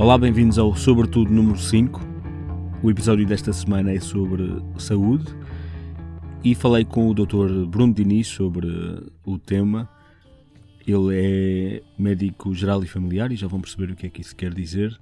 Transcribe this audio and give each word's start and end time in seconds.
Olá, 0.00 0.16
bem-vindos 0.16 0.58
ao 0.58 0.74
Sobretudo 0.74 1.30
número 1.30 1.58
5. 1.58 2.00
O 2.82 2.90
episódio 2.90 3.26
desta 3.26 3.52
semana 3.52 3.92
é 3.92 4.00
sobre 4.00 4.44
saúde 4.78 5.26
e 6.42 6.54
falei 6.54 6.86
com 6.86 7.10
o 7.10 7.12
Dr. 7.12 7.66
Bruno 7.68 7.92
Diniz 7.92 8.26
sobre 8.26 8.66
o 9.22 9.38
tema. 9.38 9.86
Ele 10.86 11.14
é 11.14 11.82
médico 11.98 12.54
geral 12.54 12.82
e 12.82 12.86
familiar 12.86 13.30
e 13.30 13.36
já 13.36 13.46
vão 13.46 13.60
perceber 13.60 13.92
o 13.92 13.94
que 13.94 14.06
é 14.06 14.08
que 14.08 14.22
isso 14.22 14.34
quer 14.34 14.54
dizer. 14.54 14.98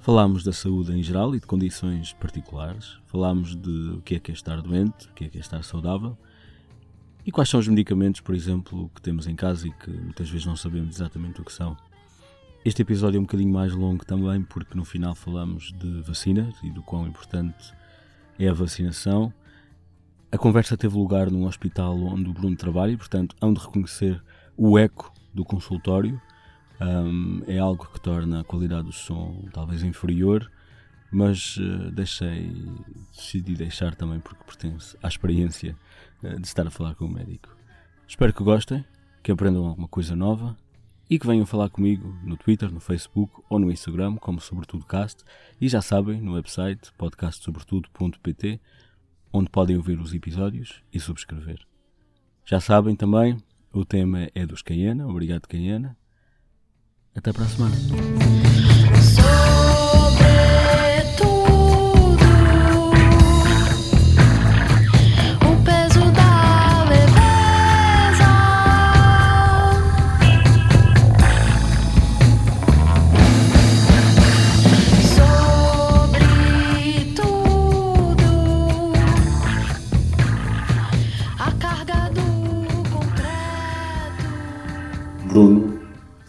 Falámos 0.00 0.42
da 0.42 0.52
saúde 0.52 0.92
em 0.98 1.00
geral 1.00 1.32
e 1.36 1.38
de 1.38 1.46
condições 1.46 2.12
particulares. 2.14 2.98
Falámos 3.06 3.54
de 3.54 3.90
o 3.98 4.02
que 4.02 4.16
é 4.16 4.18
que 4.18 4.32
é 4.32 4.34
estar 4.34 4.60
doente, 4.60 5.06
o 5.06 5.14
que 5.14 5.26
é 5.26 5.28
que 5.28 5.38
é 5.38 5.40
estar 5.40 5.62
saudável 5.62 6.18
e 7.24 7.30
quais 7.30 7.48
são 7.48 7.60
os 7.60 7.68
medicamentos, 7.68 8.20
por 8.20 8.34
exemplo, 8.34 8.90
que 8.94 9.00
temos 9.00 9.28
em 9.28 9.36
casa 9.36 9.68
e 9.68 9.70
que 9.70 9.90
muitas 9.90 10.28
vezes 10.28 10.44
não 10.44 10.56
sabemos 10.56 10.96
exatamente 10.96 11.40
o 11.40 11.44
que 11.44 11.52
são. 11.52 11.76
Este 12.64 12.82
episódio 12.82 13.18
é 13.18 13.20
um 13.20 13.24
bocadinho 13.24 13.52
mais 13.52 13.72
longo 13.72 14.04
também, 14.04 14.42
porque 14.42 14.76
no 14.76 14.84
final 14.84 15.14
falamos 15.14 15.72
de 15.78 16.02
vacinas 16.02 16.54
e 16.62 16.70
do 16.70 16.82
quão 16.82 17.06
importante 17.06 17.72
é 18.38 18.48
a 18.48 18.52
vacinação. 18.52 19.32
A 20.30 20.36
conversa 20.36 20.76
teve 20.76 20.96
lugar 20.96 21.30
num 21.30 21.46
hospital 21.46 21.96
onde 21.96 22.28
o 22.28 22.32
Bruno 22.32 22.56
trabalha, 22.56 22.90
e, 22.90 22.96
portanto, 22.96 23.36
hão 23.40 23.52
de 23.52 23.60
reconhecer 23.60 24.22
o 24.56 24.76
eco 24.76 25.12
do 25.32 25.44
consultório. 25.44 26.20
Um, 26.80 27.42
é 27.46 27.58
algo 27.58 27.88
que 27.92 28.00
torna 28.00 28.40
a 28.40 28.44
qualidade 28.44 28.84
do 28.84 28.92
som 28.92 29.48
talvez 29.52 29.84
inferior, 29.84 30.50
mas 31.12 31.56
uh, 31.56 31.90
deixei, 31.92 32.52
decidi 33.16 33.54
deixar 33.54 33.94
também 33.94 34.18
porque 34.18 34.44
pertence 34.44 34.96
à 35.02 35.08
experiência 35.08 35.76
uh, 36.22 36.38
de 36.40 36.46
estar 36.46 36.66
a 36.66 36.70
falar 36.70 36.96
com 36.96 37.04
o 37.04 37.10
médico. 37.10 37.56
Espero 38.06 38.32
que 38.32 38.42
gostem, 38.42 38.84
que 39.22 39.30
aprendam 39.30 39.64
alguma 39.64 39.88
coisa 39.88 40.14
nova 40.16 40.56
e 41.10 41.18
que 41.18 41.26
venham 41.26 41.46
falar 41.46 41.70
comigo 41.70 42.16
no 42.22 42.36
Twitter, 42.36 42.70
no 42.70 42.80
Facebook 42.80 43.32
ou 43.48 43.58
no 43.58 43.70
Instagram, 43.70 44.16
como 44.16 44.40
Sobretudo 44.40 44.84
Cast, 44.84 45.24
e 45.60 45.68
já 45.68 45.80
sabem, 45.80 46.20
no 46.20 46.34
website 46.34 46.92
podcastsobretudo.pt, 46.98 48.60
onde 49.32 49.50
podem 49.50 49.76
ouvir 49.76 49.98
os 50.00 50.12
episódios 50.12 50.82
e 50.92 51.00
subscrever. 51.00 51.60
Já 52.44 52.60
sabem 52.60 52.96
também, 52.96 53.36
o 53.72 53.84
tema 53.84 54.28
é 54.34 54.46
dos 54.46 54.62
Caiana, 54.62 55.06
obrigado 55.06 55.46
Caiana. 55.46 55.96
Até 57.14 57.32
para 57.32 57.44
a 57.44 57.48
semana. 57.48 57.76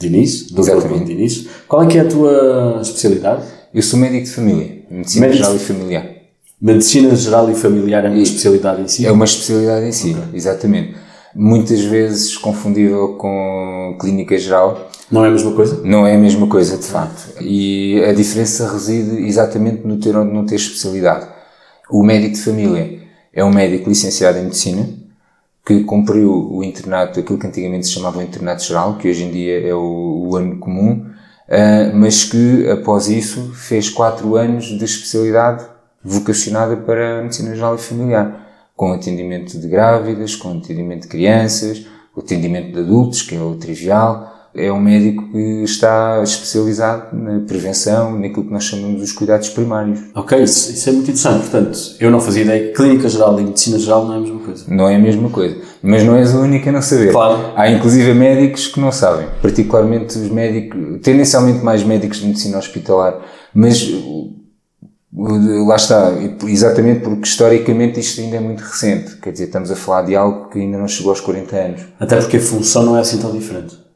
Diniz, 0.10 0.48
Dr. 0.52 0.60
Exatamente. 0.60 1.06
Diniz. 1.06 1.48
Qual 1.68 1.84
é 1.84 1.88
que 1.88 1.98
é 1.98 2.02
a 2.02 2.06
tua 2.08 2.80
especialidade? 2.82 3.44
Eu 3.74 3.82
sou 3.82 4.00
médico 4.00 4.24
de 4.26 4.32
família, 4.32 4.82
medicina 4.90 5.32
geral 5.32 5.56
e 5.56 5.60
familiar. 5.60 6.06
Medicina 6.62 7.16
geral 7.16 7.50
e 7.50 7.56
familiar 7.56 8.06
é 8.06 8.10
uma 8.10 8.18
E- 8.18 8.24
especialidade 8.24 8.82
em 8.82 8.88
si? 8.88 9.06
É 9.06 9.12
uma 9.12 9.26
especialidade 9.26 9.86
em 9.86 9.92
si, 9.92 10.12
Ok. 10.12 10.24
exatamente. 10.34 10.96
Muitas 11.36 11.80
vezes 11.82 12.36
confundível 12.38 13.10
com 13.16 13.96
clínica 14.02 14.36
geral, 14.38 14.90
Não 15.12 15.24
é 15.24 15.28
a 15.28 15.32
mesma 15.32 15.52
coisa? 15.54 15.82
não 15.86 16.06
é 16.08 16.16
a 16.16 16.18
mesma 16.18 16.48
coisa 16.48 16.76
de 16.78 16.84
facto. 16.86 17.42
E 17.42 18.04
a 18.04 18.12
diferença 18.14 18.70
reside 18.72 19.26
exatamente 19.28 19.86
no 19.88 19.98
ter 20.00 20.18
ou 20.18 20.26
não 20.26 20.46
ter 20.46 20.56
especialidade. 20.56 21.28
O 21.90 22.04
médico 22.04 22.34
de 22.36 22.42
família 22.42 23.00
é 23.34 23.44
um 23.46 23.54
médico 23.54 23.88
licenciado 23.90 24.40
em 24.40 24.44
medicina 24.46 24.90
que 25.70 25.84
cumpriu 25.84 26.52
o 26.52 26.64
internato, 26.64 27.20
aquilo 27.20 27.38
que 27.38 27.46
antigamente 27.46 27.86
se 27.86 27.94
chamava 27.94 28.18
o 28.18 28.24
internato 28.24 28.64
geral, 28.64 28.98
que 28.98 29.08
hoje 29.08 29.24
em 29.24 29.30
dia 29.30 29.70
é 29.70 29.72
o, 29.72 30.28
o 30.28 30.36
ano 30.36 30.58
comum, 30.58 31.06
ah, 31.48 31.92
mas 31.94 32.24
que 32.24 32.68
após 32.72 33.08
isso 33.08 33.54
fez 33.54 33.88
quatro 33.88 34.36
anos 34.36 34.66
de 34.66 34.84
especialidade 34.84 35.64
vocacionada 36.04 36.76
para 36.76 37.20
a 37.20 37.22
medicina 37.22 37.54
geral 37.54 37.76
e 37.76 37.78
familiar, 37.78 38.48
com 38.76 38.92
atendimento 38.92 39.60
de 39.60 39.68
grávidas, 39.68 40.36
com 40.36 40.58
atendimento 40.58 41.04
de 41.04 41.08
crianças, 41.08 41.86
o 42.16 42.22
atendimento 42.22 42.74
de 42.74 42.80
adultos, 42.80 43.22
que 43.22 43.36
é 43.36 43.40
o 43.40 43.54
trivial. 43.54 44.39
É 44.54 44.72
um 44.72 44.80
médico 44.80 45.32
que 45.32 45.64
está 45.64 46.22
especializado 46.24 47.16
na 47.16 47.40
prevenção, 47.42 48.18
naquilo 48.18 48.46
que 48.46 48.52
nós 48.52 48.64
chamamos 48.64 49.00
dos 49.00 49.12
cuidados 49.12 49.50
primários. 49.50 50.00
Ok, 50.16 50.42
isso, 50.42 50.72
isso 50.72 50.90
é 50.90 50.92
muito 50.92 51.12
interessante. 51.12 51.42
Portanto, 51.42 51.78
eu 52.00 52.10
não 52.10 52.20
fazia 52.20 52.44
ideia 52.44 52.68
que 52.68 52.74
clínica 52.74 53.08
geral 53.08 53.40
e 53.40 53.44
medicina 53.44 53.78
geral 53.78 54.06
não 54.06 54.14
é 54.14 54.18
a 54.18 54.22
mesma 54.22 54.40
coisa. 54.40 54.66
Não 54.68 54.90
é 54.90 54.96
a 54.96 55.00
mesma 55.00 55.30
coisa. 55.30 55.58
Mas 55.84 56.04
não 56.04 56.16
és 56.16 56.34
a 56.34 56.40
única 56.40 56.70
a 56.70 56.74
não 56.74 56.82
saber. 56.82 57.12
Claro. 57.12 57.54
Há 57.56 57.70
inclusive 57.70 58.14
médicos 58.14 58.68
que 58.68 58.80
não 58.80 58.92
sabem. 58.92 59.28
Particularmente 59.42 60.18
os 60.18 60.30
médicos, 60.30 61.00
tendencialmente 61.02 61.64
mais 61.64 61.84
médicos 61.84 62.20
de 62.20 62.28
medicina 62.28 62.58
hospitalar. 62.58 63.20
Mas 63.54 63.88
lá 65.14 65.76
está, 65.76 66.12
exatamente 66.48 67.02
porque 67.02 67.28
historicamente 67.28 68.00
isto 68.00 68.22
ainda 68.22 68.38
é 68.38 68.40
muito 68.40 68.62
recente. 68.62 69.18
Quer 69.18 69.32
dizer, 69.32 69.46
estamos 69.46 69.72
a 69.72 69.76
falar 69.76 70.04
de 70.04 70.16
algo 70.16 70.50
que 70.50 70.60
ainda 70.60 70.78
não 70.78 70.88
chegou 70.88 71.12
aos 71.12 71.22
40 71.22 71.56
anos. 71.56 71.82
Até 72.00 72.16
porque 72.18 72.38
a 72.38 72.42
função 72.42 72.84
não 72.84 72.98
é 72.98 73.02
assim 73.02 73.18
tão 73.18 73.32
diferente. 73.32 73.89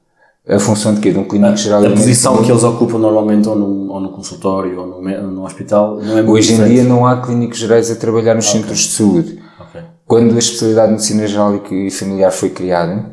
A 0.48 0.60
função 0.60 0.94
de 0.94 1.00
quê? 1.00 1.12
De 1.12 1.20
um 1.20 1.24
clínico 1.24 1.56
geral 1.56 1.86
A 1.86 1.90
posição 1.92 2.44
que 2.44 2.52
eles 2.52 2.64
ocupam 2.64 2.98
normalmente 2.98 3.48
ou 3.48 3.56
num, 3.56 3.90
ou 3.90 4.00
num 4.02 4.10
consultório 4.12 4.78
ou 4.80 5.02
num 5.02 5.44
hospital 5.44 5.96
não 6.02 6.18
é 6.18 6.22
muito 6.22 6.32
Hoje 6.32 6.50
em 6.52 6.56
diferente. 6.58 6.74
dia 6.76 6.84
não 6.84 7.06
há 7.08 7.22
clínicos 7.22 7.58
gerais 7.58 7.90
a 7.90 7.96
trabalhar 7.96 8.36
nos 8.36 8.50
centros 8.50 8.80
de 8.80 8.90
saúde. 8.90 9.40
Ok. 9.60 9.82
Quando 10.06 10.36
a 10.36 10.40
especialidade 10.40 10.88
de 10.88 10.94
medicina 10.94 11.26
geral 11.28 11.62
e 11.72 11.90
familiar 11.90 12.32
foi 12.32 12.50
criada, 12.50 13.06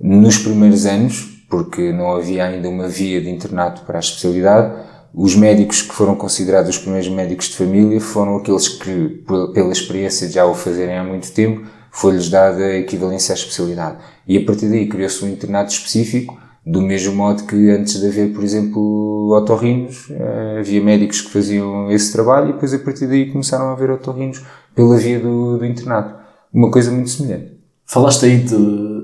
nos 0.00 0.38
primeiros 0.38 0.86
anos, 0.86 1.44
porque 1.50 1.92
não 1.92 2.14
havia 2.14 2.44
ainda 2.44 2.68
uma 2.68 2.86
via 2.86 3.20
de 3.20 3.28
internato 3.28 3.82
para 3.82 3.98
a 3.98 4.00
especialidade, 4.00 4.72
os 5.12 5.34
médicos 5.34 5.82
que 5.82 5.92
foram 5.92 6.14
considerados 6.14 6.70
os 6.70 6.78
primeiros 6.78 7.08
médicos 7.08 7.46
de 7.46 7.56
família 7.56 8.00
foram 8.00 8.36
aqueles 8.36 8.68
que, 8.68 9.24
pel- 9.26 9.52
pela 9.52 9.72
experiência 9.72 10.28
de 10.28 10.34
já 10.34 10.46
o 10.46 10.54
fazerem 10.54 10.96
há 10.96 11.02
muito 11.02 11.32
tempo, 11.32 11.66
foi-lhes 11.90 12.30
dada 12.30 12.62
a 12.62 12.76
equivalência 12.78 13.32
à 13.32 13.34
especialidade. 13.36 13.96
E 14.28 14.36
a 14.38 14.44
partir 14.44 14.68
daí 14.68 14.86
criou-se 14.88 15.24
um 15.24 15.28
internato 15.28 15.72
específico, 15.72 16.38
do 16.70 16.82
mesmo 16.82 17.14
modo 17.14 17.44
que 17.44 17.70
antes 17.70 17.98
de 17.98 18.06
haver, 18.06 18.32
por 18.32 18.44
exemplo, 18.44 19.30
otorrinos, 19.34 20.08
eh, 20.10 20.58
havia 20.60 20.82
médicos 20.82 21.22
que 21.22 21.30
faziam 21.30 21.90
esse 21.90 22.12
trabalho 22.12 22.50
e 22.50 22.52
depois 22.52 22.74
a 22.74 22.78
partir 22.78 23.06
daí 23.06 23.30
começaram 23.30 23.68
a 23.68 23.72
haver 23.72 23.90
otorrinos 23.90 24.42
pela 24.74 24.96
via 24.98 25.18
do, 25.18 25.56
do 25.56 25.64
internato. 25.64 26.14
Uma 26.52 26.70
coisa 26.70 26.90
muito 26.90 27.08
semelhante. 27.08 27.58
Falaste 27.86 28.26
aí 28.26 28.38
de 28.38 28.54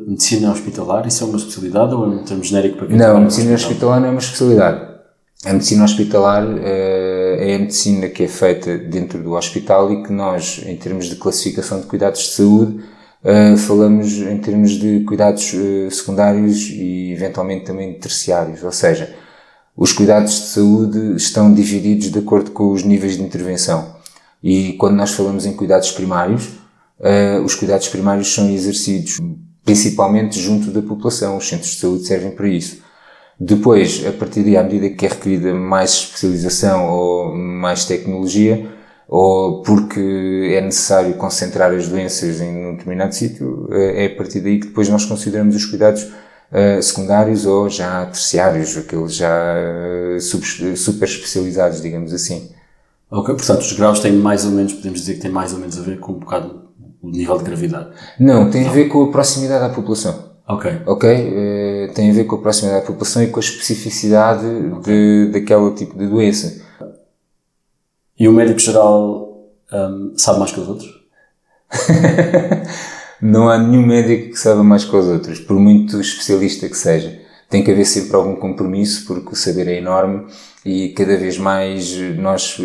medicina 0.07 0.53
hospitalar, 0.53 1.07
isso 1.07 1.25
é 1.25 1.27
uma 1.27 1.39
especialidade 1.39 1.95
ou 1.95 2.05
é 2.05 2.09
um 2.09 2.25
termo 2.25 2.45
genérico 2.45 2.77
para 2.77 2.87
quem 2.87 2.97
Não, 2.97 3.17
a 3.17 3.21
medicina 3.21 3.55
hospital? 3.55 3.71
hospitalar 3.71 4.01
não 4.01 4.09
é 4.09 4.11
uma 4.11 4.21
especialidade. 4.21 4.95
A 5.47 5.53
medicina 5.53 5.85
hospitalar 5.85 6.45
eh, 6.63 7.51
é 7.51 7.57
a 7.57 7.59
medicina 7.59 8.09
que 8.09 8.25
é 8.25 8.29
feita 8.29 8.77
dentro 8.77 9.23
do 9.23 9.33
hospital 9.33 9.91
e 9.91 10.03
que 10.03 10.13
nós, 10.13 10.63
em 10.67 10.77
termos 10.77 11.07
de 11.07 11.17
classificação 11.17 11.81
de 11.81 11.87
cuidados 11.87 12.21
de 12.21 12.29
saúde, 12.29 12.81
eh, 13.25 13.57
falamos 13.57 14.13
em 14.19 14.37
termos 14.39 14.73
de 14.73 15.01
cuidados 15.01 15.55
eh, 15.55 15.89
secundários 15.91 16.69
e 16.69 17.13
eventualmente 17.13 17.65
também 17.65 17.95
terciários. 17.99 18.63
Ou 18.63 18.71
seja, 18.71 19.15
os 19.75 19.93
cuidados 19.93 20.33
de 20.33 20.47
saúde 20.49 21.17
estão 21.17 21.53
divididos 21.53 22.11
de 22.11 22.19
acordo 22.19 22.51
com 22.51 22.71
os 22.71 22.85
níveis 22.85 23.17
de 23.17 23.23
intervenção. 23.23 23.97
E 24.43 24.75
quando 24.75 24.97
nós 24.97 25.13
falamos 25.13 25.47
em 25.47 25.55
cuidados 25.55 25.91
primários, 25.91 26.51
eh, 27.01 27.41
os 27.41 27.55
cuidados 27.55 27.89
primários 27.89 28.33
são 28.33 28.51
exercidos 28.51 29.19
principalmente 29.65 30.39
junto 30.39 30.71
da 30.71 30.83
população. 30.83 31.39
Os 31.39 31.49
centros 31.49 31.71
de 31.71 31.81
saúde 31.81 32.07
servem 32.07 32.31
para 32.31 32.47
isso. 32.49 32.83
Depois, 33.41 34.05
a 34.07 34.13
partir 34.13 34.43
daí, 34.43 34.57
à 34.57 34.63
medida 34.63 34.91
que 34.91 35.07
é 35.07 35.09
requerida 35.09 35.55
mais 35.55 35.91
especialização 35.91 36.89
ou 36.91 37.35
mais 37.35 37.85
tecnologia, 37.87 38.71
ou 39.09 39.63
porque 39.63 40.55
é 40.57 40.61
necessário 40.61 41.15
concentrar 41.15 41.73
as 41.73 41.89
doenças 41.89 42.41
em 42.41 42.67
um 42.67 42.73
determinado 42.73 43.15
sítio, 43.15 43.69
eh, 43.71 44.05
é 44.05 44.07
a 44.07 44.17
partir 44.17 44.41
daí 44.41 44.59
que 44.59 44.69
depois 44.69 44.89
nós 44.89 45.05
consideramos 45.05 45.55
os 45.55 45.67
cuidados 45.67 46.09
eh, 46.51 46.81
secundários 46.81 47.45
ou 47.47 47.69
já 47.69 48.07
terciários, 48.07 48.77
aqueles 48.77 49.15
já 49.15 49.55
eh, 49.57 50.19
super 50.21 51.09
especializados, 51.09 51.83
digamos 51.83 52.13
assim. 52.13 52.51
Ok, 53.11 53.35
portanto, 53.35 53.61
os 53.61 53.73
graus 53.73 54.01
têm 54.01 54.13
mais 54.13 54.45
ou 54.45 54.51
menos, 54.51 54.73
podemos 54.73 55.01
dizer 55.01 55.15
que 55.15 55.21
têm 55.21 55.31
mais 55.31 55.53
ou 55.53 55.59
menos 55.59 55.79
a 55.79 55.83
ver 55.83 56.01
com 56.01 56.13
um 56.13 56.19
bocado 56.19 56.65
o 57.03 57.11
nível 57.11 57.37
de 57.37 57.45
gravidade. 57.45 57.91
Não, 58.19 58.51
tem 58.51 58.67
a 58.67 58.73
ver 58.73 58.89
com 58.89 59.05
a 59.05 59.11
proximidade 59.11 59.63
à 59.65 59.69
população. 59.69 60.33
Ok. 60.49 60.81
Ok? 60.87 61.91
Tem 61.95 62.11
a 62.11 62.15
ver 62.15 62.25
com 62.25 62.37
a 62.37 62.39
proximidade 62.39 62.83
à 62.83 62.87
população 62.87 63.23
e 63.23 63.27
com 63.27 63.39
a 63.39 63.43
especificidade 63.43 64.45
de, 64.83 65.31
daquele 65.33 65.71
tipo 65.73 65.99
de 65.99 66.07
doença. 66.07 66.64
E 68.19 68.29
o 68.29 68.33
médico 68.33 68.61
geral 68.61 69.49
hum, 69.73 70.13
sabe 70.17 70.39
mais 70.39 70.53
que 70.53 70.61
os 70.61 70.69
outros? 70.69 71.05
Não 73.21 73.49
há 73.49 73.59
nenhum 73.59 73.85
médico 73.85 74.31
que 74.31 74.39
saiba 74.39 74.63
mais 74.63 74.85
que 74.85 74.95
os 74.95 75.07
outros, 75.07 75.41
por 75.41 75.59
muito 75.59 76.01
especialista 76.01 76.69
que 76.69 76.77
seja. 76.77 77.21
Tem 77.49 77.63
que 77.63 77.71
haver 77.71 77.85
sempre 77.85 78.17
algum 78.17 78.37
compromisso, 78.37 79.07
porque 79.07 79.33
o 79.33 79.37
saber 79.37 79.69
é 79.69 79.79
enorme 79.79 80.27
e 80.65 80.91
cada 80.91 81.17
vez 81.17 81.39
mais 81.39 81.97
nós, 82.19 82.59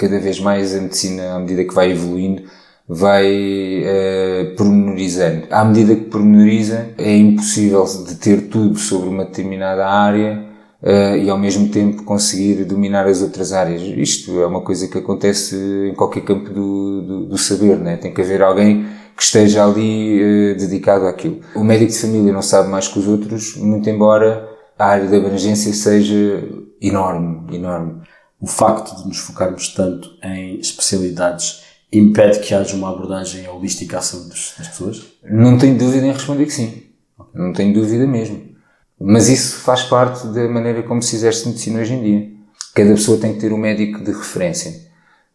cada 0.00 0.18
vez 0.18 0.40
mais 0.40 0.74
a 0.74 0.80
medicina, 0.80 1.34
à 1.34 1.38
medida 1.38 1.64
que 1.64 1.74
vai 1.74 1.92
evoluindo, 1.92 2.44
vai 2.88 3.82
uh, 3.82 4.56
pormenorizando. 4.56 5.46
À 5.50 5.64
medida 5.64 5.94
que 5.94 6.06
pormenoriza, 6.06 6.88
é 6.96 7.14
impossível 7.16 7.84
de 8.06 8.14
ter 8.14 8.48
tudo 8.48 8.78
sobre 8.78 9.10
uma 9.10 9.26
determinada 9.26 9.86
área 9.86 10.47
uh, 10.82 11.16
e 11.16 11.28
ao 11.28 11.38
mesmo 11.38 11.68
tempo 11.68 12.02
conseguir 12.04 12.64
dominar 12.64 13.06
as 13.06 13.22
outras 13.22 13.52
áreas. 13.52 13.82
Isto 13.82 14.40
é 14.40 14.46
uma 14.46 14.60
coisa 14.60 14.88
que 14.88 14.98
acontece 14.98 15.56
em 15.90 15.94
qualquer 15.94 16.22
campo 16.22 16.50
do, 16.50 17.02
do, 17.02 17.26
do 17.26 17.38
saber, 17.38 17.78
né? 17.78 17.96
Tem 17.96 18.12
que 18.12 18.20
haver 18.20 18.42
alguém 18.42 18.86
que 19.16 19.22
esteja 19.22 19.64
ali 19.64 20.20
uh, 20.22 20.56
dedicado 20.56 21.06
àquilo. 21.06 21.40
O 21.54 21.64
médico 21.64 21.92
de 21.92 21.98
família 21.98 22.32
não 22.32 22.42
sabe 22.42 22.68
mais 22.68 22.88
que 22.88 22.98
os 22.98 23.08
outros, 23.08 23.56
muito 23.56 23.88
embora 23.90 24.48
a 24.78 24.86
área 24.86 25.08
de 25.08 25.16
abrangência 25.16 25.72
seja 25.72 26.44
enorme, 26.80 27.56
enorme. 27.56 28.00
O 28.40 28.46
facto 28.46 28.96
de 28.96 29.08
nos 29.08 29.18
focarmos 29.18 29.74
tanto 29.74 30.08
em 30.22 30.60
especialidades 30.60 31.64
impede 31.92 32.38
que 32.40 32.54
haja 32.54 32.76
uma 32.76 32.90
abordagem 32.90 33.48
holística 33.48 33.98
à 33.98 34.00
saúde 34.00 34.28
das 34.28 34.68
pessoas? 34.68 35.02
Não 35.24 35.58
tenho 35.58 35.76
dúvida 35.76 36.06
em 36.06 36.12
responder 36.12 36.46
que 36.46 36.52
sim. 36.52 36.82
Não 37.34 37.52
tenho 37.52 37.74
dúvida 37.74 38.06
mesmo. 38.06 38.47
Mas 39.00 39.28
isso 39.28 39.58
faz 39.58 39.82
parte 39.82 40.26
da 40.28 40.48
maneira 40.48 40.82
como 40.82 41.00
se 41.00 41.16
exerce 41.16 41.46
medicina 41.46 41.80
hoje 41.80 41.94
em 41.94 42.02
dia. 42.02 42.30
Cada 42.74 42.90
pessoa 42.90 43.18
tem 43.18 43.34
que 43.34 43.40
ter 43.40 43.52
um 43.52 43.58
médico 43.58 44.02
de 44.02 44.12
referência. 44.12 44.88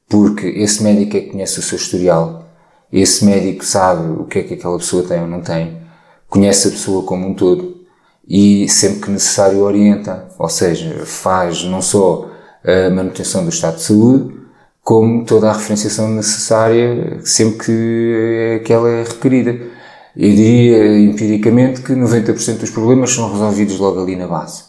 Porque 0.09 0.45
esse 0.47 0.83
médico 0.83 1.17
é 1.17 1.21
que 1.21 1.31
conhece 1.31 1.59
o 1.59 1.63
seu 1.63 1.77
historial. 1.77 2.45
Esse 2.91 3.25
médico 3.25 3.63
sabe 3.65 4.19
o 4.19 4.25
que 4.25 4.39
é 4.39 4.43
que 4.43 4.53
aquela 4.55 4.77
pessoa 4.77 5.03
tem 5.03 5.21
ou 5.21 5.27
não 5.27 5.41
tem. 5.41 5.81
Conhece 6.29 6.67
a 6.67 6.71
pessoa 6.71 7.03
como 7.03 7.27
um 7.27 7.33
todo. 7.33 7.83
E 8.27 8.67
sempre 8.69 9.01
que 9.01 9.11
necessário 9.11 9.59
orienta. 9.59 10.27
Ou 10.37 10.49
seja, 10.49 11.05
faz 11.05 11.63
não 11.63 11.81
só 11.81 12.29
a 12.63 12.89
manutenção 12.89 13.43
do 13.43 13.49
estado 13.49 13.77
de 13.77 13.83
saúde, 13.83 14.33
como 14.81 15.25
toda 15.25 15.49
a 15.49 15.53
referenciação 15.53 16.09
necessária 16.09 17.19
sempre 17.23 17.65
que, 17.65 18.61
que 18.65 18.73
ela 18.73 18.89
é 18.89 19.03
requerida. 19.03 19.72
Eu 20.15 20.29
diria 20.29 20.99
empiricamente 20.99 21.81
que 21.81 21.93
90% 21.93 22.57
dos 22.57 22.69
problemas 22.69 23.11
são 23.11 23.31
resolvidos 23.31 23.77
logo 23.79 24.01
ali 24.01 24.15
na 24.15 24.27
base. 24.27 24.63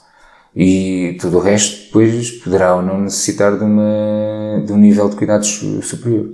E 0.57 1.17
tudo 1.21 1.39
o 1.39 1.41
resto 1.41 1.87
depois 1.87 2.31
poderá 2.31 2.77
ou 2.77 2.83
não 2.83 3.01
necessitar 3.03 3.59
de, 3.59 3.65
uma, 3.65 4.63
de 4.65 4.73
um 4.73 4.77
nível 4.77 5.09
de 5.09 5.17
cuidados 5.17 5.61
superior. 5.83 6.29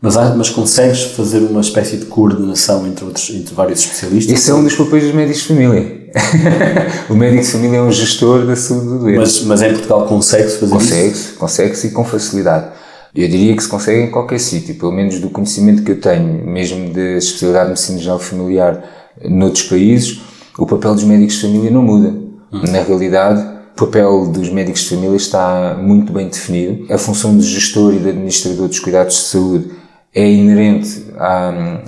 Mas, 0.00 0.16
mas 0.16 0.48
consegues 0.48 1.02
fazer 1.02 1.40
uma 1.40 1.60
espécie 1.60 1.98
de 1.98 2.06
coordenação 2.06 2.86
entre, 2.86 3.04
outros, 3.04 3.28
entre 3.30 3.54
vários 3.54 3.80
especialistas? 3.80 4.34
Esse 4.34 4.50
é 4.50 4.54
um 4.54 4.64
dos 4.64 4.74
papéis 4.74 5.04
dos 5.04 5.14
médicos 5.14 5.42
de 5.42 5.48
família. 5.48 6.00
o 7.10 7.14
médico 7.14 7.42
de 7.42 7.48
família 7.50 7.76
é 7.76 7.82
um 7.82 7.92
gestor 7.92 8.46
da 8.46 8.56
saúde 8.56 8.86
do 8.86 8.98
doente. 9.00 9.18
Mas, 9.18 9.42
mas 9.42 9.62
em 9.62 9.72
Portugal 9.72 10.06
consegue-se 10.06 10.56
fazer 10.56 10.72
consegue 10.72 11.08
isso? 11.08 11.34
Consegue-se, 11.34 11.38
consegue-se 11.38 11.86
e 11.88 11.90
com 11.90 12.04
facilidade. 12.04 12.68
Eu 13.14 13.28
diria 13.28 13.56
que 13.56 13.62
se 13.62 13.68
consegue 13.68 14.02
em 14.02 14.10
qualquer 14.10 14.38
sítio, 14.38 14.74
pelo 14.76 14.92
menos 14.92 15.18
do 15.18 15.30
conhecimento 15.30 15.82
que 15.82 15.90
eu 15.90 16.00
tenho, 16.00 16.46
mesmo 16.46 16.92
da 16.92 17.18
especialidade 17.18 17.64
de 17.64 17.70
medicina 17.70 17.98
geral 17.98 18.18
familiar 18.20 18.84
noutros 19.24 19.64
países, 19.64 20.20
o 20.58 20.66
papel 20.66 20.94
dos 20.94 21.04
médicos 21.04 21.34
de 21.34 21.42
família 21.42 21.70
não 21.70 21.82
muda. 21.82 22.08
Hum. 22.52 22.62
Na 22.70 22.82
realidade, 22.82 23.40
o 23.72 23.86
papel 23.86 24.26
dos 24.28 24.50
médicos 24.50 24.82
de 24.82 24.90
família 24.90 25.16
está 25.16 25.76
muito 25.80 26.12
bem 26.12 26.28
definido. 26.28 26.92
A 26.92 26.98
função 26.98 27.36
de 27.36 27.44
gestor 27.44 27.94
e 27.94 27.98
de 27.98 28.10
administrador 28.10 28.68
dos 28.68 28.78
cuidados 28.78 29.14
de 29.14 29.22
saúde 29.22 29.70
é 30.14 30.28
inerente 30.28 31.06
a. 31.16 31.82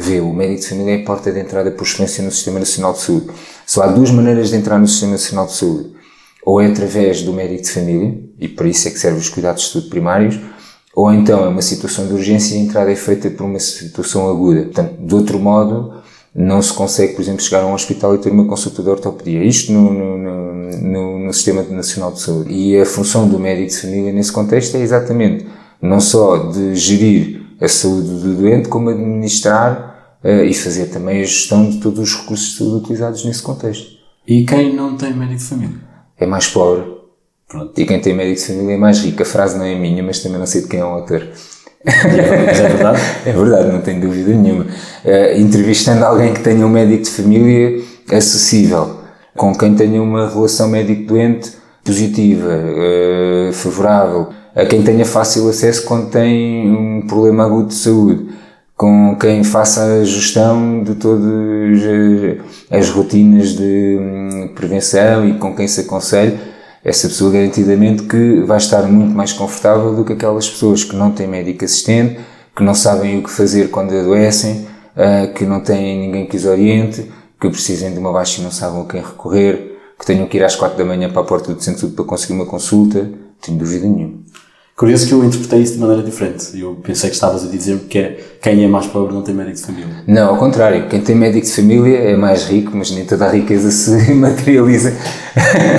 Vê, 0.00 0.20
o 0.20 0.32
médico 0.32 0.60
de 0.60 0.68
família 0.68 0.96
é 0.96 1.02
a 1.02 1.04
porta 1.04 1.30
de 1.30 1.40
entrada 1.40 1.70
por 1.70 1.86
excelência 1.86 2.24
no 2.24 2.30
Sistema 2.30 2.58
Nacional 2.58 2.92
de 2.92 3.00
Saúde. 3.00 3.26
Só 3.66 3.82
há 3.82 3.86
duas 3.86 4.10
maneiras 4.10 4.50
de 4.50 4.56
entrar 4.56 4.78
no 4.78 4.88
Sistema 4.88 5.12
Nacional 5.12 5.46
de 5.46 5.52
Saúde. 5.52 5.92
Ou 6.44 6.60
é 6.60 6.66
através 6.66 7.22
do 7.22 7.32
médico 7.32 7.62
de 7.62 7.70
família, 7.70 8.18
e 8.38 8.48
para 8.48 8.66
isso 8.66 8.88
é 8.88 8.90
que 8.90 8.98
servem 8.98 9.20
os 9.20 9.28
cuidados 9.28 9.64
de 9.64 9.72
saúde 9.72 9.90
primários, 9.90 10.40
ou 10.98 11.14
então 11.14 11.44
é 11.44 11.48
uma 11.48 11.62
situação 11.62 12.08
de 12.08 12.12
urgência 12.12 12.56
e 12.56 12.58
a 12.58 12.60
entrada 12.64 12.90
é 12.90 12.96
feita 12.96 13.30
por 13.30 13.44
uma 13.44 13.60
situação 13.60 14.28
aguda. 14.28 14.62
Portanto, 14.62 14.96
de 14.98 15.14
outro 15.14 15.38
modo, 15.38 15.92
não 16.34 16.60
se 16.60 16.72
consegue, 16.72 17.14
por 17.14 17.22
exemplo, 17.22 17.40
chegar 17.40 17.62
a 17.62 17.66
um 17.66 17.72
hospital 17.72 18.16
e 18.16 18.18
ter 18.18 18.32
uma 18.32 18.46
consulta 18.46 18.82
de 18.82 18.88
ortopedia. 18.88 19.44
Isto 19.44 19.70
no, 19.70 19.92
no, 19.92 20.18
no, 20.82 21.18
no 21.20 21.32
Sistema 21.32 21.62
Nacional 21.62 22.10
de 22.10 22.20
Saúde. 22.20 22.52
E 22.52 22.76
a 22.80 22.84
função 22.84 23.28
do 23.28 23.38
médico 23.38 23.70
de 23.70 23.80
família 23.80 24.12
nesse 24.12 24.32
contexto 24.32 24.76
é 24.76 24.80
exatamente 24.80 25.46
não 25.80 26.00
só 26.00 26.36
de 26.50 26.74
gerir 26.74 27.42
a 27.60 27.68
saúde 27.68 28.08
do 28.08 28.34
doente, 28.34 28.68
como 28.68 28.90
administrar 28.90 30.18
uh, 30.24 30.42
e 30.42 30.52
fazer 30.52 30.86
também 30.86 31.20
a 31.20 31.24
gestão 31.24 31.70
de 31.70 31.78
todos 31.78 32.00
os 32.00 32.16
recursos 32.16 32.48
de 32.48 32.58
saúde 32.58 32.76
utilizados 32.78 33.24
nesse 33.24 33.42
contexto. 33.42 33.86
E 34.26 34.44
quem 34.44 34.74
não 34.74 34.96
tem 34.96 35.14
médico 35.14 35.38
de 35.38 35.44
família? 35.44 35.76
É 36.18 36.26
mais 36.26 36.48
pobre 36.48 36.97
Pronto. 37.48 37.80
E 37.80 37.86
quem 37.86 37.98
tem 37.98 38.14
médico 38.14 38.40
de 38.40 38.46
família 38.46 38.74
é 38.74 38.76
mais 38.76 39.00
rico. 39.00 39.22
A 39.22 39.26
frase 39.26 39.56
não 39.56 39.64
é 39.64 39.74
minha, 39.74 40.02
mas 40.02 40.20
também 40.20 40.38
não 40.38 40.46
sei 40.46 40.62
de 40.62 40.68
quem 40.68 40.80
é 40.80 40.84
o 40.84 40.88
autor. 40.88 41.26
Mas 41.82 41.94
é 42.60 42.68
verdade? 42.68 43.00
é 43.24 43.32
verdade, 43.32 43.72
não 43.72 43.80
tenho 43.80 44.00
dúvida 44.02 44.34
nenhuma. 44.34 44.64
Uh, 44.64 45.40
entrevistando 45.40 46.04
alguém 46.04 46.34
que 46.34 46.40
tenha 46.40 46.66
um 46.66 46.68
médico 46.68 47.04
de 47.04 47.10
família 47.10 47.82
acessível, 48.12 48.98
com 49.34 49.54
quem 49.54 49.74
tenha 49.74 50.02
uma 50.02 50.28
relação 50.28 50.68
médico-doente 50.68 51.52
positiva, 51.82 52.50
uh, 52.50 53.52
favorável, 53.54 54.28
a 54.54 54.66
quem 54.66 54.82
tenha 54.82 55.06
fácil 55.06 55.48
acesso 55.48 55.84
quando 55.84 56.10
tem 56.10 56.70
um 56.70 57.06
problema 57.06 57.46
agudo 57.46 57.68
de 57.68 57.74
saúde, 57.74 58.28
com 58.76 59.16
quem 59.18 59.42
faça 59.42 59.84
a 59.84 60.04
gestão 60.04 60.82
de 60.82 60.96
todas 60.96 61.28
as 62.70 62.90
rotinas 62.90 63.56
de 63.56 63.96
hum, 63.98 64.50
prevenção 64.54 65.26
e 65.26 65.34
com 65.38 65.54
quem 65.54 65.66
se 65.66 65.80
aconselhe 65.80 66.38
essa 66.88 67.06
pessoa 67.08 67.30
garantidamente 67.30 68.04
que 68.04 68.40
vai 68.40 68.56
estar 68.56 68.82
muito 68.84 69.14
mais 69.14 69.32
confortável 69.32 69.94
do 69.94 70.04
que 70.04 70.14
aquelas 70.14 70.48
pessoas 70.48 70.84
que 70.84 70.96
não 70.96 71.10
têm 71.10 71.26
médico 71.26 71.64
assistente, 71.64 72.18
que 72.56 72.62
não 72.62 72.74
sabem 72.74 73.18
o 73.18 73.22
que 73.22 73.30
fazer 73.30 73.70
quando 73.70 73.94
adoecem, 73.94 74.66
uh, 74.96 75.32
que 75.34 75.44
não 75.44 75.60
têm 75.60 76.00
ninguém 76.00 76.26
que 76.26 76.36
os 76.36 76.46
oriente, 76.46 77.10
que 77.38 77.50
precisem 77.50 77.92
de 77.92 77.98
uma 77.98 78.12
baixa 78.12 78.40
e 78.40 78.44
não 78.44 78.50
sabem 78.50 78.80
a 78.80 78.84
quem 78.86 79.02
recorrer, 79.02 79.78
que 79.98 80.06
tenham 80.06 80.26
que 80.26 80.38
ir 80.38 80.44
às 80.44 80.56
quatro 80.56 80.78
da 80.78 80.84
manhã 80.84 81.10
para 81.10 81.20
a 81.20 81.24
porta 81.24 81.52
do 81.52 81.62
centro 81.62 81.90
para 81.90 82.04
conseguir 82.04 82.32
uma 82.32 82.46
consulta, 82.46 83.08
tenho 83.42 83.58
dúvida 83.58 83.86
nenhuma. 83.86 84.20
Curioso 84.78 85.08
que 85.08 85.12
eu 85.12 85.24
interpretei 85.24 85.60
isso 85.60 85.72
de 85.72 85.80
maneira 85.80 86.04
diferente. 86.04 86.56
Eu 86.56 86.76
pensei 86.76 87.10
que 87.10 87.16
estavas 87.16 87.44
a 87.44 87.48
dizer 87.48 87.76
que 87.90 87.98
é, 87.98 88.16
quem 88.40 88.62
é 88.62 88.68
mais 88.68 88.86
pobre 88.86 89.12
não 89.12 89.22
tem 89.22 89.34
médico 89.34 89.56
de 89.56 89.62
família. 89.62 90.04
Não, 90.06 90.28
ao 90.28 90.36
contrário. 90.36 90.86
Quem 90.88 91.00
tem 91.00 91.16
médico 91.16 91.44
de 91.44 91.52
família 91.52 91.96
é 91.96 92.16
mais 92.16 92.44
rico, 92.44 92.76
mas 92.76 92.92
nem 92.92 93.04
toda 93.04 93.26
a 93.26 93.28
riqueza 93.28 93.72
se 93.72 93.90
materializa. 94.14 94.94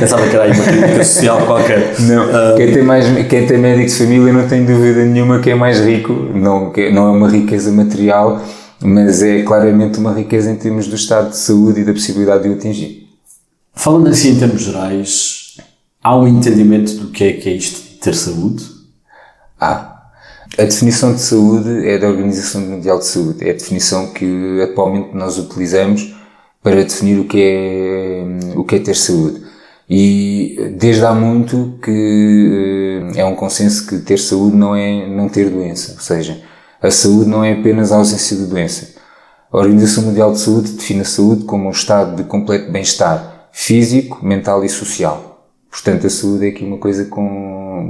Pensava 0.01 0.27
que 0.27 0.35
era 0.35 0.43
aí 0.43 0.51
uma 0.51 0.63
crítica 0.65 1.05
social 1.05 1.45
qualquer. 1.45 1.95
Não. 2.01 2.25
Uh... 2.25 2.57
Quem, 2.57 2.73
tem 2.73 2.83
mais, 2.83 3.05
quem 3.29 3.47
tem 3.47 3.57
médico 3.57 3.87
de 3.87 3.95
família 3.95 4.33
não 4.33 4.45
tem 4.49 4.65
dúvida 4.65 5.05
nenhuma 5.05 5.39
que 5.39 5.49
é 5.49 5.55
mais 5.55 5.79
rico. 5.79 6.11
Não, 6.11 6.73
não 6.93 7.07
é 7.07 7.11
uma 7.11 7.29
riqueza 7.29 7.71
material, 7.71 8.41
mas 8.83 9.23
é 9.23 9.43
claramente 9.43 9.97
uma 9.97 10.11
riqueza 10.11 10.51
em 10.51 10.57
termos 10.57 10.87
do 10.87 10.97
estado 10.97 11.29
de 11.29 11.37
saúde 11.37 11.79
e 11.79 11.83
da 11.85 11.93
possibilidade 11.93 12.43
de 12.43 12.49
o 12.49 12.53
atingir. 12.53 13.07
Falando 13.73 14.09
assim 14.09 14.31
em 14.31 14.39
termos 14.39 14.61
gerais, 14.61 15.55
há 16.03 16.17
um 16.17 16.27
entendimento 16.27 16.95
do 16.95 17.07
que 17.07 17.23
é 17.23 17.31
que 17.31 17.47
é 17.47 17.53
isto 17.53 17.81
de 17.81 17.95
ter 17.99 18.13
saúde? 18.13 18.78
Há. 19.59 19.99
A 20.57 20.63
definição 20.63 21.13
de 21.13 21.21
saúde 21.21 21.87
é 21.87 21.97
da 21.97 22.07
Organização 22.07 22.61
Mundial 22.61 22.99
de 22.99 23.05
Saúde. 23.05 23.47
É 23.47 23.51
a 23.51 23.53
definição 23.53 24.07
que 24.13 24.61
atualmente 24.61 25.15
nós 25.15 25.37
utilizamos 25.37 26.15
para 26.63 26.83
definir 26.83 27.19
o 27.19 27.25
que 27.25 27.41
é, 27.41 28.23
o 28.55 28.63
que 28.63 28.75
é 28.75 28.79
ter 28.79 28.95
saúde. 28.95 29.41
E 29.89 30.75
desde 30.77 31.03
há 31.05 31.13
muito 31.13 31.79
que 31.81 33.11
eh, 33.15 33.21
é 33.21 33.25
um 33.25 33.35
consenso 33.35 33.87
que 33.87 33.97
ter 33.99 34.19
saúde 34.19 34.55
não 34.55 34.75
é 34.75 35.07
não 35.07 35.27
ter 35.27 35.49
doença. 35.49 35.93
Ou 35.93 35.99
seja, 35.99 36.41
a 36.81 36.91
saúde 36.91 37.29
não 37.29 37.43
é 37.43 37.53
apenas 37.53 37.91
a 37.91 37.97
ausência 37.97 38.37
de 38.37 38.45
doença. 38.45 38.99
A 39.51 39.57
Organização 39.57 40.03
Mundial 40.03 40.31
de 40.31 40.39
Saúde 40.39 40.71
define 40.73 41.01
a 41.01 41.05
saúde 41.05 41.45
como 41.45 41.67
um 41.67 41.71
estado 41.71 42.17
de 42.17 42.23
completo 42.23 42.71
bem-estar 42.71 43.49
físico, 43.51 44.23
mental 44.23 44.63
e 44.63 44.69
social. 44.69 45.47
Portanto, 45.71 46.05
a 46.05 46.09
saúde 46.09 46.45
é 46.45 46.49
aqui 46.49 46.63
uma 46.63 46.77
coisa 46.77 47.05
com 47.05 47.23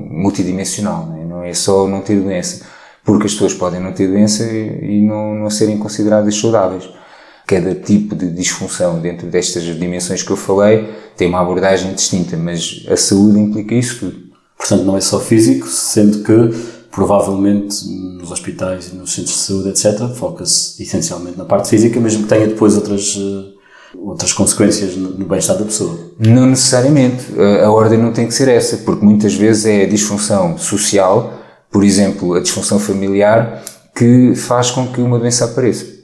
multidimensional. 0.09 1.17
É? 1.49 1.51
é 1.51 1.53
só 1.53 1.87
não 1.87 2.01
ter 2.01 2.19
doença, 2.19 2.65
porque 3.03 3.27
as 3.27 3.33
pessoas 3.33 3.53
podem 3.53 3.79
não 3.79 3.91
ter 3.91 4.07
doença 4.07 4.43
e 4.43 5.01
não, 5.01 5.35
não 5.35 5.49
serem 5.49 5.77
consideradas 5.77 6.35
saudáveis. 6.35 6.89
Cada 7.45 7.73
tipo 7.73 8.15
de 8.15 8.29
disfunção 8.29 8.99
dentro 8.99 9.27
destas 9.27 9.63
dimensões 9.63 10.21
que 10.21 10.31
eu 10.31 10.37
falei 10.37 10.87
tem 11.17 11.27
uma 11.27 11.41
abordagem 11.41 11.93
distinta, 11.93 12.37
mas 12.37 12.85
a 12.87 12.95
saúde 12.95 13.39
implica 13.39 13.73
isso 13.73 13.99
tudo. 13.99 14.29
Portanto, 14.55 14.83
não 14.83 14.97
é 14.97 15.01
só 15.01 15.19
físico, 15.19 15.67
sendo 15.67 16.23
que 16.23 16.79
provavelmente 16.91 17.87
nos 17.87 18.29
hospitais 18.29 18.89
e 18.91 18.95
nos 18.95 19.13
centros 19.13 19.35
de 19.35 19.41
saúde, 19.41 19.69
etc., 19.69 20.13
foca-se 20.15 20.83
essencialmente 20.83 21.37
na 21.37 21.45
parte 21.45 21.69
física, 21.69 21.99
mesmo 21.99 22.23
que 22.23 22.29
tenha 22.29 22.45
depois 22.45 22.75
outras, 22.75 23.17
eh, 23.17 23.95
outras 23.97 24.33
consequências 24.33 24.95
no 24.95 25.25
bem-estar 25.25 25.57
da 25.57 25.65
pessoa. 25.65 25.97
Não 26.19 26.45
necessariamente. 26.45 27.25
A 27.63 27.71
ordem 27.71 27.97
não 27.97 28.11
tem 28.11 28.27
que 28.27 28.33
ser 28.33 28.49
essa, 28.49 28.77
porque 28.77 29.03
muitas 29.03 29.33
vezes 29.33 29.65
é 29.65 29.83
a 29.83 29.87
disfunção 29.87 30.57
social 30.57 31.38
por 31.71 31.83
exemplo, 31.83 32.33
a 32.33 32.39
disfunção 32.39 32.79
familiar 32.79 33.63
que 33.95 34.33
faz 34.35 34.71
com 34.71 34.87
que 34.87 35.01
uma 35.01 35.19
doença 35.19 35.45
apareça. 35.45 35.99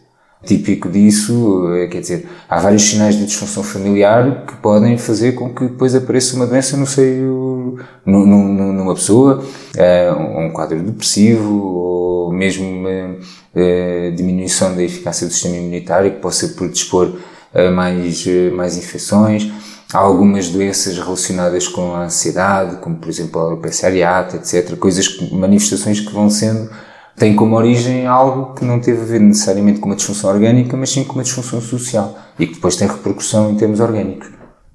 Típico 0.45 0.89
disso, 0.89 1.67
eh, 1.73 1.87
quer 1.87 2.01
dizer, 2.01 2.27
há 2.47 2.59
vários 2.59 2.83
sinais 2.83 3.15
de 3.15 3.25
disfunção 3.25 3.63
familiar 3.63 4.45
que 4.45 4.55
podem 4.57 4.95
fazer 4.95 5.31
com 5.31 5.51
que 5.51 5.63
depois 5.63 5.95
apareça 5.95 6.35
uma 6.35 6.45
doença 6.45 6.77
no 6.77 6.85
seio, 6.85 7.79
numa 8.05 8.93
pessoa, 8.93 9.43
eh, 9.75 10.11
um 10.13 10.51
quadro 10.51 10.83
depressivo, 10.83 11.51
ou 11.65 12.31
mesmo 12.31 12.63
uma 12.63 13.15
eh, 13.55 14.11
diminuição 14.15 14.75
da 14.75 14.83
eficácia 14.83 15.25
do 15.25 15.33
sistema 15.33 15.55
imunitário 15.55 16.11
que 16.11 16.19
possa 16.19 16.47
predispor 16.49 17.13
a 17.51 17.71
mais, 17.71 18.25
mais 18.53 18.77
infecções. 18.77 19.51
Há 19.95 19.99
algumas 19.99 20.49
doenças 20.49 20.97
relacionadas 20.97 21.69
com 21.69 21.95
a 21.95 22.03
ansiedade, 22.03 22.81
como 22.81 22.97
por 22.97 23.07
exemplo 23.07 23.39
a 23.39 23.43
alopecia 23.45 23.87
areata, 23.87 24.35
etc. 24.35 24.75
Coisas, 24.75 25.21
manifestações 25.31 26.01
que 26.01 26.11
vão 26.11 26.29
sendo 26.29 26.69
tem 27.15 27.33
como 27.33 27.55
origem 27.55 28.05
algo 28.05 28.53
que 28.55 28.65
não 28.65 28.81
teve 28.81 29.01
a 29.01 29.05
ver 29.05 29.21
necessariamente 29.21 29.79
com 29.79 29.85
uma 29.85 29.95
disfunção 29.95 30.29
orgânica, 30.31 30.75
mas 30.75 30.89
sim 30.89 31.05
com 31.05 31.13
uma 31.13 31.23
disfunção 31.23 31.61
social 31.61 32.13
e 32.37 32.45
que 32.45 32.55
depois 32.55 32.75
tem 32.75 32.89
repercussão 32.89 33.49
em 33.49 33.55
termos 33.55 33.79
orgânicos. 33.79 34.27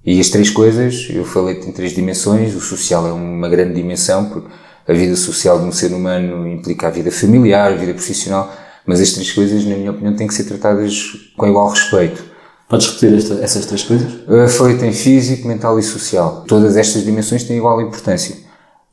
E 0.02 0.18
as 0.18 0.30
três 0.30 0.48
coisas, 0.48 1.06
eu 1.10 1.26
falei 1.26 1.60
em 1.60 1.72
três 1.72 1.92
dimensões, 1.92 2.54
o 2.54 2.60
social 2.62 3.06
é 3.06 3.12
uma 3.12 3.50
grande 3.50 3.74
dimensão, 3.74 4.24
porque 4.24 4.48
a 4.88 4.94
vida 4.94 5.16
social 5.16 5.60
de 5.60 5.66
um 5.66 5.72
ser 5.72 5.92
humano 5.92 6.48
implica 6.48 6.86
a 6.86 6.90
vida 6.90 7.12
familiar, 7.12 7.70
a 7.70 7.76
vida 7.76 7.92
profissional, 7.92 8.50
mas 8.86 9.02
as 9.02 9.12
três 9.12 9.30
coisas, 9.32 9.66
na 9.66 9.76
minha 9.76 9.90
opinião, 9.90 10.16
têm 10.16 10.26
que 10.26 10.32
ser 10.32 10.44
tratadas 10.44 11.30
com 11.36 11.46
igual 11.46 11.68
respeito. 11.68 12.29
Podes 12.70 12.86
repetir 12.86 13.14
esta, 13.14 13.34
essas 13.42 13.66
três 13.66 13.82
coisas? 13.82 14.12
Uh, 14.28 14.48
falei 14.48 14.76
em 14.86 14.92
físico, 14.92 15.48
mental 15.48 15.76
e 15.80 15.82
social. 15.82 16.44
Todas 16.46 16.76
estas 16.76 17.04
dimensões 17.04 17.42
têm 17.42 17.56
igual 17.56 17.80
importância. 17.80 18.36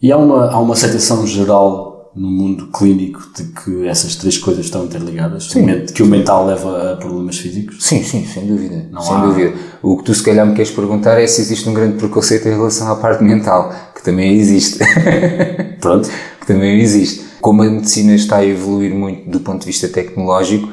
E 0.02 0.12
há 0.12 0.18
uma, 0.18 0.50
há 0.50 0.60
uma 0.60 0.74
aceitação 0.74 1.28
geral 1.28 2.12
no 2.16 2.28
mundo 2.28 2.72
clínico 2.72 3.22
de 3.36 3.44
que 3.44 3.88
essas 3.88 4.16
três 4.16 4.36
coisas 4.40 4.66
estão 4.66 4.86
interligadas? 4.86 5.52
Sim. 5.52 5.86
Que 5.94 6.02
o 6.02 6.08
mental 6.08 6.48
leva 6.48 6.94
a 6.94 6.96
problemas 6.96 7.38
físicos? 7.38 7.78
Sim, 7.80 8.02
sim, 8.02 8.26
sem 8.26 8.48
dúvida. 8.48 8.88
Não 8.92 9.00
sem 9.00 9.16
há... 9.16 9.20
dúvida. 9.20 9.54
O 9.84 9.96
que 9.98 10.06
tu 10.06 10.14
se 10.16 10.24
calhar 10.24 10.48
me 10.48 10.56
queres 10.56 10.72
perguntar 10.72 11.22
é 11.22 11.28
se 11.28 11.40
existe 11.40 11.70
um 11.70 11.74
grande 11.76 11.98
preconceito 11.98 12.48
em 12.48 12.54
relação 12.54 12.92
à 12.92 12.96
parte 12.96 13.24
mental, 13.24 13.72
que 13.94 14.04
também 14.04 14.34
existe. 14.34 14.80
Pronto. 15.80 16.10
que 16.42 16.48
também 16.48 16.82
existe. 16.82 17.28
Como 17.40 17.62
a 17.62 17.70
medicina 17.70 18.16
está 18.16 18.38
a 18.38 18.46
evoluir 18.46 18.96
muito 18.96 19.30
do 19.30 19.40
ponto 19.40 19.60
de 19.60 19.68
vista 19.68 19.88
tecnológico, 19.88 20.68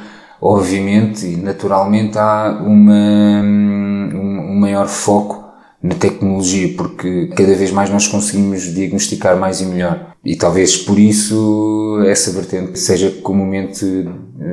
obviamente 0.45 1.27
e 1.27 1.37
naturalmente 1.37 2.19
há 2.19 2.63
uma, 2.63 3.41
um, 3.43 4.61
maior 4.61 4.87
foco 4.89 5.43
na 5.83 5.95
tecnologia, 5.95 6.75
porque 6.77 7.29
cada 7.29 7.55
vez 7.55 7.71
mais 7.71 7.89
nós 7.89 8.07
conseguimos 8.07 8.63
diagnosticar 8.75 9.39
mais 9.39 9.63
e 9.63 9.65
melhor. 9.65 10.15
E 10.23 10.37
talvez 10.37 10.77
por 10.77 10.99
isso 10.99 12.03
essa 12.07 12.31
vertente 12.31 12.79
seja 12.79 13.11
comumente 13.23 14.07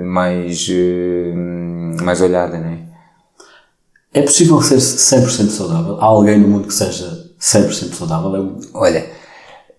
mais, 0.05 0.67
eh, 0.69 1.33
mais 2.01 2.21
olhada, 2.21 2.57
não 2.57 2.69
é? 2.69 2.79
É 4.13 4.21
possível 4.21 4.62
ser 4.62 4.77
100% 4.77 5.50
saudável? 5.50 5.98
Há 6.00 6.05
alguém 6.05 6.38
no 6.38 6.48
mundo 6.48 6.67
que 6.67 6.74
seja 6.74 7.05
100% 7.39 7.93
saudável? 7.93 8.36
É 8.36 8.77
Olha, 8.77 9.05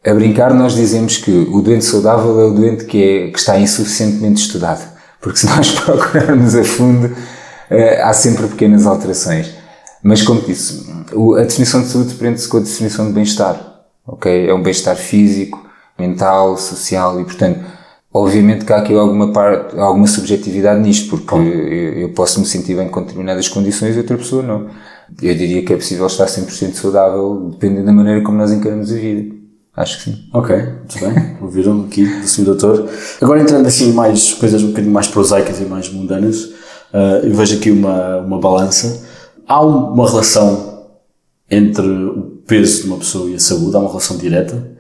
a 0.05 0.15
brincar 0.15 0.55
nós 0.55 0.75
dizemos 0.75 1.19
que 1.19 1.31
o 1.31 1.61
doente 1.61 1.85
saudável 1.85 2.41
é 2.41 2.45
o 2.45 2.55
doente 2.55 2.85
que, 2.87 3.03
é, 3.03 3.31
que 3.31 3.39
está 3.39 3.59
insuficientemente 3.59 4.41
estudado. 4.41 4.92
Porque 5.23 5.39
se 5.39 5.47
nós 5.47 5.71
procurarmos 5.81 6.55
a 6.55 6.65
fundo, 6.65 7.17
eh, 7.71 8.03
há 8.03 8.13
sempre 8.13 8.47
pequenas 8.49 8.85
alterações. 8.85 9.55
Mas 10.03 10.21
como 10.21 10.43
disse, 10.43 10.85
a 11.39 11.43
definição 11.43 11.81
de 11.81 11.89
saúde 11.89 12.15
prende-se 12.15 12.49
com 12.49 12.57
a 12.57 12.61
definição 12.61 13.07
de 13.07 13.13
bem-estar. 13.13 13.57
Ok? 14.05 14.49
É 14.49 14.53
um 14.53 14.61
bem-estar 14.61 14.97
físico, 14.97 15.65
mental, 15.97 16.59
social 16.59 17.21
e, 17.21 17.25
portanto, 17.25 17.61
obviamente 18.13 18.65
que 18.65 18.73
há 18.73 18.79
aqui 18.79 18.93
alguma 18.95 19.33
parte, 19.33 19.79
alguma 19.79 20.09
subjetividade 20.09 20.81
nisto, 20.81 21.17
porque 21.17 21.35
eu, 21.35 22.01
eu, 22.01 22.09
posso 22.11 22.41
me 22.41 22.47
sentir 22.47 22.75
bem 22.75 22.89
com 22.89 23.01
determinadas 23.03 23.49
condições 23.49 23.95
e 23.95 23.99
outra 23.99 24.19
pessoa 24.19 24.43
não. 24.43 24.69
Eu 25.23 25.35
diria 25.35 25.65
que 25.65 25.73
é 25.73 25.77
possível 25.77 26.07
estar 26.07 26.27
100% 26.27 26.75
saudável, 26.75 27.51
dependendo 27.53 27.87
da 27.87 27.93
maneira 27.93 28.23
como 28.23 28.39
nós 28.39 28.51
encaramos 28.51 28.91
a 28.91 28.97
vida. 28.97 29.42
Acho 29.75 29.99
que 29.99 30.05
sim. 30.05 30.25
Ok, 30.35 30.55
muito 30.55 31.01
bem. 31.01 31.37
Ouviram 31.41 31.85
aqui 31.87 32.05
do 32.05 32.29
Sr. 32.29 32.45
Doutor. 32.45 32.91
Agora 33.21 33.41
entrando 33.41 33.67
assim 33.67 33.93
mais 33.93 34.35
coisas 34.35 34.63
um 34.63 34.69
bocadinho 34.69 34.93
mais 34.93 35.09
prosaicas 35.09 35.61
e 35.61 35.65
mais 35.65 35.89
mundanas, 35.89 36.45
uh, 36.93 37.25
eu 37.25 37.35
vejo 37.35 37.57
aqui 37.57 37.71
uma, 37.71 38.19
uma 38.19 38.39
balança. 38.39 39.03
Há 39.49 39.61
uma 39.63 40.09
relação 40.09 40.89
entre 41.51 41.87
o 41.87 42.43
peso 42.47 42.83
de 42.83 42.89
uma 42.89 42.99
pessoa 42.99 43.31
e 43.31 43.35
a 43.35 43.41
saúde? 43.41 43.75
Há 43.75 43.79
uma 43.79 43.89
relação 43.89 44.17
direta? 44.19 44.73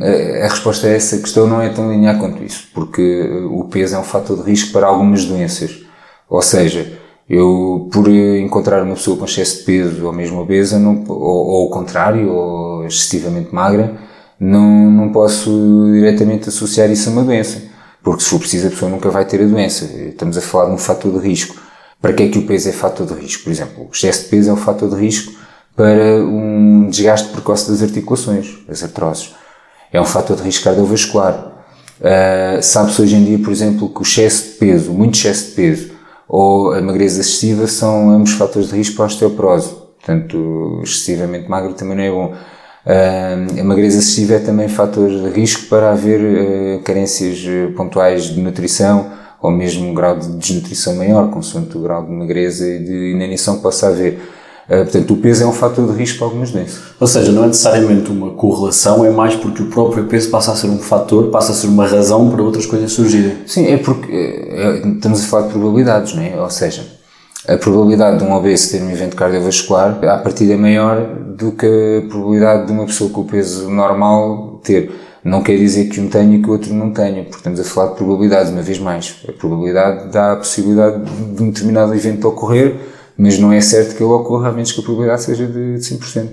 A 0.00 0.48
resposta 0.48 0.86
a 0.86 0.90
essa 0.90 1.18
questão 1.18 1.48
não 1.48 1.60
é 1.60 1.70
tão 1.70 1.90
linear 1.90 2.20
quanto 2.20 2.44
isso, 2.44 2.68
porque 2.72 3.28
o 3.50 3.64
peso 3.64 3.96
é 3.96 3.98
um 3.98 4.04
fator 4.04 4.36
de 4.36 4.48
risco 4.48 4.72
para 4.72 4.86
algumas 4.86 5.24
doenças. 5.24 5.80
Ou 6.30 6.40
seja, 6.40 6.92
eu, 7.28 7.88
por 7.92 8.08
encontrar 8.08 8.84
uma 8.84 8.94
pessoa 8.94 9.16
com 9.16 9.24
excesso 9.24 9.58
de 9.58 9.62
peso 9.64 10.06
ou 10.06 10.12
mesmo 10.12 10.38
obesa, 10.38 10.78
não, 10.78 11.04
ou, 11.08 11.18
ou 11.18 11.62
ao 11.64 11.70
contrário, 11.70 12.30
ou 12.30 12.86
excessivamente 12.86 13.52
magra, 13.52 13.98
não, 14.38 14.90
não 14.90 15.10
posso 15.10 15.90
diretamente 15.92 16.48
associar 16.48 16.90
isso 16.90 17.08
a 17.08 17.12
uma 17.12 17.24
doença. 17.24 17.62
Porque 18.02 18.22
se 18.22 18.30
for 18.30 18.38
preciso, 18.38 18.68
a 18.68 18.70
pessoa 18.70 18.90
nunca 18.90 19.10
vai 19.10 19.24
ter 19.24 19.42
a 19.42 19.46
doença. 19.46 19.84
Estamos 19.84 20.36
a 20.38 20.40
falar 20.40 20.66
de 20.66 20.72
um 20.72 20.78
fator 20.78 21.12
de 21.12 21.26
risco. 21.26 21.56
Para 22.00 22.12
que 22.12 22.22
é 22.22 22.28
que 22.28 22.38
o 22.38 22.46
peso 22.46 22.68
é 22.68 22.72
fator 22.72 23.06
de 23.06 23.14
risco? 23.14 23.44
Por 23.44 23.50
exemplo, 23.50 23.84
o 23.84 23.90
excesso 23.92 24.24
de 24.24 24.28
peso 24.28 24.50
é 24.50 24.52
um 24.52 24.56
fator 24.56 24.88
de 24.88 24.96
risco 24.96 25.32
para 25.76 26.16
um 26.24 26.88
desgaste 26.88 27.28
precoce 27.28 27.70
das 27.70 27.82
articulações, 27.82 28.58
das 28.66 28.82
artroses 28.82 29.32
é 29.92 30.00
um 30.00 30.04
fator 30.04 30.36
de 30.36 30.42
risco 30.42 30.64
cardiovascular. 30.64 31.52
Uh, 32.00 32.62
Sabe-se 32.62 33.02
hoje 33.02 33.16
em 33.16 33.24
dia, 33.24 33.38
por 33.38 33.50
exemplo, 33.50 33.88
que 33.88 34.00
o 34.00 34.02
excesso 34.02 34.52
de 34.52 34.58
peso, 34.58 34.92
muito 34.92 35.16
excesso 35.16 35.50
de 35.50 35.52
peso, 35.52 35.90
ou 36.28 36.72
a 36.72 36.80
magreza 36.80 37.20
excessiva 37.20 37.66
são 37.66 38.10
ambos 38.10 38.32
fatores 38.32 38.68
de 38.68 38.76
risco 38.76 38.96
para 38.96 39.06
a 39.06 39.08
osteoporose. 39.08 39.74
Portanto, 39.98 40.80
excessivamente 40.82 41.48
magro 41.48 41.74
também 41.74 41.96
não 41.96 42.04
é 42.04 42.10
bom. 42.10 42.34
A 42.88 43.64
magreza 43.64 43.98
excessiva 43.98 44.34
é 44.34 44.38
também 44.38 44.66
fator 44.66 45.10
de 45.10 45.28
risco 45.28 45.66
para 45.68 45.90
haver 45.90 46.20
uh, 46.20 46.82
carências 46.82 47.38
pontuais 47.76 48.24
de 48.24 48.40
nutrição 48.40 49.10
ou 49.42 49.50
mesmo 49.50 49.88
um 49.88 49.94
grau 49.94 50.18
de 50.18 50.28
desnutrição 50.32 50.96
maior, 50.96 51.30
consoante 51.30 51.76
o 51.76 51.80
grau 51.82 52.04
de 52.04 52.10
magreza 52.10 52.66
e 52.66 52.78
de 52.82 53.12
inanição 53.12 53.56
que 53.56 53.62
possa 53.62 53.88
haver. 53.88 54.18
Eh, 54.68 54.82
portanto, 54.82 55.14
o 55.14 55.16
peso 55.16 55.44
é 55.44 55.46
um 55.46 55.52
fator 55.52 55.90
de 55.90 55.96
risco 55.96 56.18
para 56.18 56.26
algumas 56.26 56.50
doenças. 56.50 56.80
Ou 57.00 57.06
seja, 57.06 57.32
não 57.32 57.44
é 57.44 57.46
necessariamente 57.46 58.10
uma 58.10 58.30
correlação, 58.32 59.04
é 59.04 59.10
mais 59.10 59.34
porque 59.34 59.62
o 59.62 59.66
próprio 59.66 60.04
peso 60.04 60.28
passa 60.30 60.52
a 60.52 60.56
ser 60.56 60.66
um 60.66 60.78
fator, 60.78 61.30
passa 61.30 61.52
a 61.52 61.54
ser 61.54 61.68
uma 61.68 61.86
razão 61.86 62.28
para 62.30 62.42
outras 62.42 62.66
coisas 62.66 62.92
surgirem. 62.92 63.38
Sim, 63.46 63.66
é 63.66 63.78
porque 63.78 64.12
é, 64.12 64.86
estamos 64.86 65.22
a 65.22 65.26
falar 65.26 65.46
de 65.46 65.52
probabilidades, 65.52 66.14
não 66.14 66.22
é? 66.22 66.38
Ou 66.40 66.50
seja, 66.50 66.84
a 67.48 67.56
probabilidade 67.56 68.18
de 68.18 68.24
um 68.24 68.34
obeso 68.34 68.70
ter 68.70 68.82
um 68.82 68.90
evento 68.90 69.16
cardiovascular, 69.16 69.98
à 70.04 70.18
partida 70.18 70.52
é 70.52 70.56
maior 70.56 71.16
do 71.34 71.52
que 71.52 71.66
a 71.66 72.08
probabilidade 72.08 72.66
de 72.66 72.72
uma 72.72 72.84
pessoa 72.84 73.08
com 73.10 73.22
o 73.22 73.24
peso 73.24 73.70
normal 73.70 74.60
ter. 74.62 74.92
Não 75.24 75.42
quer 75.42 75.56
dizer 75.56 75.88
que 75.88 75.98
um 75.98 76.08
tenha 76.08 76.36
e 76.36 76.42
que 76.42 76.48
o 76.48 76.52
outro 76.52 76.74
não 76.74 76.92
tenha, 76.92 77.22
porque 77.22 77.38
estamos 77.38 77.58
a 77.58 77.64
falar 77.64 77.90
de 77.90 77.96
probabilidades, 77.96 78.52
uma 78.52 78.60
vez 78.60 78.78
mais. 78.78 79.16
A 79.26 79.32
probabilidade 79.32 80.12
dá 80.12 80.32
a 80.32 80.36
possibilidade 80.36 81.02
de 81.04 81.42
um 81.42 81.50
determinado 81.50 81.94
evento 81.94 82.28
ocorrer, 82.28 82.76
mas 83.16 83.38
não 83.38 83.50
é 83.50 83.60
certo 83.62 83.96
que 83.96 84.02
ele 84.02 84.12
ocorra, 84.12 84.50
a 84.50 84.52
menos 84.52 84.70
que 84.70 84.80
a 84.80 84.82
probabilidade 84.82 85.22
seja 85.22 85.46
de 85.46 85.78
5%. 85.78 86.28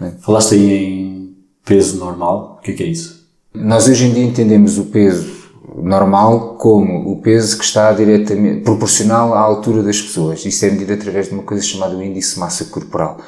É? 0.00 0.10
Falaste 0.20 0.56
aí 0.56 0.72
em 0.72 1.36
peso 1.64 1.96
normal, 1.98 2.58
o 2.58 2.62
que 2.62 2.72
é, 2.72 2.74
que 2.74 2.82
é 2.82 2.86
isso? 2.86 3.24
Nós 3.54 3.88
hoje 3.88 4.06
em 4.06 4.12
dia 4.12 4.24
entendemos 4.24 4.78
o 4.78 4.86
peso 4.86 5.35
normal 5.82 6.54
como 6.54 7.10
o 7.10 7.20
peso 7.20 7.58
que 7.58 7.64
está 7.64 7.92
diretamente 7.92 8.62
proporcional 8.62 9.34
à 9.34 9.40
altura 9.40 9.82
das 9.82 10.00
pessoas. 10.00 10.44
Isso 10.44 10.64
é 10.64 10.70
medido 10.70 10.92
através 10.92 11.28
de 11.28 11.34
uma 11.34 11.42
coisa 11.42 11.62
chamada 11.62 11.96
o 11.96 12.02
índice 12.02 12.34
de 12.34 12.40
massa 12.40 12.64
corporal. 12.66 13.18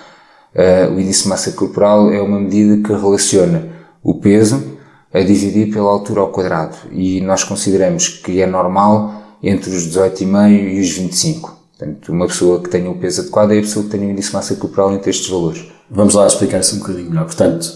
Uh, 0.54 0.94
o 0.94 1.00
índice 1.00 1.24
de 1.24 1.28
massa 1.28 1.52
corporal 1.52 2.10
é 2.10 2.20
uma 2.20 2.40
medida 2.40 2.82
que 2.82 2.92
relaciona 2.92 3.68
o 4.02 4.14
peso 4.14 4.78
a 5.12 5.20
dividir 5.20 5.72
pela 5.72 5.90
altura 5.90 6.20
ao 6.20 6.28
quadrado 6.28 6.76
e 6.90 7.20
nós 7.20 7.44
consideramos 7.44 8.08
que 8.08 8.40
é 8.40 8.46
normal 8.46 9.22
entre 9.42 9.70
os 9.70 9.88
18,5 9.88 10.74
e 10.74 10.80
os 10.80 10.90
25. 10.90 11.56
Portanto, 11.78 12.12
uma 12.12 12.26
pessoa 12.26 12.60
que 12.60 12.68
tenha 12.68 12.90
o 12.90 12.98
peso 12.98 13.20
adequado 13.20 13.52
é 13.52 13.58
a 13.58 13.62
pessoa 13.62 13.84
que 13.84 13.90
tenha 13.90 14.06
um 14.06 14.10
índice 14.10 14.30
de 14.30 14.34
massa 14.34 14.56
corporal 14.56 14.92
entre 14.92 15.10
estes 15.10 15.28
valores. 15.28 15.66
Vamos 15.90 16.14
lá 16.14 16.26
explicar 16.26 16.60
isso 16.60 16.76
um 16.76 16.80
bocadinho 16.80 17.10
melhor. 17.10 17.26
Portanto, 17.26 17.66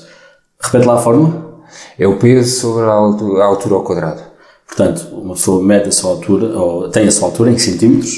repete 0.60 0.86
lá 0.86 0.94
a 0.94 0.98
fórmula. 0.98 1.62
É 1.98 2.06
o 2.06 2.18
peso 2.18 2.60
sobre 2.60 2.84
a 2.84 2.92
altura 3.44 3.74
ao 3.76 3.84
quadrado. 3.84 4.31
Portanto, 4.74 5.06
uma 5.12 5.34
pessoa 5.34 5.62
mede 5.62 5.88
a 5.88 5.92
sua 5.92 6.12
altura, 6.12 6.58
ou 6.58 6.88
tem 6.88 7.06
a 7.06 7.10
sua 7.10 7.28
altura 7.28 7.50
em 7.50 7.58
centímetros. 7.58 8.14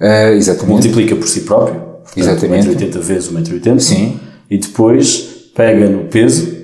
Uh, 0.00 0.34
exatamente. 0.34 0.70
Multiplica 0.70 1.16
por 1.16 1.26
si 1.26 1.40
próprio. 1.40 1.80
Portanto, 1.80 2.16
exatamente. 2.16 2.68
1,80m 2.68 2.98
vezes 3.00 3.32
1,80m. 3.32 3.80
Sim. 3.80 4.20
E 4.48 4.58
depois 4.58 5.50
pega 5.54 5.88
no 5.88 6.04
peso, 6.04 6.54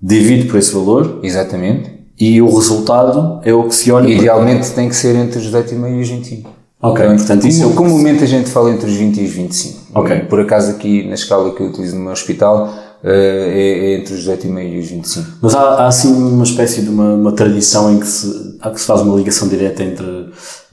divide 0.00 0.46
por 0.46 0.58
esse 0.58 0.74
valor. 0.74 1.20
Exatamente. 1.22 1.90
E 2.18 2.42
o 2.42 2.54
resultado 2.54 3.40
é 3.44 3.54
o 3.54 3.64
que 3.64 3.74
se 3.74 3.90
olha. 3.90 4.08
Idealmente 4.08 4.66
para... 4.66 4.74
tem 4.74 4.88
que 4.90 4.96
ser 4.96 5.16
entre 5.16 5.38
os 5.38 5.46
18,5 5.46 5.96
e 5.96 6.00
os 6.02 6.08
25. 6.08 6.60
Ok, 6.82 7.06
portanto 7.06 7.46
isso 7.46 7.60
Como, 7.60 7.72
é 7.72 7.76
comumente 7.76 8.24
a 8.24 8.26
gente 8.26 8.48
fala 8.48 8.70
entre 8.70 8.90
os 8.90 8.96
20 8.96 9.20
e 9.20 9.24
os 9.24 9.30
25. 9.30 9.80
Ok. 9.94 10.20
Por 10.20 10.40
acaso 10.40 10.70
aqui 10.70 11.06
na 11.06 11.14
escala 11.14 11.54
que 11.54 11.62
eu 11.62 11.66
utilizo 11.66 11.94
no 11.94 12.02
meu 12.02 12.12
hospital 12.12 12.72
uh, 13.04 13.06
é, 13.06 13.92
é, 13.92 13.98
entre 13.98 14.14
os 14.14 14.26
18,5 14.26 14.62
e 14.62 14.78
os 14.78 14.88
25. 14.88 15.26
Mas 15.42 15.54
há, 15.54 15.60
há 15.60 15.86
assim 15.88 16.12
uma 16.12 16.44
espécie 16.44 16.80
de 16.80 16.88
uma, 16.88 17.14
uma 17.14 17.32
tradição 17.32 17.92
em 17.92 17.98
que 17.98 18.06
se, 18.06 18.49
há 18.60 18.70
que 18.70 18.80
se 18.80 18.86
faz 18.86 19.00
uma 19.00 19.16
ligação 19.16 19.48
direta 19.48 19.82
entre 19.82 20.30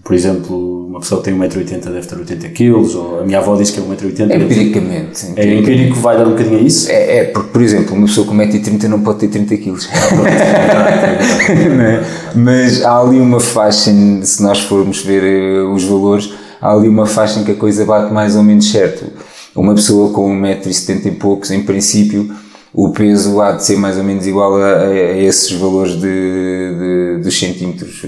por 0.07 0.13
exemplo, 0.13 0.87
uma 0.87 1.01
pessoa 1.01 1.21
que 1.21 1.29
tem 1.29 1.37
1,80m 1.37 1.91
deve 1.91 2.07
ter 2.07 2.17
80 2.17 2.49
kg, 2.51 2.95
ou 2.95 3.19
a 3.19 3.25
minha 3.25 3.39
avó 3.39 3.57
diz 3.57 3.71
que 3.71 3.79
é 3.81 3.83
1,80m. 3.83 4.41
Empiricamente. 4.41 5.33
É 5.35 5.53
empírico, 5.53 5.99
vai 5.99 6.17
dar 6.17 6.25
um 6.25 6.31
bocadinho 6.31 6.59
a 6.59 6.61
isso? 6.61 6.89
É, 6.89 7.17
é 7.17 7.23
porque, 7.25 7.49
por 7.49 7.61
exemplo, 7.61 7.93
uma 7.93 8.07
pessoa 8.07 8.25
com 8.25 8.33
1,30m 8.33 8.83
não 8.87 9.01
pode 9.01 9.19
ter 9.19 9.27
30 9.27 9.57
kg. 9.57 9.77
É? 11.47 12.03
Mas 12.35 12.83
há 12.83 12.99
ali 13.01 13.19
uma 13.19 13.39
faixa, 13.39 13.91
se 14.23 14.41
nós 14.41 14.61
formos 14.61 15.01
ver 15.01 15.23
eh, 15.23 15.61
os 15.63 15.83
valores, 15.83 16.33
há 16.61 16.71
ali 16.71 16.87
uma 16.87 17.05
faixa 17.05 17.39
em 17.39 17.43
que 17.43 17.51
a 17.51 17.55
coisa 17.55 17.85
bate 17.85 18.13
mais 18.13 18.35
ou 18.35 18.43
menos 18.43 18.69
certo. 18.71 19.05
Uma 19.55 19.75
pessoa 19.75 20.11
com 20.11 20.29
1,70m 20.41 21.05
e 21.05 21.11
poucos, 21.11 21.51
em 21.51 21.63
princípio, 21.63 22.33
o 22.73 22.91
peso 22.91 23.41
há 23.41 23.53
de 23.53 23.63
ser 23.63 23.77
mais 23.77 23.97
ou 23.97 24.03
menos 24.03 24.27
igual 24.27 24.55
a, 24.55 24.81
a, 24.83 25.17
esses 25.17 25.51
valores 25.53 25.93
de, 25.93 26.01
de, 26.01 27.23
dos 27.23 27.37
centímetros. 27.37 28.03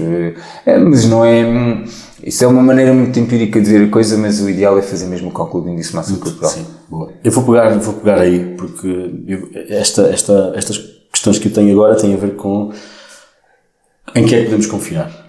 É, 0.66 0.78
mas 0.78 1.06
não 1.06 1.24
é. 1.24 1.84
Isso 2.22 2.44
é 2.44 2.46
uma 2.46 2.62
maneira 2.62 2.92
muito 2.92 3.18
empírica 3.18 3.60
de 3.60 3.70
ver 3.70 3.86
a 3.86 3.90
coisa, 3.90 4.16
mas 4.18 4.40
o 4.40 4.48
ideal 4.48 4.78
é 4.78 4.82
fazer 4.82 5.06
mesmo 5.06 5.30
o 5.30 5.32
cálculo 5.32 5.64
de 5.64 5.70
índice 5.70 5.96
massa 5.96 6.14
corporal. 6.16 6.50
Sim, 6.50 6.66
boa. 6.88 7.12
Eu 7.24 7.32
vou 7.32 7.44
pegar, 7.44 7.70
vou 7.78 7.94
pegar 7.94 8.20
aí, 8.20 8.54
porque 8.56 9.10
eu, 9.26 9.48
esta, 9.70 10.02
esta, 10.08 10.52
estas 10.54 10.78
questões 11.10 11.38
que 11.38 11.48
eu 11.48 11.52
tenho 11.52 11.72
agora 11.72 11.96
têm 11.96 12.12
a 12.12 12.18
ver 12.18 12.36
com 12.36 12.72
em 14.14 14.26
que 14.26 14.34
é 14.34 14.38
que 14.38 14.44
podemos 14.44 14.66
confiar. 14.66 15.19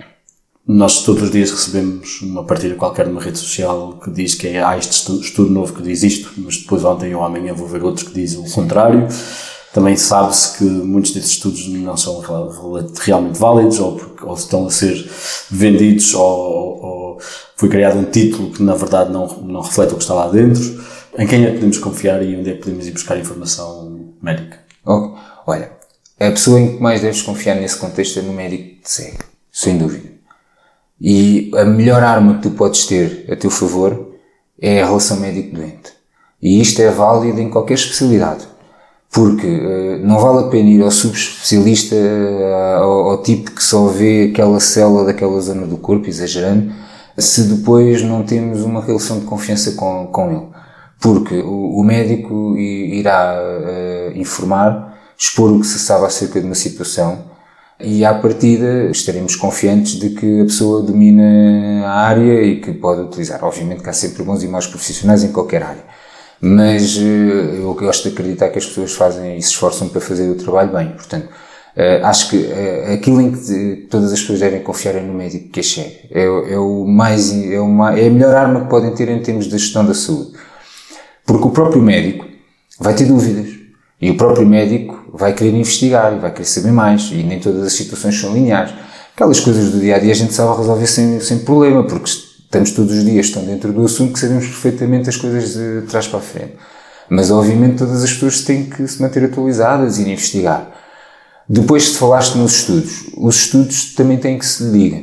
Nós 0.74 1.04
todos 1.04 1.24
os 1.24 1.32
dias 1.32 1.52
recebemos 1.52 2.22
uma 2.22 2.46
partilha 2.46 2.76
qualquer 2.76 3.06
numa 3.06 3.20
rede 3.20 3.38
social 3.38 4.00
que 4.02 4.10
diz 4.10 4.36
que 4.36 4.48
é, 4.48 4.64
há 4.64 4.78
este 4.78 4.94
estudo, 4.94 5.20
estudo 5.20 5.50
novo 5.50 5.74
que 5.74 5.82
diz 5.82 6.02
isto, 6.02 6.32
mas 6.38 6.60
depois 6.60 6.86
ontem 6.86 7.14
ou 7.14 7.26
amanhã 7.26 7.54
vou 7.54 7.68
ver 7.68 7.84
outros 7.84 8.08
que 8.08 8.14
dizem 8.14 8.40
o 8.40 8.50
contrário. 8.50 9.06
Também 9.74 9.98
sabe-se 9.98 10.58
que 10.58 10.64
muitos 10.64 11.12
desses 11.12 11.32
estudos 11.32 11.68
não 11.68 11.98
são 11.98 12.22
realmente 13.02 13.38
válidos 13.38 13.82
ou, 13.82 13.98
porque, 13.98 14.24
ou 14.24 14.34
estão 14.34 14.66
a 14.66 14.72
ser 14.72 15.12
vendidos 15.50 16.14
ou, 16.14 16.24
ou, 16.24 17.18
foi 17.58 17.68
criado 17.68 18.00
um 18.00 18.06
título 18.06 18.52
que 18.52 18.64
na 18.64 18.74
verdade 18.74 19.12
não, 19.12 19.28
não 19.42 19.60
reflete 19.60 19.92
o 19.92 19.98
que 19.98 20.04
está 20.04 20.14
lá 20.14 20.30
dentro. 20.30 20.82
Em 21.18 21.28
quem 21.28 21.44
é 21.44 21.48
que 21.48 21.56
podemos 21.56 21.80
confiar 21.80 22.24
e 22.24 22.34
onde 22.34 22.50
é 22.50 22.54
que 22.54 22.60
podemos 22.60 22.88
ir 22.88 22.92
buscar 22.92 23.18
informação 23.18 24.14
médica? 24.22 24.58
Oh, 24.86 25.18
olha, 25.46 25.70
a 26.18 26.32
pessoa 26.32 26.62
em 26.62 26.78
que 26.78 26.82
mais 26.82 27.02
deves 27.02 27.22
confiar 27.22 27.56
nesse 27.56 27.76
contexto 27.76 28.20
é 28.20 28.22
no 28.22 28.32
médico 28.32 28.82
de 28.82 28.90
segue, 28.90 29.18
sem 29.52 29.78
dúvida. 29.78 30.11
E 31.04 31.50
a 31.56 31.66
melhor 31.66 32.04
arma 32.04 32.36
que 32.36 32.44
tu 32.44 32.52
podes 32.52 32.86
ter 32.86 33.26
a 33.28 33.36
teu 33.36 33.50
favor 33.50 34.12
é 34.62 34.84
a 34.84 34.86
relação 34.86 35.20
médico-doente. 35.20 35.94
E 36.40 36.62
isto 36.62 36.80
é 36.80 36.92
válido 36.92 37.42
em 37.42 37.50
qualquer 37.50 37.74
especialidade. 37.74 38.48
Porque 39.10 39.48
uh, 39.48 40.06
não 40.06 40.20
vale 40.20 40.46
a 40.46 40.50
pena 40.50 40.70
ir 40.70 40.82
ao 40.82 40.92
subespecialista, 40.92 41.96
uh, 41.96 42.84
ao, 42.84 42.92
ao, 43.10 43.24
tipo 43.24 43.50
que 43.52 43.64
só 43.64 43.88
vê 43.88 44.30
aquela 44.32 44.60
célula 44.60 45.06
daquela 45.06 45.42
zona 45.42 45.66
do 45.66 45.78
corpo, 45.78 46.08
exagerando, 46.08 46.72
se 47.18 47.44
depois 47.44 48.04
não 48.04 48.24
temos 48.24 48.62
uma 48.62 48.82
relação 48.82 49.20
de 49.20 49.26
confiança 49.26 49.72
com, 49.72 50.08
com 50.08 50.32
ele. 50.32 50.48
Porque 51.00 51.40
o, 51.40 51.80
o 51.80 51.84
médico 51.84 52.56
irá 52.58 53.36
uh, 53.36 54.18
informar, 54.18 54.98
expor 55.18 55.52
o 55.52 55.60
que 55.60 55.68
se 55.68 55.80
sabe 55.80 56.06
acerca 56.06 56.40
de 56.40 56.46
uma 56.46 56.56
situação, 56.56 57.31
e 57.84 58.06
à 58.06 58.14
partida 58.14 58.90
estaremos 58.92 59.36
confiantes 59.36 60.00
de 60.00 60.10
que 60.12 60.42
a 60.42 60.46
pessoa 60.46 60.82
domina 60.82 61.86
a 61.86 62.08
área 62.08 62.42
e 62.44 62.60
que 62.60 62.72
pode 62.74 63.02
utilizar. 63.02 63.44
Obviamente 63.44 63.84
que 63.84 63.90
há 63.90 63.94
sempre 63.94 64.24
bons 64.24 64.44
e 64.44 64.48
maus 64.48 64.68
profissionais 64.68 65.24
em 65.24 65.32
qualquer 65.32 65.64
área, 65.64 65.84
mas 66.40 66.98
eh, 66.98 67.60
eu 67.62 67.74
gosto 67.74 68.08
de 68.08 68.14
acreditar 68.14 68.50
que 68.50 68.58
as 68.58 68.66
pessoas 68.66 68.94
fazem 68.94 69.38
e 69.38 69.42
se 69.42 69.50
esforçam 69.50 69.90
para 69.90 70.02
fazer 70.02 70.30
o 70.30 70.36
trabalho 70.36 70.72
bem. 70.72 70.90
Portanto, 70.90 71.30
eh, 71.76 72.02
acho 72.04 72.30
que 72.30 72.46
eh, 72.46 72.94
aquilo 72.94 73.22
em 73.22 73.32
que 73.32 73.88
todas 73.90 74.12
as 74.12 74.20
pessoas 74.20 74.40
devem 74.40 74.62
confiar 74.62 74.96
é 74.96 75.02
no 75.02 75.14
médico 75.14 75.50
que 75.50 75.62
é, 76.10 76.24
é 76.24 76.58
o 76.58 76.86
mais, 76.86 77.32
é, 77.32 77.60
uma, 77.60 77.98
é 77.98 78.08
a 78.08 78.10
melhor 78.10 78.36
arma 78.36 78.62
que 78.62 78.70
podem 78.70 78.94
ter 78.94 79.10
em 79.10 79.22
termos 79.22 79.46
de 79.46 79.58
gestão 79.58 79.86
da 79.86 79.94
saúde. 79.94 80.32
Porque 81.26 81.48
o 81.48 81.52
próprio 81.52 81.82
médico 81.82 82.26
vai 82.80 82.96
ter 82.96 83.06
dúvidas 83.06 83.61
e 84.02 84.10
o 84.10 84.18
próprio 84.18 84.48
médico 84.48 85.00
vai 85.14 85.34
querer 85.34 85.52
investigar 85.52 86.14
e 86.14 86.20
vai 86.20 86.32
querer 86.32 86.46
saber 86.46 86.72
mais, 86.72 87.12
e 87.12 87.24
nem 87.24 87.40
todas 87.40 87.66
as 87.68 87.74
situações 87.74 88.20
são 88.20 88.34
lineares. 88.34 88.74
Aquelas 89.14 89.40
coisas 89.40 89.72
do 89.72 89.80
dia 89.80 89.98
a 89.98 90.00
dia 90.00 90.12
a 90.12 90.16
gente 90.16 90.34
sabe 90.34 90.58
resolver 90.58 90.88
sem, 90.88 91.20
sem 91.20 91.40
problema, 91.40 91.84
porque 91.84 92.10
estamos 92.10 92.72
todos 92.72 92.98
os 92.98 93.06
dias, 93.06 93.28
estão 93.28 93.46
dentro 93.46 93.72
do 93.72 93.86
assunto 93.86 94.14
que 94.14 94.20
sabemos 94.20 94.48
perfeitamente 94.48 95.10
as 95.10 95.18
coisas 95.18 95.54
de 95.54 95.88
trás 95.88 96.08
para 96.08 96.20
a 96.20 96.22
frente. 96.22 96.54
Mas 97.10 97.30
obviamente 97.30 97.78
todas 97.78 98.04
as 98.04 98.12
pessoas 98.12 98.42
têm 98.42 98.66
que 98.66 98.88
se 98.88 99.02
manter 99.02 99.24
atualizadas 99.26 100.00
e 100.00 100.10
investigar. 100.10 100.72
Depois 101.48 101.92
de 101.92 101.98
falaste 101.98 102.36
nos 102.36 102.60
estudos, 102.60 103.12
os 103.18 103.36
estudos 103.36 103.94
também 103.94 104.18
têm 104.18 104.40
que 104.40 104.46
se 104.46 104.64
ligar. 104.64 105.02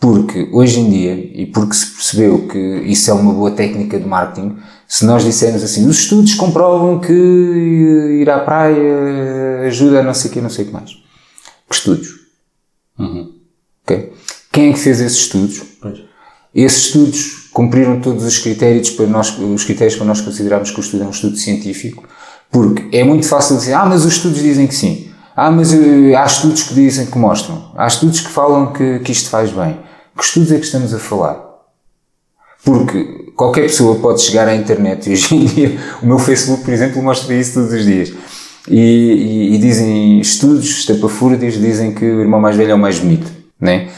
Porque 0.00 0.48
hoje 0.52 0.80
em 0.80 0.90
dia, 0.90 1.14
e 1.14 1.46
porque 1.46 1.74
se 1.74 1.86
percebeu 1.86 2.48
que 2.48 2.58
isso 2.58 3.10
é 3.10 3.14
uma 3.14 3.32
boa 3.32 3.50
técnica 3.50 3.98
de 3.98 4.06
marketing, 4.06 4.56
se 4.86 5.04
nós 5.04 5.24
dissermos 5.24 5.62
assim, 5.62 5.86
os 5.88 6.00
estudos 6.00 6.34
comprovam 6.34 7.00
que 7.00 7.12
ir 7.12 8.28
à 8.30 8.40
praia 8.40 9.66
ajuda 9.66 10.00
a 10.00 10.02
não 10.02 10.14
sei 10.14 10.30
o 10.30 10.34
que, 10.34 10.40
não 10.40 10.50
sei 10.50 10.64
o 10.64 10.68
que 10.68 10.72
mais. 10.72 10.90
Que 11.68 11.74
estudos? 11.74 12.08
Uhum. 12.98 13.34
Okay? 13.82 14.12
Quem 14.52 14.70
é 14.70 14.72
que 14.72 14.78
fez 14.78 15.00
esses 15.00 15.18
estudos? 15.18 15.62
Pois. 15.80 16.00
Esses 16.54 16.86
estudos 16.86 17.48
cumpriram 17.52 18.00
todos 18.00 18.24
os 18.24 18.38
critérios 18.38 18.90
para 18.90 19.06
nós, 19.06 19.36
os 19.38 19.64
critérios 19.64 19.96
para 19.96 20.06
nós 20.06 20.20
considerarmos 20.20 20.70
que 20.70 20.78
o 20.78 20.82
estudo 20.82 21.02
é 21.02 21.06
um 21.06 21.10
estudo 21.10 21.36
científico, 21.36 22.04
porque 22.50 22.96
é 22.96 23.02
muito 23.02 23.26
fácil 23.26 23.56
dizer, 23.56 23.72
ah, 23.72 23.84
mas 23.84 24.04
os 24.04 24.14
estudos 24.14 24.40
dizem 24.40 24.66
que 24.66 24.74
sim. 24.74 25.10
Ah, 25.36 25.50
mas 25.50 25.72
uh, 25.72 26.16
há 26.16 26.24
estudos 26.24 26.62
que 26.62 26.74
dizem 26.74 27.06
que 27.06 27.18
mostram. 27.18 27.72
Há 27.76 27.88
estudos 27.88 28.20
que 28.20 28.28
falam 28.28 28.72
que, 28.72 29.00
que 29.00 29.10
isto 29.10 29.28
faz 29.28 29.50
bem. 29.50 29.80
Que 30.16 30.22
estudos 30.22 30.52
é 30.52 30.58
que 30.58 30.64
estamos 30.64 30.94
a 30.94 30.98
falar? 30.98 31.42
Porque 32.64 33.23
qualquer 33.36 33.62
pessoa 33.62 33.96
pode 33.96 34.22
chegar 34.22 34.48
à 34.48 34.54
internet 34.54 35.08
e 35.08 35.12
hoje 35.12 35.34
em 35.34 35.44
dia 35.44 35.78
o 36.02 36.06
meu 36.06 36.18
Facebook, 36.18 36.64
por 36.64 36.72
exemplo, 36.72 37.02
mostra 37.02 37.34
isso 37.34 37.54
todos 37.54 37.72
os 37.72 37.84
dias. 37.84 38.12
E, 38.68 38.78
e, 38.78 39.54
e 39.54 39.58
dizem 39.58 40.20
estudos, 40.20 40.78
estapafúrdios, 40.78 41.54
dizem 41.54 41.92
que 41.92 42.04
o 42.04 42.20
irmão 42.20 42.40
mais 42.40 42.56
velho 42.56 42.70
é 42.70 42.74
o 42.74 42.78
mais 42.78 42.98
bonito, 42.98 43.30
né? 43.60 43.88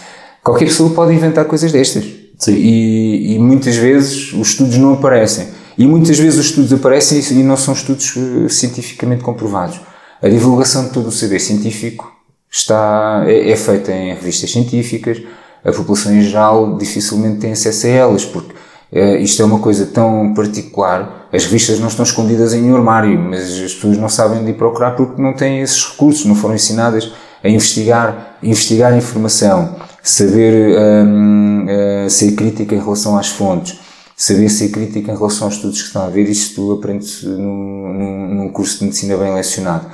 Qualquer 0.43 0.65
pessoa 0.65 0.91
pode 0.91 1.13
inventar 1.13 1.45
coisas 1.45 1.71
destas. 1.71 2.05
E, 2.49 3.35
e, 3.35 3.39
muitas 3.39 3.77
vezes 3.77 4.33
os 4.33 4.49
estudos 4.49 4.77
não 4.77 4.95
aparecem. 4.95 5.49
E 5.79 5.87
muitas 5.87 6.19
vezes 6.19 6.39
os 6.39 6.47
estudos 6.47 6.73
aparecem 6.73 7.21
e 7.39 7.43
não 7.43 7.57
são 7.57 7.75
estudos 7.75 8.15
eh, 8.17 8.49
cientificamente 8.49 9.23
comprovados. 9.23 9.81
A 10.23 10.29
divulgação 10.29 10.85
de 10.85 10.91
todo 10.91 11.09
o 11.09 11.13
saber 11.13 11.41
científico 11.41 12.11
está, 12.51 13.25
é, 13.27 13.51
é 13.51 13.57
feita 13.57 13.93
em 13.93 14.15
revistas 14.15 14.51
científicas, 14.51 15.21
a 15.65 15.73
população 15.73 16.15
em 16.15 16.23
geral 16.23 16.77
dificilmente 16.79 17.39
tem 17.39 17.53
acesso 17.53 17.87
a 17.87 17.91
elas, 17.91 18.25
porque 18.25 18.55
uh, 18.93 19.17
isto 19.17 19.43
é 19.43 19.45
uma 19.45 19.59
coisa 19.59 19.87
tão 19.87 20.33
particular. 20.35 21.29
As 21.33 21.45
revistas 21.45 21.81
não 21.81 21.89
estão 21.89 22.05
escondidas 22.05 22.55
em 22.55 22.71
um 22.71 22.77
armário, 22.77 23.19
mas 23.19 23.43
as 23.53 23.75
pessoas 23.75 23.99
não 23.99 24.09
sabem 24.09 24.45
de 24.45 24.51
ir 24.51 24.55
procurar 24.55 24.93
porque 24.93 25.21
não 25.21 25.33
têm 25.33 25.61
esses 25.61 25.85
recursos, 25.85 26.25
não 26.25 26.35
foram 26.35 26.55
ensinadas 26.55 27.13
a 27.43 27.49
investigar, 27.49 28.39
investigar 28.43 28.93
a 28.93 28.97
informação, 28.97 29.77
saber 30.03 30.79
um, 30.79 31.67
uh, 31.67 32.11
ser 32.11 32.33
crítica 32.33 32.75
em 32.75 32.81
relação 32.81 33.19
às 33.19 33.29
fontes, 33.29 33.79
saber 34.17 34.49
ser 34.49 34.71
crítica 34.71 35.13
em 35.13 35.17
relação 35.17 35.47
aos 35.47 35.57
estudos 35.57 35.81
que 35.81 35.89
estão 35.89 36.05
a 36.05 36.09
ver, 36.09 36.29
isto 36.29 36.73
aprende-se 36.73 37.27
num, 37.27 37.93
num, 37.93 38.35
num 38.35 38.49
curso 38.49 38.79
de 38.79 38.85
medicina 38.85 39.17
bem 39.17 39.35
lecionado. 39.35 39.87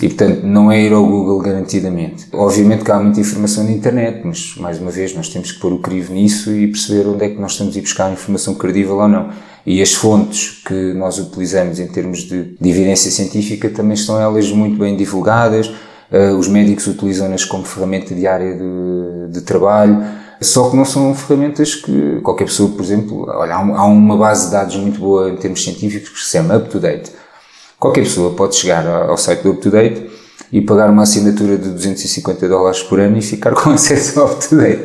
E, 0.00 0.08
portanto, 0.08 0.42
não 0.42 0.70
é 0.70 0.82
ir 0.82 0.92
ao 0.92 1.06
Google 1.06 1.38
garantidamente. 1.40 2.26
Obviamente 2.32 2.84
que 2.84 2.92
há 2.92 2.98
muita 2.98 3.18
informação 3.18 3.64
na 3.64 3.70
internet, 3.70 4.20
mas, 4.24 4.54
mais 4.58 4.78
uma 4.78 4.90
vez, 4.90 5.14
nós 5.14 5.28
temos 5.30 5.52
que 5.52 5.58
pôr 5.58 5.72
o 5.72 5.78
crivo 5.78 6.12
nisso 6.12 6.52
e 6.52 6.66
perceber 6.66 7.08
onde 7.08 7.24
é 7.24 7.28
que 7.30 7.40
nós 7.40 7.52
estamos 7.52 7.74
a 7.74 7.78
ir 7.78 7.82
buscar 7.82 8.06
a 8.06 8.12
informação 8.12 8.54
credível 8.54 8.96
ou 8.96 9.08
não. 9.08 9.30
E 9.64 9.80
as 9.80 9.94
fontes 9.94 10.62
que 10.66 10.92
nós 10.92 11.18
utilizamos 11.18 11.80
em 11.80 11.86
termos 11.86 12.20
de, 12.20 12.56
de 12.60 12.70
evidência 12.70 13.10
científica 13.10 13.70
também 13.70 13.94
estão 13.94 14.20
elas 14.20 14.50
muito 14.52 14.78
bem 14.78 14.94
divulgadas, 14.96 15.68
uh, 15.68 16.36
os 16.38 16.46
médicos 16.46 16.86
utilizam-nas 16.86 17.44
como 17.44 17.64
ferramenta 17.64 18.14
diária 18.14 18.54
de, 18.54 19.32
de 19.32 19.40
trabalho, 19.40 20.04
só 20.40 20.68
que 20.68 20.76
não 20.76 20.84
são 20.84 21.14
ferramentas 21.14 21.74
que 21.74 22.20
qualquer 22.22 22.44
pessoa, 22.44 22.70
por 22.70 22.82
exemplo, 22.84 23.26
olha, 23.28 23.54
há 23.54 23.84
uma 23.86 24.16
base 24.16 24.46
de 24.46 24.52
dados 24.52 24.76
muito 24.76 25.00
boa 25.00 25.30
em 25.30 25.36
termos 25.36 25.64
científicos 25.64 26.10
que 26.10 26.18
se 26.20 26.32
chama 26.32 26.58
UpToDate 26.58 27.10
Qualquer 27.78 28.02
pessoa 28.02 28.34
pode 28.34 28.56
chegar 28.56 28.86
ao 28.86 29.16
site 29.16 29.42
do 29.42 29.50
UpToDate 29.50 30.06
e 30.50 30.60
pagar 30.62 30.90
uma 30.90 31.02
assinatura 31.02 31.58
de 31.58 31.68
250 31.70 32.48
dólares 32.48 32.82
por 32.82 32.98
ano 32.98 33.18
e 33.18 33.22
ficar 33.22 33.52
com 33.54 33.70
acesso 33.70 34.20
ao 34.20 34.32
UpToDate. 34.32 34.84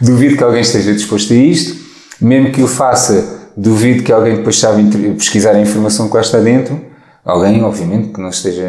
Duvido 0.00 0.36
que 0.36 0.42
alguém 0.42 0.62
esteja 0.62 0.92
disposto 0.92 1.32
a 1.32 1.36
isto, 1.36 1.76
mesmo 2.20 2.50
que 2.50 2.62
o 2.62 2.66
faça, 2.66 3.50
duvido 3.56 4.02
que 4.02 4.12
alguém 4.12 4.36
depois 4.36 4.58
saiba 4.58 4.82
pesquisar 5.16 5.52
a 5.52 5.60
informação 5.60 6.08
que 6.08 6.14
lá 6.14 6.22
está 6.22 6.38
dentro. 6.40 6.80
Alguém, 7.24 7.62
obviamente, 7.62 8.08
que 8.08 8.20
não 8.20 8.30
esteja 8.30 8.64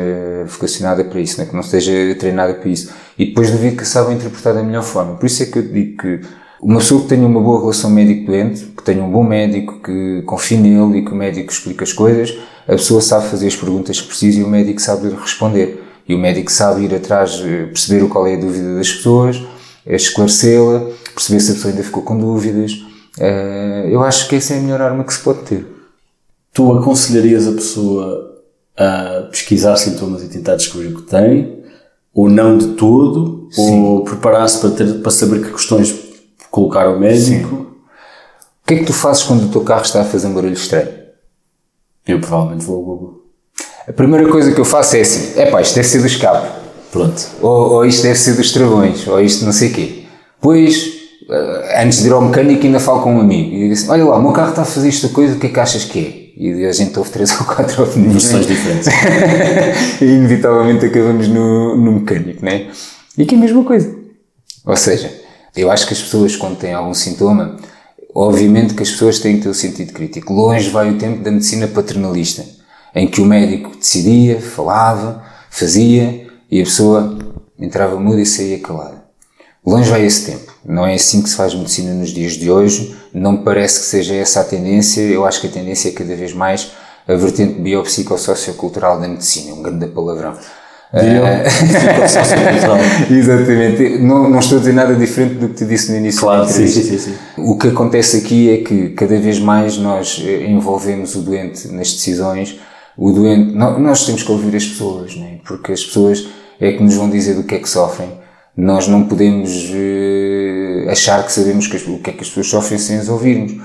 vocacionada 0.45 1.04
para 1.04 1.19
isso, 1.19 1.39
né? 1.39 1.47
que 1.47 1.54
não 1.54 1.62
esteja 1.62 1.91
treinada 2.19 2.54
para 2.54 2.69
isso. 2.69 2.91
E 3.17 3.26
depois 3.26 3.49
duvido 3.49 3.78
que 3.78 3.86
saiba 3.86 4.13
interpretar 4.13 4.54
da 4.54 4.62
melhor 4.62 4.84
forma. 4.84 5.15
Por 5.15 5.26
isso 5.26 5.41
é 5.41 5.47
que 5.47 5.58
eu 5.58 5.63
digo 5.63 5.97
que 5.97 6.21
uma 6.62 6.80
pessoa 6.80 7.02
que 7.02 7.08
tenha 7.08 7.26
uma 7.26 7.41
boa 7.41 7.62
relação 7.62 7.89
médico-doente, 7.89 8.65
que 8.78 8.84
tenha 8.84 9.04
um 9.04 9.12
bom 9.12 9.23
médico, 9.23 9.80
que 9.82 10.21
confie 10.26 10.58
nele 10.58 10.99
e 10.99 11.06
que 11.06 11.12
o 11.12 11.15
médico 11.15 11.52
explique 11.52 11.84
as 11.84 11.91
coisas, 11.91 12.38
a 12.67 12.71
pessoa 12.71 13.02
sabe 13.02 13.28
fazer 13.28 13.47
as 13.47 13.56
perguntas 13.56 13.99
que 13.99 14.08
precisa 14.08 14.39
e 14.39 14.43
o 14.43 14.47
médico 14.47 14.82
sabe 14.82 15.10
responder. 15.10 15.84
E 16.08 16.13
o 16.13 16.17
médico 16.17 16.52
sabe 16.52 16.84
ir 16.84 16.93
atrás, 16.93 17.41
eh, 17.43 17.65
perceber 17.67 18.08
qual 18.08 18.28
é 18.28 18.36
a 18.36 18.39
dúvida 18.39 18.76
das 18.76 18.91
pessoas, 18.91 19.41
esclarecê-la, 19.86 20.89
perceber 21.13 21.39
se 21.39 21.52
a 21.52 21.54
pessoa 21.54 21.71
ainda 21.71 21.84
ficou 21.84 22.04
com 22.04 22.17
dúvidas. 22.17 22.73
Uh, 23.17 23.88
eu 23.89 24.02
acho 24.02 24.28
que 24.28 24.36
essa 24.36 24.56
é 24.56 24.58
a 24.58 24.62
melhor 24.62 24.82
arma 24.82 25.04
que 25.04 25.13
se 25.13 25.19
pode 25.19 25.43
ter. 25.43 25.65
Tu 26.52 26.71
aconselharias 26.73 27.47
a 27.47 27.52
pessoa 27.52 28.41
a 28.76 29.28
pesquisar 29.30 29.76
sintomas 29.76 30.23
e 30.23 30.28
tentar 30.28 30.56
descobrir 30.56 30.88
o 30.88 31.02
que 31.02 31.04
tem, 31.04 31.63
ou 32.13 32.30
não 32.30 32.58
de 32.58 32.69
todo, 32.69 33.47
Sim. 33.52 33.84
ou 33.84 34.04
preparar-se 34.04 34.60
para, 34.60 34.71
ter, 34.71 34.93
para 35.02 35.12
saber 35.12 35.43
que 35.43 35.52
questões 35.52 35.93
colocar 36.49 36.86
ao 36.86 36.99
médico? 36.99 37.49
Sim. 37.49 37.56
O 37.56 38.67
que 38.67 38.73
é 38.76 38.78
que 38.80 38.86
tu 38.86 38.93
fazes 38.93 39.23
quando 39.23 39.45
o 39.45 39.49
teu 39.49 39.62
carro 39.62 39.84
está 39.84 40.02
a 40.02 40.06
fazer 40.06 40.28
um 40.28 40.34
barulho 40.34 40.54
estranho? 40.54 41.03
Eu 42.08 42.20
provavelmente 42.20 42.66
vou 42.66 42.78
ao 42.78 42.84
Google. 42.84 43.24
A 43.88 43.94
primeira 43.94 44.30
coisa 44.30 44.52
que 44.52 44.60
eu 44.60 44.66
faço 44.66 44.96
é 44.96 45.02
assim: 45.02 45.39
é 45.39 45.50
pá, 45.50 45.62
isto 45.62 45.76
deve 45.76 45.88
ser 45.88 46.00
do 46.00 46.08
escape. 46.08 46.48
Pronto. 46.92 47.22
Ou, 47.42 47.72
ou 47.74 47.86
isto 47.86 48.04
deve 48.04 48.18
ser 48.18 48.36
dos 48.36 48.52
travões, 48.52 49.08
ou 49.08 49.20
isto 49.20 49.44
não 49.46 49.52
sei 49.52 49.70
o 49.70 49.74
quê. 49.74 50.04
Pois, 50.39 50.94
eh, 51.30 51.84
antes 51.84 52.02
de 52.02 52.08
ir 52.08 52.13
ao 52.13 52.22
mecânico, 52.22 52.66
ainda 52.66 52.80
falo 52.80 53.02
com 53.02 53.16
um 53.16 53.20
amigo 53.20 53.54
e 53.54 53.60
digo 53.60 53.74
assim: 53.74 53.89
Olha 53.89 54.06
lá, 54.06 54.18
o 54.18 54.22
meu 54.22 54.32
carro 54.32 54.50
está 54.50 54.62
a 54.62 54.66
fazer 54.66 54.89
esta 54.89 55.10
coisa, 55.10 55.36
o 55.36 55.39
que 55.39 55.48
é 55.48 55.50
que 55.50 55.60
achas 55.60 55.86
que 55.86 56.00
é? 56.00 56.24
E 56.36 56.66
a 56.66 56.72
gente 56.72 56.98
ouve 56.98 57.12
três 57.12 57.32
ou 57.39 57.46
quatro 57.46 57.84
opiniões. 57.84 58.24
Versões 58.24 58.48
diferentes. 58.48 58.88
e 60.02 60.06
inevitavelmente 60.06 60.86
acabamos 60.86 61.28
no, 61.28 61.76
no 61.76 61.92
mecânico, 61.94 62.44
né? 62.44 62.70
E 63.18 63.26
que 63.26 63.36
é 63.36 63.38
a 63.38 63.42
mesma 63.42 63.63
coisa. 63.63 63.94
Ou 64.66 64.76
seja, 64.76 65.12
eu 65.56 65.70
acho 65.70 65.86
que 65.88 65.94
as 65.94 66.02
pessoas, 66.02 66.36
quando 66.36 66.58
têm 66.58 66.74
algum 66.74 66.94
sintoma, 66.94 67.58
obviamente 68.13 68.73
que 68.73 68.84
as 68.84 68.91
pessoas 68.91 69.19
têm 69.19 69.38
que 69.38 69.43
ter 69.43 69.49
o 69.49 69.54
sentido 69.54 69.93
crítico. 69.93 70.34
Longe 70.34 70.69
vai 70.69 70.91
o 70.91 70.97
tempo 70.97 71.23
da 71.23 71.32
medicina 71.32 71.67
paternalista, 71.67 72.45
em 72.93 73.08
que 73.08 73.21
o 73.21 73.26
médico 73.26 73.76
decidia, 73.76 74.39
falava, 74.39 75.23
fazia 75.49 76.28
e 76.49 76.62
a 76.62 76.63
pessoa 76.63 77.17
entrava 77.60 77.99
muda 77.99 78.21
e 78.21 78.26
saía 78.26 78.60
calada. 78.60 79.04
Longe 79.65 79.89
vai 79.89 80.06
esse 80.06 80.26
tempo. 80.32 80.54
Não 80.65 80.86
é 80.86 80.93
assim 80.93 81.21
que 81.21 81.30
se 81.30 81.36
faz 81.36 81.54
medicina 81.54 81.93
nos 81.93 82.10
dias 82.10 82.34
de 82.34 82.52
hoje. 82.52 82.95
Não 83.13 83.38
parece 83.38 83.80
que 83.80 83.86
seja 83.86 84.13
essa 84.13 84.41
a 84.41 84.43
tendência. 84.43 85.02
Eu 85.02 85.26
acho 85.26 85.39
que 85.39 85.47
a 85.47 85.52
tendência 85.52 85.89
é 85.89 85.91
cada 85.91 86.15
vez 86.15 86.34
mais 86.34 86.71
a 87.08 87.15
vertente 87.15 87.60
biopsicossociocultural 87.62 88.99
da 88.99 89.08
medicina. 89.08 89.54
Um 89.54 89.62
grande 89.62 89.88
palavrão. 89.88 90.38
Uh, 90.94 91.44
Exatamente. 93.12 93.98
Não, 93.98 94.30
não 94.30 94.40
estou 94.40 94.58
a 94.58 94.60
dizer 94.60 94.74
nada 94.74 94.94
diferente 94.96 95.36
do 95.36 95.50
que 95.50 95.56
te 95.56 95.66
disse 95.66 95.92
no 95.92 95.98
início 95.98 96.22
claro, 96.22 96.46
da 96.46 96.52
entrevista. 96.52 96.82
Sim, 96.82 96.98
sim, 96.98 97.12
sim. 97.12 97.18
O 97.38 97.58
que 97.58 97.70
acontece 97.70 98.18
aqui 98.18 98.52
é 98.52 98.58
que 98.58 98.90
cada 98.90 99.20
vez 99.20 99.40
mais 99.40 99.78
nós 99.78 100.24
eh, 100.24 100.46
envolvemos 100.48 101.16
o 101.16 101.22
doente 101.22 101.68
nas 101.70 101.92
decisões. 101.92 102.60
O 102.96 103.12
doente, 103.12 103.56
nós 103.56 104.06
temos 104.06 104.22
que 104.22 104.32
ouvir 104.32 104.56
as 104.56 104.66
pessoas, 104.66 105.16
né? 105.16 105.40
porque 105.44 105.72
as 105.72 105.84
pessoas 105.84 106.28
é 106.62 106.74
que 106.74 106.84
nos 106.84 106.94
vão 106.94 107.10
dizer 107.10 107.34
do 107.34 107.44
que 107.44 107.56
é 107.56 107.60
que 107.60 107.68
sofrem 107.68 108.24
nós 108.56 108.88
não 108.88 109.04
podemos 109.04 109.70
uh, 109.72 110.90
achar 110.90 111.24
que 111.26 111.32
sabemos 111.32 111.68
que 111.68 111.76
as, 111.76 111.88
o 111.88 111.98
que 111.98 112.12
é 112.12 112.14
que 112.14 112.22
as 112.22 112.28
pessoas 112.28 112.48
sofrem 112.48 112.80
sem 112.80 112.98
as 112.98 113.10
ouvirmos. 113.10 113.56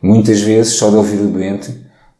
Muitas 0.00 0.40
vezes, 0.40 0.74
só 0.74 0.90
de 0.90 0.96
ouvir 0.96 1.20
o 1.20 1.28
doente, 1.28 1.70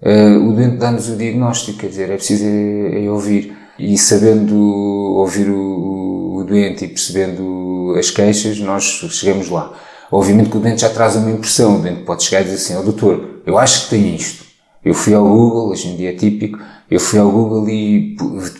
uh, 0.01 0.49
o 0.49 0.53
doente 0.53 0.77
dá-nos 0.77 1.09
o 1.09 1.17
diagnóstico, 1.17 1.79
quer 1.79 1.89
dizer, 1.89 2.11
é 2.11 2.15
preciso 2.15 2.45
é, 2.45 3.05
é 3.05 3.11
ouvir. 3.11 3.57
E 3.85 3.99
sabendo 3.99 4.55
ouvir 4.55 5.51
o, 5.51 6.37
o, 6.37 6.45
doente 6.45 6.85
e 6.85 6.89
percebendo 6.89 7.97
as 7.99 8.13
queixas, 8.13 8.61
nós 8.61 8.85
chegamos 9.11 9.49
lá. 9.49 9.77
Obviamente 10.09 10.51
que 10.51 10.57
o 10.57 10.61
doente 10.61 10.83
já 10.83 10.89
traz 10.89 11.17
uma 11.17 11.29
impressão, 11.29 11.79
o 11.79 11.83
doente 11.83 12.05
pode 12.05 12.23
chegar 12.23 12.43
e 12.43 12.45
dizer 12.45 12.57
assim, 12.57 12.77
ó 12.77 12.79
oh, 12.79 12.85
doutor, 12.85 13.43
eu 13.45 13.59
acho 13.59 13.85
que 13.85 13.91
tem 13.91 14.15
isto. 14.15 14.45
Eu 14.85 14.95
fui 14.95 15.13
ao 15.15 15.25
Google, 15.25 15.71
hoje 15.71 15.89
em 15.89 15.97
dia 15.97 16.11
é 16.11 16.15
típico, 16.15 16.61
eu 16.89 17.01
fui 17.01 17.19
ao 17.19 17.29
Google 17.29 17.69
e 17.69 18.17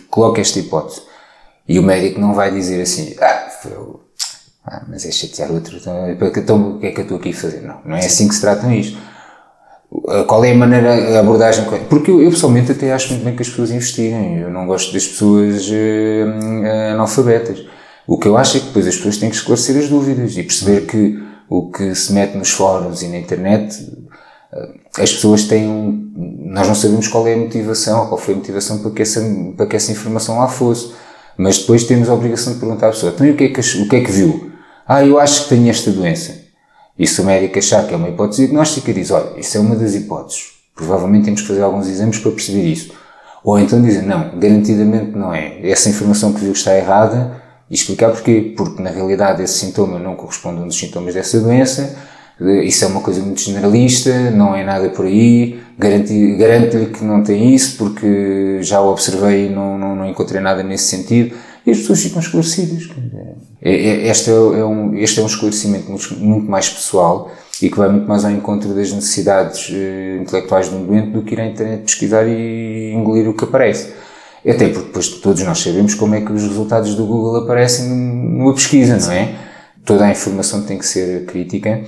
coloco 0.09 0.41
esta 0.41 0.59
hipótese. 0.59 1.03
E 1.69 1.79
o 1.79 1.83
médico 1.83 2.19
não 2.19 2.33
vai 2.33 2.51
dizer 2.51 2.81
assim, 2.81 3.15
ah, 3.21 3.47
eu, 3.71 4.01
ah 4.65 4.83
mas 4.89 5.05
é 5.05 5.11
chatear 5.11 5.53
outro, 5.53 5.77
então, 5.77 6.09
então 6.35 6.75
o 6.75 6.79
que 6.79 6.87
é 6.87 6.91
que 6.91 6.99
eu 6.99 7.03
estou 7.03 7.17
aqui 7.17 7.29
a 7.29 7.33
fazer? 7.33 7.61
Não, 7.61 7.79
não 7.85 7.95
é 7.95 8.05
assim 8.05 8.27
que 8.27 8.35
se 8.35 8.41
tratam 8.41 8.73
isto. 8.73 8.97
Qual 10.27 10.43
é 10.43 10.51
a 10.51 10.55
maneira, 10.55 11.17
a 11.17 11.19
abordagem? 11.19 11.65
Porque 11.89 12.09
eu, 12.09 12.21
eu 12.21 12.31
pessoalmente 12.31 12.71
até 12.71 12.91
acho 12.91 13.09
muito 13.09 13.23
bem 13.23 13.35
que 13.35 13.43
as 13.43 13.49
pessoas 13.49 13.71
investiguem. 13.71 14.39
Eu 14.39 14.49
não 14.49 14.65
gosto 14.65 14.91
das 14.91 15.07
pessoas 15.07 15.69
uh, 15.69 16.93
analfabetas. 16.93 17.63
O 18.07 18.17
que 18.17 18.27
eu 18.27 18.35
acho 18.35 18.57
é 18.57 18.59
que 18.59 18.67
depois 18.67 18.87
as 18.87 18.95
pessoas 18.95 19.17
têm 19.17 19.29
que 19.29 19.35
esclarecer 19.35 19.77
as 19.77 19.87
dúvidas 19.87 20.35
e 20.35 20.43
perceber 20.43 20.87
que 20.87 21.23
o 21.49 21.69
que 21.69 21.93
se 21.93 22.11
mete 22.11 22.35
nos 22.35 22.49
fóruns 22.49 23.01
e 23.01 23.07
na 23.07 23.17
internet, 23.17 23.75
as 24.97 25.11
pessoas 25.11 25.45
têm 25.45 25.67
um, 25.67 26.11
nós 26.45 26.67
não 26.67 26.75
sabemos 26.75 27.07
qual 27.07 27.27
é 27.27 27.33
a 27.33 27.37
motivação, 27.37 28.07
qual 28.07 28.17
foi 28.17 28.35
a 28.35 28.37
motivação 28.37 28.79
para 28.79 28.91
que 28.91 29.01
essa, 29.01 29.21
para 29.57 29.65
que 29.65 29.75
essa 29.75 29.91
informação 29.91 30.37
lá 30.37 30.47
fosse. 30.47 30.93
Mas 31.37 31.57
depois 31.57 31.85
temos 31.85 32.09
a 32.09 32.13
obrigação 32.13 32.53
de 32.53 32.59
perguntar 32.59 32.87
à 32.87 32.91
pessoa, 32.91 33.11
então 33.13 33.27
o 33.27 33.35
que 33.35 33.45
é 33.45 33.49
que, 33.49 33.59
o 33.59 33.89
que, 33.89 33.95
é 33.95 34.01
que 34.01 34.11
viu? 34.11 34.51
Ah, 34.87 35.03
eu 35.03 35.19
acho 35.19 35.43
que 35.43 35.49
tenho 35.49 35.69
esta 35.69 35.89
doença. 35.89 36.42
E 36.97 37.07
se 37.07 37.21
o 37.21 37.23
médico 37.23 37.57
achar 37.57 37.87
que 37.87 37.93
é 37.93 37.97
uma 37.97 38.09
hipótese 38.09 38.43
diagnóstica, 38.43 38.93
diz, 38.93 39.11
olha, 39.11 39.39
isso 39.39 39.57
é 39.57 39.59
uma 39.59 39.75
das 39.75 39.95
hipóteses. 39.95 40.51
Provavelmente 40.75 41.25
temos 41.25 41.41
que 41.41 41.47
fazer 41.47 41.61
alguns 41.61 41.87
exames 41.87 42.19
para 42.19 42.31
perceber 42.31 42.63
isso. 42.63 42.93
Ou 43.43 43.59
então 43.59 43.81
dizer, 43.81 44.03
não, 44.03 44.37
garantidamente 44.39 45.11
não 45.17 45.33
é. 45.33 45.59
Essa 45.67 45.89
informação 45.89 46.33
que 46.33 46.39
viu 46.39 46.53
está 46.53 46.77
errada 46.77 47.41
e 47.69 47.73
explicar 47.73 48.11
porquê. 48.11 48.53
Porque 48.55 48.81
na 48.81 48.89
realidade 48.89 49.41
esse 49.41 49.59
sintoma 49.59 49.99
não 49.99 50.15
corresponde 50.15 50.59
a 50.59 50.63
um 50.63 50.67
dos 50.67 50.77
sintomas 50.77 51.13
dessa 51.13 51.39
doença, 51.39 51.95
isso 52.39 52.83
é 52.83 52.87
uma 52.87 53.01
coisa 53.01 53.21
muito 53.21 53.41
generalista, 53.41 54.31
não 54.31 54.55
é 54.55 54.63
nada 54.63 54.89
por 54.89 55.05
aí, 55.05 55.59
garanto-lhe 55.77 56.87
que 56.87 57.03
não 57.03 57.23
tem 57.23 57.53
isso 57.53 57.77
porque 57.77 58.59
já 58.61 58.81
o 58.81 58.91
observei 58.91 59.47
e 59.47 59.49
não, 59.49 59.77
não, 59.77 59.95
não, 59.95 60.09
encontrei 60.09 60.41
nada 60.41 60.63
nesse 60.63 60.85
sentido. 60.85 61.35
E 61.65 61.71
as 61.71 61.77
pessoas 61.77 62.01
ficam 62.01 62.19
esclarecidas. 62.19 62.89
É, 63.63 63.71
é, 63.71 64.07
este, 64.07 64.29
é, 64.29 64.33
é 64.33 64.65
um, 64.65 64.95
este 64.95 65.19
é 65.19 65.23
um 65.23 65.25
esclarecimento 65.25 65.91
muito, 66.19 66.51
mais 66.51 66.69
pessoal 66.69 67.31
e 67.61 67.69
que 67.69 67.77
vai 67.77 67.87
muito 67.87 68.07
mais 68.07 68.25
ao 68.25 68.31
encontro 68.31 68.73
das 68.73 68.91
necessidades 68.91 69.69
uh, 69.69 70.21
intelectuais 70.21 70.69
de 70.69 70.75
um 70.75 70.85
doente 70.85 71.11
do 71.11 71.21
que 71.21 71.33
ir 71.33 71.39
à 71.39 71.45
internet 71.45 71.83
pesquisar 71.83 72.27
e 72.27 72.91
engolir 72.93 73.29
o 73.29 73.33
que 73.33 73.45
aparece. 73.45 73.93
Até 74.45 74.67
porque 74.67 74.87
depois 74.87 75.07
todos 75.07 75.41
nós 75.43 75.59
sabemos 75.59 75.95
como 75.95 76.15
é 76.15 76.21
que 76.21 76.33
os 76.33 76.43
resultados 76.43 76.95
do 76.95 77.05
Google 77.05 77.37
aparecem 77.37 77.87
numa 77.87 78.53
pesquisa, 78.53 78.97
não 78.97 79.11
é? 79.11 79.35
Toda 79.85 80.05
a 80.05 80.11
informação 80.11 80.63
tem 80.63 80.77
que 80.77 80.85
ser 80.85 81.25
crítica 81.25 81.83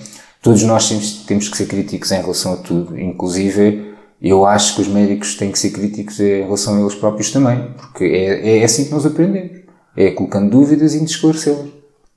todos 0.46 0.62
nós 0.62 0.88
temos, 0.88 1.12
temos 1.26 1.50
que 1.50 1.58
ser 1.58 1.66
críticos 1.66 2.12
em 2.12 2.22
relação 2.22 2.54
a 2.54 2.58
tudo, 2.58 3.00
inclusive 3.00 3.96
eu 4.22 4.46
acho 4.46 4.76
que 4.76 4.82
os 4.84 4.88
médicos 4.88 5.34
têm 5.34 5.52
que 5.52 5.58
ser 5.58 5.72
críticos 5.72 6.20
em 6.20 6.44
relação 6.44 6.78
a 6.78 6.82
eles 6.82 6.94
próprios 6.94 7.32
também, 7.32 7.70
porque 7.76 8.04
é, 8.04 8.60
é 8.60 8.64
assim 8.64 8.86
que 8.86 8.92
nós 8.92 9.08
aprendemos, 9.08 9.65
é 9.96 10.12
colocando 10.12 10.50
dúvidas 10.50 10.94
e 10.94 11.04
esclarecê-las. 11.04 11.70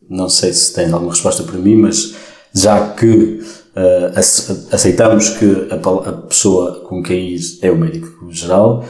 Não 0.08 0.28
sei 0.28 0.52
se 0.52 0.72
tem 0.72 0.90
alguma 0.90 1.12
resposta 1.12 1.42
para 1.42 1.58
mim, 1.58 1.76
mas 1.76 2.14
já 2.54 2.92
que 2.94 3.40
uh, 3.76 4.72
aceitamos 4.72 5.30
que 5.30 5.68
a, 5.70 6.08
a, 6.08 6.12
pessoa 6.22 6.80
com 6.80 7.02
quem 7.02 7.34
ir 7.34 7.40
é 7.62 7.70
o 7.70 7.76
médico 7.76 8.30
geral, 8.32 8.84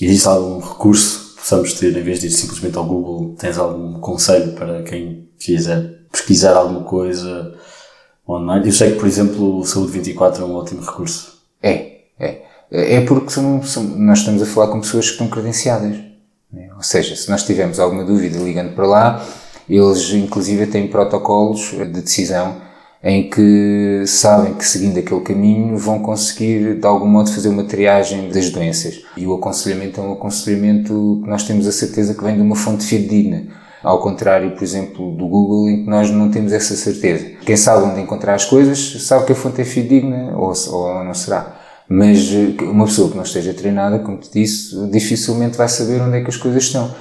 existe 0.00 0.26
algum 0.26 0.58
recurso 0.58 1.34
que 1.34 1.42
possamos 1.42 1.74
ter, 1.74 1.96
em 1.96 2.02
vez 2.02 2.20
de 2.20 2.28
ir 2.28 2.30
simplesmente 2.30 2.76
ao 2.76 2.84
Google, 2.84 3.34
tens 3.38 3.58
algum 3.58 4.00
conselho 4.00 4.52
para 4.52 4.82
quem 4.82 5.28
quiser 5.38 5.98
pesquisar 6.10 6.56
alguma 6.56 6.82
coisa 6.82 7.54
online. 8.28 8.66
Eu 8.66 8.72
sei 8.72 8.92
que, 8.92 8.98
por 8.98 9.06
exemplo, 9.06 9.58
o 9.58 9.64
Saúde 9.64 9.92
24 9.92 10.42
é 10.42 10.46
um 10.46 10.54
ótimo 10.54 10.80
recurso. 10.80 11.38
É, 11.62 11.98
é. 12.18 12.48
É 12.70 13.00
porque 13.02 13.30
são, 13.30 13.62
são, 13.62 13.82
nós 13.82 14.18
estamos 14.18 14.42
a 14.42 14.46
falar 14.46 14.68
com 14.68 14.80
pessoas 14.80 15.06
que 15.06 15.12
estão 15.12 15.28
credenciadas. 15.28 16.07
Né? 16.52 16.70
Ou 16.76 16.82
seja, 16.82 17.14
se 17.14 17.28
nós 17.30 17.44
tivermos 17.44 17.78
alguma 17.78 18.04
dúvida 18.04 18.38
ligando 18.38 18.74
para 18.74 18.86
lá, 18.86 19.26
eles 19.68 20.10
inclusive 20.12 20.66
têm 20.66 20.88
protocolos 20.88 21.70
de 21.70 21.84
decisão 22.00 22.68
em 23.02 23.30
que 23.30 24.02
sabem 24.06 24.54
que 24.54 24.64
seguindo 24.64 24.98
aquele 24.98 25.20
caminho 25.20 25.76
vão 25.76 26.00
conseguir 26.00 26.80
de 26.80 26.86
algum 26.86 27.06
modo 27.06 27.30
fazer 27.30 27.48
uma 27.48 27.64
triagem 27.64 28.28
das 28.30 28.50
doenças. 28.50 29.02
E 29.16 29.26
o 29.26 29.34
aconselhamento 29.34 30.00
é 30.00 30.04
um 30.04 30.12
aconselhamento 30.14 31.20
que 31.22 31.30
nós 31.30 31.44
temos 31.44 31.66
a 31.66 31.72
certeza 31.72 32.14
que 32.14 32.24
vem 32.24 32.34
de 32.34 32.42
uma 32.42 32.56
fonte 32.56 32.84
fidedigna 32.84 33.46
ao 33.82 34.00
contrário, 34.00 34.50
por 34.52 34.62
exemplo, 34.62 35.12
do 35.12 35.26
Google, 35.26 35.68
em 35.68 35.84
que 35.84 35.90
nós 35.90 36.10
não 36.10 36.30
temos 36.30 36.52
essa 36.52 36.74
certeza. 36.74 37.24
Quem 37.44 37.56
sabe 37.56 37.84
onde 37.84 38.00
encontrar 38.00 38.34
as 38.34 38.44
coisas 38.44 39.04
sabe 39.04 39.24
que 39.26 39.32
a 39.32 39.36
fonte 39.36 39.60
é 39.60 39.64
fidedigna 39.64 40.36
ou, 40.36 40.52
ou 40.72 41.04
não 41.04 41.14
será. 41.14 41.57
Mas 41.88 42.30
eh, 42.32 42.62
uma 42.62 42.84
pessoa 42.84 43.10
que 43.10 43.16
não 43.16 43.24
esteja 43.24 43.54
treinada, 43.54 43.98
como 44.00 44.18
te 44.18 44.30
disse, 44.32 44.76
dificilmente 44.90 45.56
vai 45.56 45.68
saber 45.68 46.00
onde 46.02 46.18
é 46.18 46.20
que 46.20 46.28
as 46.28 46.36
coisas 46.36 46.64
estão. 46.64 46.94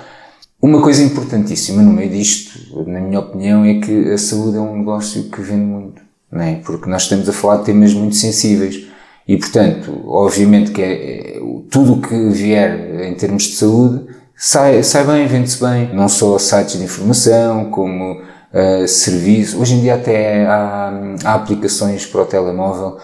Uma 0.61 0.81
coisa 0.81 1.03
importantíssima 1.03 1.83
no 1.83 1.91
meio 1.91 2.09
disto, 2.09 2.83
na 2.87 2.99
minha 2.99 3.19
opinião, 3.19 3.63
é 3.65 3.75
que 3.75 4.11
a 4.11 4.17
saúde 4.17 4.57
é 4.57 4.59
um 4.61 4.77
negócio 4.77 5.25
que 5.25 5.41
vende 5.41 5.65
muito, 5.65 6.01
não 6.31 6.41
é? 6.41 6.55
Porque 6.55 6.89
nós 6.89 7.03
estamos 7.03 7.29
a 7.29 7.33
falar 7.33 7.57
de 7.57 7.65
temas 7.65 7.93
muito 7.93 8.15
sensíveis. 8.15 8.87
E, 9.27 9.37
portanto, 9.37 10.01
obviamente 10.07 10.71
que 10.71 10.81
é, 10.81 11.37
é 11.37 11.39
tudo 11.69 11.93
o 11.93 12.01
que 12.01 12.29
vier 12.29 13.03
em 13.03 13.13
termos 13.13 13.43
de 13.43 13.55
saúde 13.55 14.07
sai, 14.35 14.81
sai 14.83 15.03
bem, 15.05 15.27
vende-se 15.27 15.59
bem. 15.59 15.93
Não 15.93 16.07
só 16.07 16.37
sites 16.39 16.77
de 16.77 16.85
informação, 16.85 17.65
como 17.65 18.21
uh, 18.21 18.87
serviços. 18.87 19.59
Hoje 19.59 19.75
em 19.75 19.81
dia 19.81 19.95
até 19.95 20.45
há, 20.45 20.93
há, 21.25 21.33
aplicações 21.33 22.05
para 22.05 22.21
o 22.21 22.25
telemóvel 22.25 22.97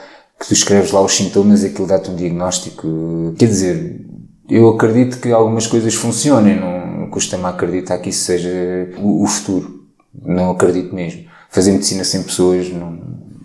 que 0.43 0.47
tu 0.49 0.53
escreves 0.53 0.91
lá 0.91 1.01
os 1.01 1.15
sintomas 1.15 1.63
e 1.63 1.67
aquilo 1.67 1.87
dá-te 1.87 2.11
um 2.11 2.15
diagnóstico. 2.15 3.33
Quer 3.37 3.47
dizer, 3.47 4.05
eu 4.49 4.67
acredito 4.69 5.19
que 5.19 5.31
algumas 5.31 5.65
coisas 5.67 5.95
funcionem, 5.95 6.59
não 6.59 7.09
custa-me 7.09 7.45
acreditar 7.45 7.97
que 7.99 8.09
isso 8.09 8.25
seja 8.25 8.49
o, 8.97 9.23
o 9.23 9.27
futuro. 9.27 9.85
Não 10.21 10.51
acredito 10.51 10.93
mesmo. 10.93 11.23
fazer 11.49 11.71
medicina 11.71 12.03
sem 12.03 12.23
pessoas, 12.23 12.69
não, 12.69 12.99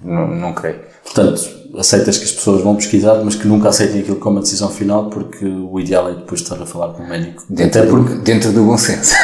não, 0.04 0.26
não 0.26 0.52
creio. 0.52 0.80
Portanto, 1.04 1.40
aceitas 1.78 2.18
que 2.18 2.24
as 2.24 2.32
pessoas 2.32 2.62
vão 2.62 2.74
pesquisar, 2.74 3.22
mas 3.24 3.36
que 3.36 3.46
nunca 3.46 3.68
aceitem 3.68 4.00
aquilo 4.00 4.16
como 4.16 4.38
a 4.38 4.40
decisão 4.40 4.68
final, 4.68 5.08
porque 5.08 5.44
o 5.44 5.78
ideal 5.78 6.10
é 6.10 6.14
depois 6.14 6.40
estar 6.40 6.60
a 6.60 6.66
falar 6.66 6.94
com 6.94 7.04
o 7.04 7.08
médico. 7.08 7.44
Dentro, 7.48 7.80
Até 7.80 7.88
porque... 7.88 8.14
do, 8.14 8.20
dentro 8.22 8.52
do 8.52 8.64
bom 8.64 8.76
senso. 8.76 9.14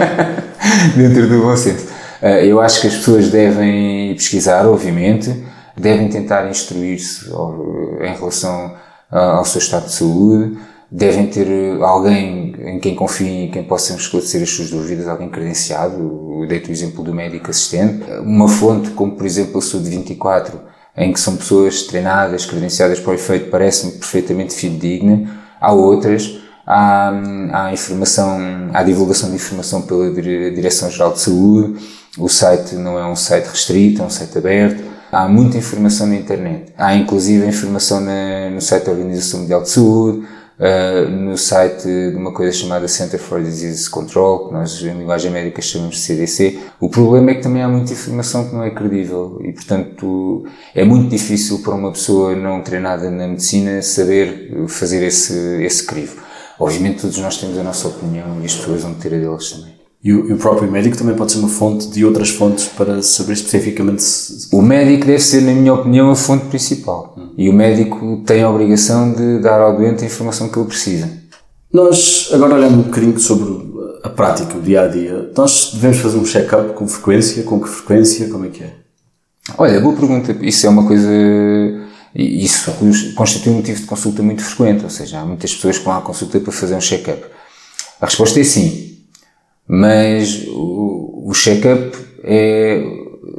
dentro 0.96 1.28
do 1.28 1.42
bom 1.42 1.56
senso. 1.56 1.86
Eh, 2.22 2.46
eu 2.46 2.58
acho 2.58 2.80
que 2.80 2.86
as 2.86 2.94
pessoas 2.96 3.28
devem 3.28 4.14
pesquisar, 4.14 4.66
obviamente, 4.66 5.44
devem 5.80 6.08
tentar 6.08 6.48
instruir-se 6.48 7.28
em 7.28 8.14
relação 8.14 8.74
ao 9.10 9.44
seu 9.44 9.58
estado 9.58 9.86
de 9.86 9.92
saúde, 9.92 10.58
devem 10.90 11.26
ter 11.26 11.46
alguém 11.82 12.54
em 12.58 12.78
quem 12.78 12.94
confiem 12.94 13.46
e 13.46 13.50
quem 13.50 13.62
possa 13.62 13.94
esclarecer 13.94 14.42
as 14.42 14.50
suas 14.50 14.70
dúvidas, 14.70 15.08
alguém 15.08 15.28
credenciado. 15.28 15.94
Eu 15.94 16.46
o 16.68 16.72
exemplo 16.72 17.04
do 17.04 17.14
médico 17.14 17.50
assistente. 17.50 18.04
Uma 18.22 18.48
fonte, 18.48 18.90
como 18.90 19.12
por 19.16 19.26
exemplo 19.26 19.58
a 19.58 19.62
Saúde 19.62 19.90
24, 19.90 20.60
em 20.96 21.12
que 21.12 21.20
são 21.20 21.36
pessoas 21.36 21.82
treinadas, 21.84 22.44
credenciadas 22.44 22.98
para 22.98 23.12
o 23.12 23.14
efeito, 23.14 23.50
parece-me 23.50 23.92
perfeitamente 23.92 24.54
fidedigna. 24.54 25.30
Há 25.60 25.72
outras, 25.72 26.40
há, 26.66 27.12
há 27.52 27.72
informação, 27.72 28.70
há 28.72 28.82
divulgação 28.82 29.28
de 29.28 29.36
informação 29.36 29.82
pela 29.82 30.10
Direção-Geral 30.10 31.12
de 31.12 31.20
Saúde, 31.20 31.80
o 32.18 32.28
site 32.28 32.74
não 32.74 32.98
é 32.98 33.06
um 33.06 33.14
site 33.14 33.46
restrito, 33.46 34.02
é 34.02 34.04
um 34.04 34.10
site 34.10 34.36
aberto, 34.36 34.82
há 35.10 35.28
muita 35.28 35.58
informação 35.58 36.06
na 36.06 36.16
internet. 36.16 36.72
Há 36.76 36.94
inclusive 36.94 37.46
informação 37.46 38.00
na, 38.00 38.50
no 38.50 38.60
site 38.60 38.84
da 38.84 38.92
Organização 38.92 39.40
Mundial 39.40 39.62
de 39.62 39.70
Saúde, 39.70 40.18
uh, 40.58 41.10
no 41.10 41.36
site 41.36 41.84
de 41.84 42.16
uma 42.16 42.32
coisa 42.32 42.52
chamada 42.52 42.86
Center 42.86 43.18
for 43.18 43.42
Disease 43.42 43.88
Control, 43.88 44.48
que 44.48 44.54
nós 44.54 44.80
em 44.82 44.96
linguagem 44.96 45.30
médica 45.30 45.60
chamamos 45.60 45.96
de 45.96 46.02
CDC. 46.02 46.58
O 46.78 46.88
problema 46.88 47.30
é 47.30 47.34
que 47.34 47.42
também 47.42 47.62
há 47.62 47.68
muita 47.68 47.92
informação 47.92 48.48
que 48.48 48.54
não 48.54 48.62
é 48.62 48.70
credível 48.70 49.40
e, 49.42 49.52
portanto, 49.52 50.44
é 50.74 50.84
muito 50.84 51.10
difícil 51.10 51.60
para 51.60 51.74
uma 51.74 51.92
pessoa 51.92 52.34
não 52.36 52.62
treinada 52.62 53.10
na 53.10 53.26
medicina 53.26 53.82
saber 53.82 54.66
fazer 54.68 55.04
esse, 55.04 55.34
esse 55.62 55.84
crivo. 55.84 56.20
Obviamente 56.58 57.00
todos 57.00 57.16
nós 57.18 57.38
temos 57.38 57.56
a 57.56 57.62
nossa 57.62 57.88
opinião 57.88 58.38
e 58.42 58.44
as 58.44 58.54
pessoas 58.54 58.82
vão 58.82 58.92
ter 58.92 59.14
a 59.14 59.18
deles 59.18 59.50
também. 59.50 59.79
E 60.02 60.14
o, 60.14 60.30
e 60.30 60.32
o, 60.32 60.38
próprio 60.38 60.70
médico 60.70 60.96
também 60.96 61.14
pode 61.14 61.32
ser 61.32 61.38
uma 61.38 61.48
fonte 61.48 61.88
de 61.88 62.06
outras 62.06 62.30
fontes 62.30 62.66
para 62.66 63.02
saber 63.02 63.34
especificamente 63.34 64.02
se... 64.02 64.48
O 64.50 64.62
médico 64.62 65.04
deve 65.04 65.18
ser, 65.18 65.42
na 65.42 65.52
minha 65.52 65.74
opinião, 65.74 66.10
a 66.10 66.16
fonte 66.16 66.46
principal. 66.46 67.14
Hum. 67.18 67.28
E 67.36 67.50
o 67.50 67.52
médico 67.52 68.22
tem 68.24 68.42
a 68.42 68.48
obrigação 68.48 69.12
de 69.12 69.40
dar 69.40 69.60
ao 69.60 69.76
doente 69.76 70.02
a 70.02 70.06
informação 70.06 70.48
que 70.48 70.58
ele 70.58 70.68
precisa. 70.68 71.10
Nós, 71.70 72.30
agora 72.32 72.54
olhando 72.54 72.78
um 72.78 72.82
bocadinho 72.82 73.18
sobre 73.20 73.70
a 74.02 74.08
prática, 74.08 74.56
o 74.56 74.62
dia 74.62 74.82
a 74.82 74.88
dia, 74.88 75.30
nós 75.36 75.72
devemos 75.74 75.98
fazer 75.98 76.16
um 76.16 76.24
check-up 76.24 76.72
com 76.72 76.88
frequência? 76.88 77.42
Com 77.42 77.60
que 77.60 77.68
frequência? 77.68 78.26
Como 78.28 78.46
é 78.46 78.48
que 78.48 78.64
é? 78.64 78.72
Olha, 79.58 79.80
boa 79.80 79.94
pergunta. 79.94 80.34
Isso 80.40 80.66
é 80.66 80.70
uma 80.70 80.86
coisa. 80.86 81.10
Isso 82.14 82.72
constitui 83.14 83.52
um 83.52 83.56
motivo 83.56 83.80
de 83.80 83.86
consulta 83.86 84.22
muito 84.22 84.42
frequente, 84.42 84.82
ou 84.82 84.90
seja, 84.90 85.20
há 85.20 85.24
muitas 85.26 85.54
pessoas 85.54 85.78
que 85.78 85.84
vão 85.84 85.94
à 85.94 86.00
consulta 86.00 86.40
para 86.40 86.52
fazer 86.52 86.74
um 86.74 86.80
check-up. 86.80 87.22
A 88.00 88.06
resposta 88.06 88.40
é 88.40 88.44
sim 88.44 88.89
mas 89.72 90.48
o, 90.48 91.28
o 91.28 91.32
check-up 91.32 91.96
é, 92.24 92.82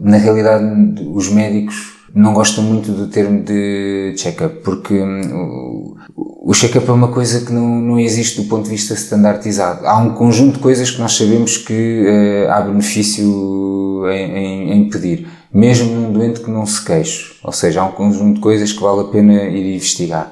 na 0.02 0.15
realidade, 0.15 0.65
os 1.13 1.30
médicos 1.30 2.00
não 2.15 2.34
gostam 2.34 2.63
muito 2.63 2.94
do 2.94 3.08
termo 3.08 3.44
de 3.44 4.13
check-up, 4.15 4.62
porque 4.63 4.94
hum, 4.94 5.96
o, 6.15 6.50
o 6.50 6.54
check-up 6.54 6.88
é 6.88 6.91
uma 6.94 7.10
coisa 7.10 7.46
que 7.46 7.52
não, 7.52 7.67
não 7.82 8.00
existe 8.00 8.41
do 8.41 8.48
ponto 8.48 8.63
de 8.63 8.70
vista 8.70 8.94
standardizado. 8.94 9.86
Há 9.86 9.98
um 9.98 10.13
conjunto 10.13 10.54
de 10.54 10.60
coisas 10.60 10.89
que 10.89 11.02
nós 11.02 11.17
sabemos 11.17 11.58
que 11.58 12.06
uh, 12.06 12.52
há 12.52 12.62
benefício 12.62 14.10
em, 14.10 14.32
em, 14.32 14.72
em, 14.72 14.89
pedir, 14.89 15.28
mesmo 15.54 15.94
num 15.94 16.13
doente 16.13 16.39
que 16.39 16.50
não 16.50 16.65
se 16.65 16.84
queixe. 16.86 17.34
Ou 17.44 17.52
seja, 17.52 17.82
há 17.82 17.86
um 17.86 17.91
conjunto 17.91 18.36
de 18.36 18.41
coisas 18.41 18.72
que 18.72 18.82
vale 18.82 19.02
a 19.02 19.12
pena 19.12 19.44
ir 19.44 19.76
investigar. 19.76 20.32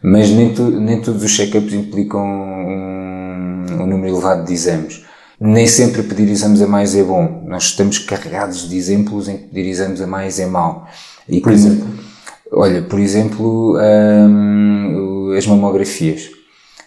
Mas 0.00 0.30
nem, 0.30 0.54
tu, 0.54 0.70
nem 0.70 1.00
todos 1.00 1.24
os 1.24 1.32
check-ups 1.32 1.74
implicam 1.74 2.20
um, 2.20 3.64
um 3.80 3.86
número 3.86 4.14
elevado 4.14 4.44
de 4.44 4.52
exames 4.52 5.01
nem 5.44 5.66
sempre 5.66 6.04
pedir 6.04 6.30
exames 6.30 6.62
a 6.62 6.68
mais 6.68 6.94
é 6.94 7.02
bom. 7.02 7.42
Nós 7.46 7.64
estamos 7.64 7.98
carregados 7.98 8.68
de 8.68 8.76
exemplos 8.76 9.28
em 9.28 9.36
que 9.36 9.48
pedir 9.48 9.68
exames 9.68 10.00
a 10.00 10.06
mais 10.06 10.38
é 10.38 10.46
mau. 10.46 10.86
E, 11.28 11.40
por 11.40 11.52
exemplo? 11.52 11.88
Olha, 12.52 12.82
por 12.82 13.00
exemplo, 13.00 13.76
hum, 13.76 15.34
as 15.36 15.44
mamografias. 15.46 16.30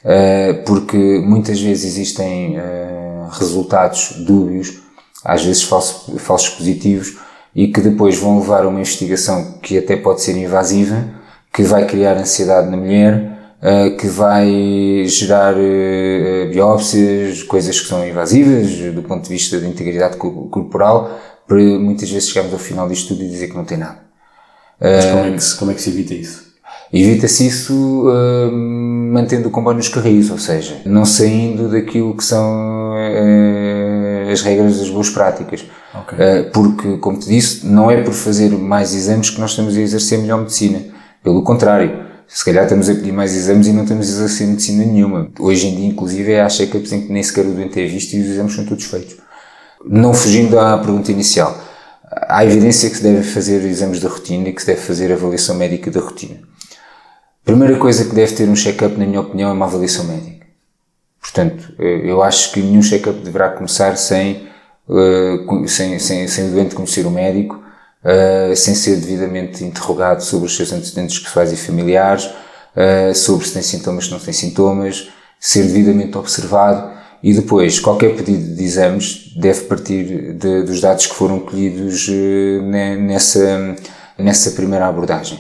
Uh, 0.06 0.64
porque 0.66 0.98
muitas 1.26 1.60
vezes 1.60 1.84
existem 1.84 2.58
uh, 2.58 3.28
resultados 3.32 4.24
dúbios, 4.26 4.80
às 5.24 5.44
vezes 5.44 5.64
falsos, 5.64 6.22
falsos 6.22 6.50
positivos, 6.50 7.18
e 7.54 7.68
que 7.70 7.82
depois 7.82 8.18
vão 8.18 8.40
levar 8.40 8.64
a 8.64 8.68
uma 8.70 8.80
investigação 8.80 9.56
que 9.62 9.78
até 9.78 9.98
pode 9.98 10.22
ser 10.22 10.38
invasiva, 10.38 11.04
que 11.52 11.64
vai 11.64 11.86
criar 11.88 12.16
ansiedade 12.18 12.70
na 12.70 12.78
mulher, 12.78 13.35
uh, 13.66 13.98
que 13.98 14.08
vai 14.08 15.04
gerar 15.08 15.56
uh, 15.56 16.50
biópsias, 16.52 17.42
coisas 17.44 17.80
que 17.82 17.88
são 17.88 18.08
invasivas 18.08 18.70
do 18.94 19.02
ponto 19.02 19.24
de 19.24 19.30
vista 19.30 19.60
da 19.60 19.68
integridade 19.68 20.18
corporal, 20.18 21.20
para 21.48 21.58
muitas 21.58 22.10
vezes 22.10 22.30
chegarmos 22.30 22.54
ao 22.54 22.60
final 22.60 22.88
disto 22.88 23.10
tudo 23.10 23.24
e 23.24 23.30
dizer 23.30 23.48
que 23.48 23.58
não 23.58 23.66
tem 23.66 23.78
nada. 23.78 24.06
Mas 24.80 25.06
como 25.06 25.26
é 25.26 25.32
que 25.32 25.44
se, 25.44 25.56
como 25.58 25.72
é 25.72 25.74
que 25.74 25.82
se 25.82 25.90
evita 25.90 26.14
isso? 26.14 26.46
Evita-se 26.94 27.48
isso 27.48 28.08
uh, 28.08 28.52
mantendo 28.52 29.48
o 29.50 29.52
comboio 29.52 29.78
nos 29.78 29.90
carris, 29.90 30.30
ou 30.30 30.38
seja, 30.38 30.82
não 30.86 31.04
saindo 31.04 31.70
daquilo 31.70 32.16
que 32.16 32.24
são 32.24 32.94
uh, 32.94 34.32
as 34.32 34.42
regras 34.42 34.80
das 34.80 34.90
boas 34.90 35.10
práticas. 35.10 35.66
Okay. 35.94 36.18
Uh, 36.18 36.52
porque, 36.52 36.98
como 36.98 37.20
te 37.20 37.28
disse, 37.28 37.66
não 37.66 37.90
é 37.90 38.02
por 38.02 38.14
fazer 38.14 38.50
mais 38.52 38.94
exames 38.94 39.30
que 39.30 39.40
nós 39.42 39.50
estamos 39.52 39.76
a 39.76 39.82
exercer 39.82 40.20
melhor 40.20 40.40
medicina. 40.40 40.80
Pelo 41.24 41.44
contrário, 41.44 42.06
se 42.28 42.44
calhar 42.44 42.64
estamos 42.64 42.90
a 42.90 42.96
pedir 42.96 43.12
mais 43.12 43.36
exames 43.36 43.68
e 43.68 43.74
não 43.74 43.84
estamos 43.84 44.08
a 44.08 44.12
exercer 44.12 44.48
medicina 44.48 44.84
nenhuma. 44.84 45.30
Hoje 45.40 45.68
em 45.68 45.76
dia, 45.76 45.88
inclusive, 45.88 46.40
há 46.40 46.50
check-ups 46.50 46.92
em 46.92 47.02
que 47.02 47.14
nem 47.14 47.22
sequer 47.22 47.46
o 47.46 47.54
doente 47.54 47.80
é 47.80 47.86
visto 47.86 48.14
e 48.14 48.22
os 48.22 48.28
exames 48.28 48.54
são 48.54 48.66
todos 48.66 48.86
feitos. 48.86 49.18
Não 49.86 50.14
fugindo 50.14 50.60
à 50.60 50.78
pergunta 50.78 51.12
inicial, 51.12 51.56
há 52.28 52.44
evidência 52.44 52.90
que 52.90 52.98
se 52.98 53.04
deve 53.04 53.24
fazer 53.24 53.64
exames 53.64 54.00
de 54.00 54.08
rotina 54.08 54.50
e 54.50 54.54
que 54.54 54.62
se 54.62 54.68
deve 54.68 54.82
fazer 54.82 55.12
avaliação 55.12 55.56
médica 55.56 55.92
da 55.92 56.00
rotina. 56.00 56.40
Primeira 57.44 57.78
coisa 57.78 58.06
que 58.06 58.16
deve 58.16 58.34
ter 58.34 58.50
um 58.50 58.56
check-up, 58.56 58.98
na 58.98 59.06
minha 59.06 59.22
opinião, 59.22 59.52
é 59.52 59.54
uma 59.54 59.66
avaliação 59.66 60.06
médica. 60.06 60.48
Portanto, 61.22 61.76
eu 61.80 62.24
acho 62.24 62.52
que 62.52 62.62
nenhum 62.62 62.82
check-up 62.82 63.20
deverá 63.20 63.50
começar 63.50 63.96
sem, 63.98 64.48
uh, 64.88 65.68
sem, 65.68 66.00
sem, 66.00 66.28
sem 66.28 66.48
o 66.48 66.52
doente 66.52 66.74
conhecer 66.74 67.06
o 67.06 67.12
médico 67.12 67.65
uh, 68.06 68.56
sem 68.56 68.76
ser 68.76 68.98
devidamente 68.98 69.64
interrogado 69.64 70.24
sobre 70.24 70.46
os 70.46 70.56
seus 70.56 70.72
antecedentes 70.72 71.18
pessoais 71.18 71.52
e 71.52 71.58
familiares, 71.58 72.26
uh, 72.26 73.14
sobre 73.16 73.48
se 73.48 73.54
tem 73.54 73.64
sintomas, 73.64 74.06
se 74.06 74.12
não 74.12 74.20
tem 74.20 74.34
sintomas, 74.34 75.10
ser 75.40 75.64
devidamente 75.64 76.18
observado 76.18 76.94
e 77.24 77.34
depois 77.34 77.80
qualquer 77.80 78.16
pedido 78.16 78.56
de 78.56 78.64
exames 78.64 79.34
deve 79.36 79.62
partir 79.62 80.34
de, 80.34 80.64
dos 80.64 80.80
dados 80.80 81.08
que 81.08 81.16
foram 81.16 81.40
colhidos 81.40 82.08
uh, 82.08 82.62
nessa, 83.00 83.76
nessa 84.18 84.52
primeira 84.52 84.88
abordagem. 84.88 85.40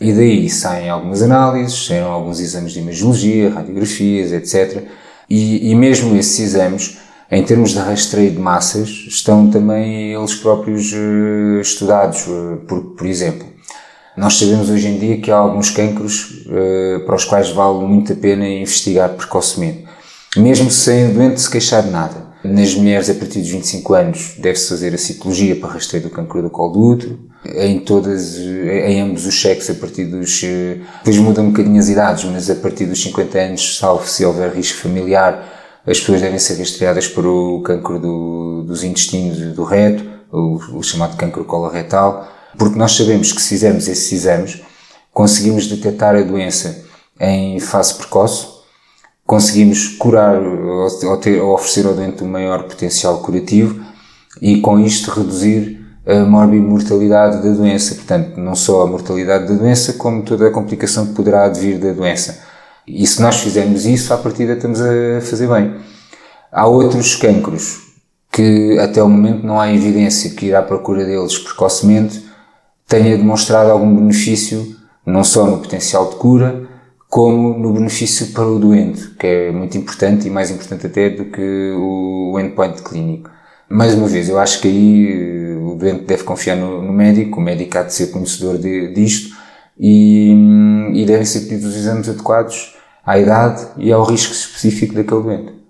E 0.00 0.12
daí 0.12 0.48
saem 0.48 0.88
algumas 0.88 1.22
análises, 1.22 1.86
saem 1.86 2.00
alguns 2.00 2.40
exames 2.40 2.72
de 2.72 2.80
imagiologia, 2.80 3.50
radiografias, 3.50 4.32
etc. 4.32 4.82
E, 5.28 5.70
e 5.70 5.74
mesmo 5.74 6.16
esses 6.16 6.40
exames 6.40 6.98
em 7.30 7.44
termos 7.44 7.70
de 7.70 7.78
rastreio 7.78 8.32
de 8.32 8.38
massas, 8.38 8.88
estão 9.06 9.48
também 9.48 10.12
eles 10.12 10.34
próprios 10.34 10.92
uh, 10.92 11.60
estudados. 11.60 12.26
Uh, 12.26 12.56
por, 12.66 12.80
por 12.96 13.06
exemplo, 13.06 13.46
nós 14.16 14.36
sabemos 14.36 14.68
hoje 14.68 14.88
em 14.88 14.98
dia 14.98 15.20
que 15.20 15.30
há 15.30 15.36
alguns 15.36 15.70
cancros 15.70 16.44
uh, 16.46 17.06
para 17.06 17.14
os 17.14 17.24
quais 17.24 17.50
vale 17.50 17.86
muito 17.86 18.12
a 18.12 18.16
pena 18.16 18.48
investigar 18.48 19.10
precocemente, 19.10 19.84
mesmo 20.36 20.70
sem 20.70 21.10
o 21.10 21.14
doente 21.14 21.40
se 21.40 21.48
queixar 21.48 21.84
de 21.84 21.90
nada. 21.90 22.30
Nas 22.42 22.74
mulheres 22.74 23.08
a 23.10 23.14
partir 23.14 23.40
dos 23.40 23.50
25 23.50 23.94
anos 23.94 24.34
deve-se 24.38 24.70
fazer 24.70 24.94
a 24.94 24.98
citologia 24.98 25.54
para 25.54 25.74
rastreio 25.74 26.04
do 26.04 26.10
cancro 26.10 26.42
do 26.42 26.50
colo 26.50 26.72
do 26.72 26.80
útero. 26.80 27.18
Em 27.44 27.78
todas, 27.80 28.38
em 28.38 29.00
ambos 29.02 29.26
os 29.26 29.40
sexos 29.40 29.76
a 29.76 29.78
partir 29.78 30.06
dos, 30.06 30.40
depois 30.40 31.18
mudam 31.18 31.44
um 31.44 31.50
bocadinho 31.50 31.78
as 31.78 31.88
idades, 31.88 32.24
mas 32.24 32.48
a 32.48 32.54
partir 32.54 32.86
dos 32.86 33.02
50 33.02 33.38
anos, 33.38 33.76
salvo 33.76 34.08
se 34.08 34.24
houver 34.24 34.54
risco 34.54 34.78
familiar, 34.78 35.59
as 35.90 35.98
pessoas 35.98 36.20
devem 36.20 36.38
ser 36.38 36.56
rastreadas 36.56 37.08
para 37.08 37.26
o 37.26 37.60
cancro 37.62 37.98
do, 37.98 38.62
dos 38.62 38.84
intestinos 38.84 39.38
do 39.54 39.64
reto, 39.64 40.04
o, 40.30 40.78
o 40.78 40.82
chamado 40.82 41.16
cancro 41.16 41.44
coloretal, 41.44 42.28
porque 42.56 42.78
nós 42.78 42.92
sabemos 42.92 43.32
que 43.32 43.42
se 43.42 43.48
fizermos 43.48 43.88
esses 43.88 44.12
exames, 44.12 44.62
conseguimos 45.12 45.66
detectar 45.66 46.14
a 46.14 46.22
doença 46.22 46.84
em 47.18 47.58
fase 47.58 47.94
precoce, 47.94 48.46
conseguimos 49.26 49.88
curar 49.88 50.40
ou, 50.40 51.16
ter, 51.18 51.40
ou 51.40 51.54
oferecer 51.54 51.86
ao 51.86 51.94
doente 51.94 52.22
um 52.22 52.28
maior 52.28 52.64
potencial 52.64 53.18
curativo 53.18 53.84
e 54.40 54.60
com 54.60 54.78
isto 54.78 55.10
reduzir 55.10 55.80
a 56.06 56.24
morbimortalidade 56.24 57.42
da 57.42 57.52
doença. 57.52 57.94
Portanto, 57.96 58.36
não 58.36 58.54
só 58.54 58.82
a 58.82 58.86
mortalidade 58.86 59.48
da 59.48 59.54
doença, 59.54 59.92
como 59.94 60.22
toda 60.22 60.48
a 60.48 60.50
complicação 60.52 61.06
que 61.06 61.14
poderá 61.14 61.44
advir 61.44 61.78
da 61.78 61.92
doença. 61.92 62.49
E 62.96 63.06
se 63.06 63.22
nós 63.22 63.40
fizermos 63.40 63.86
isso, 63.86 64.12
à 64.12 64.18
partida 64.18 64.54
estamos 64.54 64.80
a 64.80 65.20
fazer 65.22 65.48
bem. 65.48 65.76
Há 66.50 66.66
outros 66.66 67.14
cancros 67.14 67.90
que 68.32 68.78
até 68.78 69.02
o 69.02 69.08
momento 69.08 69.44
não 69.44 69.60
há 69.60 69.72
evidência 69.72 70.30
que 70.30 70.46
ir 70.46 70.54
à 70.54 70.62
procura 70.62 71.04
deles 71.04 71.38
precocemente 71.38 72.24
tenha 72.86 73.16
demonstrado 73.16 73.70
algum 73.70 73.94
benefício, 73.94 74.76
não 75.06 75.22
só 75.22 75.46
no 75.46 75.58
potencial 75.58 76.10
de 76.10 76.16
cura, 76.16 76.68
como 77.08 77.58
no 77.58 77.72
benefício 77.72 78.28
para 78.28 78.46
o 78.46 78.58
doente, 78.58 79.10
que 79.18 79.26
é 79.26 79.52
muito 79.52 79.76
importante 79.76 80.26
e 80.26 80.30
mais 80.30 80.50
importante 80.50 80.86
até 80.86 81.10
do 81.10 81.26
que 81.26 81.72
o 81.76 82.38
endpoint 82.38 82.82
clínico. 82.82 83.30
Mais 83.68 83.94
uma 83.94 84.08
vez, 84.08 84.28
eu 84.28 84.38
acho 84.38 84.60
que 84.60 84.68
aí 84.68 85.12
eh, 85.12 85.56
o 85.56 85.76
doente 85.76 86.04
deve 86.04 86.24
confiar 86.24 86.56
no, 86.56 86.82
no 86.82 86.92
médico, 86.92 87.38
o 87.38 87.42
médico 87.42 87.78
há 87.78 87.82
de 87.82 87.94
ser 87.94 88.08
conhecedor 88.08 88.58
de, 88.58 88.92
disto 88.92 89.36
e, 89.78 90.32
hum, 90.34 90.90
e 90.92 91.04
devem 91.04 91.24
ser 91.24 91.40
pedidos 91.40 91.66
os 91.66 91.76
exames 91.76 92.08
adequados 92.08 92.74
à 93.04 93.18
idade 93.18 93.66
e 93.76 93.92
ao 93.92 94.04
risco 94.04 94.32
específico 94.32 94.94
daquele 94.94 95.22
doente. 95.22 95.60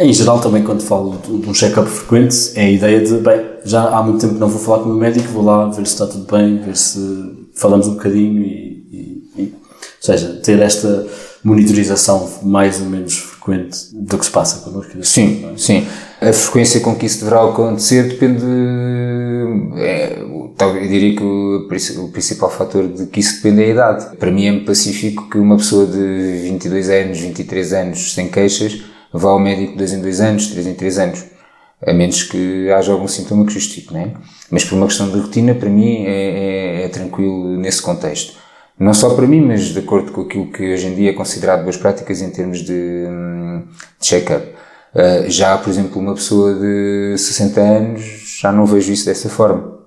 Em 0.00 0.12
geral, 0.12 0.40
também 0.40 0.62
quando 0.62 0.80
falo 0.80 1.18
de 1.24 1.48
um 1.48 1.52
check-up 1.52 1.88
frequente, 1.90 2.52
é 2.54 2.66
a 2.66 2.70
ideia 2.70 3.00
de, 3.00 3.14
bem, 3.14 3.40
já 3.64 3.88
há 3.88 4.00
muito 4.00 4.20
tempo 4.20 4.34
que 4.34 4.40
não 4.40 4.48
vou 4.48 4.60
falar 4.60 4.78
com 4.78 4.84
o 4.84 4.88
meu 4.92 4.96
médico, 4.98 5.26
vou 5.32 5.42
lá 5.42 5.66
ver 5.66 5.84
se 5.86 5.92
está 5.92 6.06
tudo 6.06 6.24
bem, 6.30 6.58
ver 6.58 6.76
se 6.76 7.48
falamos 7.56 7.88
um 7.88 7.94
bocadinho 7.94 8.40
e, 8.42 8.86
e, 8.92 9.42
e 9.42 9.42
ou 9.42 10.00
seja, 10.00 10.40
ter 10.44 10.60
esta 10.60 11.04
monitorização 11.42 12.28
mais 12.42 12.80
ou 12.80 12.86
menos 12.86 13.18
frequente 13.18 13.76
do 13.92 14.18
que 14.18 14.24
se 14.24 14.30
passa 14.30 14.60
connosco. 14.60 14.92
Sim, 15.02 15.50
é? 15.52 15.58
sim. 15.58 15.86
A 16.20 16.32
frequência 16.32 16.80
com 16.80 16.94
que 16.94 17.06
isso 17.06 17.18
deverá 17.20 17.44
acontecer 17.44 18.04
depende, 18.08 18.44
é, 19.76 20.22
eu 20.66 20.88
diria 20.88 21.14
que 21.16 21.22
o, 21.22 21.66
o, 22.04 22.08
principal 22.10 22.50
fator 22.50 22.88
de 22.88 23.06
que 23.06 23.20
isso 23.20 23.36
depende 23.36 23.62
é 23.62 23.66
a 23.66 23.68
idade. 23.68 24.16
Para 24.16 24.30
mim 24.30 24.46
é 24.46 24.64
pacífico 24.64 25.28
que 25.28 25.38
uma 25.38 25.56
pessoa 25.56 25.86
de 25.86 26.40
22 26.42 26.90
anos, 26.90 27.20
23 27.20 27.72
anos, 27.72 28.14
sem 28.14 28.28
queixas, 28.28 28.82
vá 29.12 29.30
ao 29.30 29.38
médico 29.38 29.76
2 29.76 29.92
em 29.92 30.00
2 30.00 30.20
anos, 30.20 30.46
3 30.48 30.66
em 30.66 30.74
3 30.74 30.98
anos. 30.98 31.24
A 31.86 31.92
menos 31.92 32.24
que 32.24 32.68
haja 32.70 32.92
algum 32.92 33.06
sintoma 33.06 33.46
que 33.46 33.52
justifique, 33.52 33.92
não 33.92 34.00
é? 34.00 34.12
Mas 34.50 34.64
por 34.64 34.74
uma 34.74 34.86
questão 34.86 35.08
de 35.08 35.18
rotina, 35.18 35.54
para 35.54 35.70
mim 35.70 36.04
é, 36.06 36.80
é, 36.80 36.84
é 36.84 36.88
tranquilo 36.88 37.56
nesse 37.56 37.80
contexto. 37.80 38.34
Não 38.78 38.92
só 38.94 39.14
para 39.14 39.26
mim, 39.26 39.40
mas 39.40 39.66
de 39.66 39.78
acordo 39.78 40.12
com 40.12 40.22
aquilo 40.22 40.50
que 40.50 40.72
hoje 40.72 40.86
em 40.86 40.94
dia 40.94 41.10
é 41.10 41.12
considerado 41.12 41.62
boas 41.62 41.76
práticas 41.76 42.20
em 42.20 42.30
termos 42.30 42.58
de, 42.58 43.04
de 43.04 44.06
check-up. 44.06 44.46
Uh, 44.94 45.30
já, 45.30 45.56
por 45.58 45.68
exemplo, 45.68 46.00
uma 46.00 46.14
pessoa 46.14 46.54
de 46.54 47.16
60 47.16 47.60
anos, 47.60 48.02
já 48.40 48.50
não 48.50 48.66
vejo 48.66 48.92
isso 48.92 49.04
dessa 49.04 49.28
forma. 49.28 49.77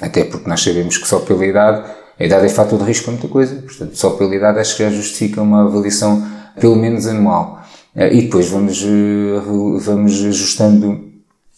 Até 0.00 0.24
porque 0.24 0.48
nós 0.48 0.62
sabemos 0.62 0.98
que 0.98 1.08
só 1.08 1.20
pela 1.20 1.44
idade, 1.44 1.88
a 2.18 2.24
idade 2.24 2.46
é 2.46 2.48
fator 2.48 2.78
de 2.78 2.84
risco 2.84 3.04
para 3.04 3.12
muita 3.12 3.28
coisa, 3.28 3.56
portanto, 3.56 3.96
só 3.96 4.10
pela 4.10 4.34
idade 4.34 4.58
acho 4.58 4.76
que 4.76 4.82
já 4.82 4.90
justifica 4.90 5.40
uma 5.40 5.64
avaliação 5.64 6.22
pelo 6.60 6.76
menos 6.76 7.06
anual. 7.06 7.62
Uh, 7.94 8.12
e 8.12 8.22
depois 8.22 8.48
vamos, 8.48 8.82
uh, 8.82 9.78
vamos 9.78 10.22
ajustando 10.24 11.00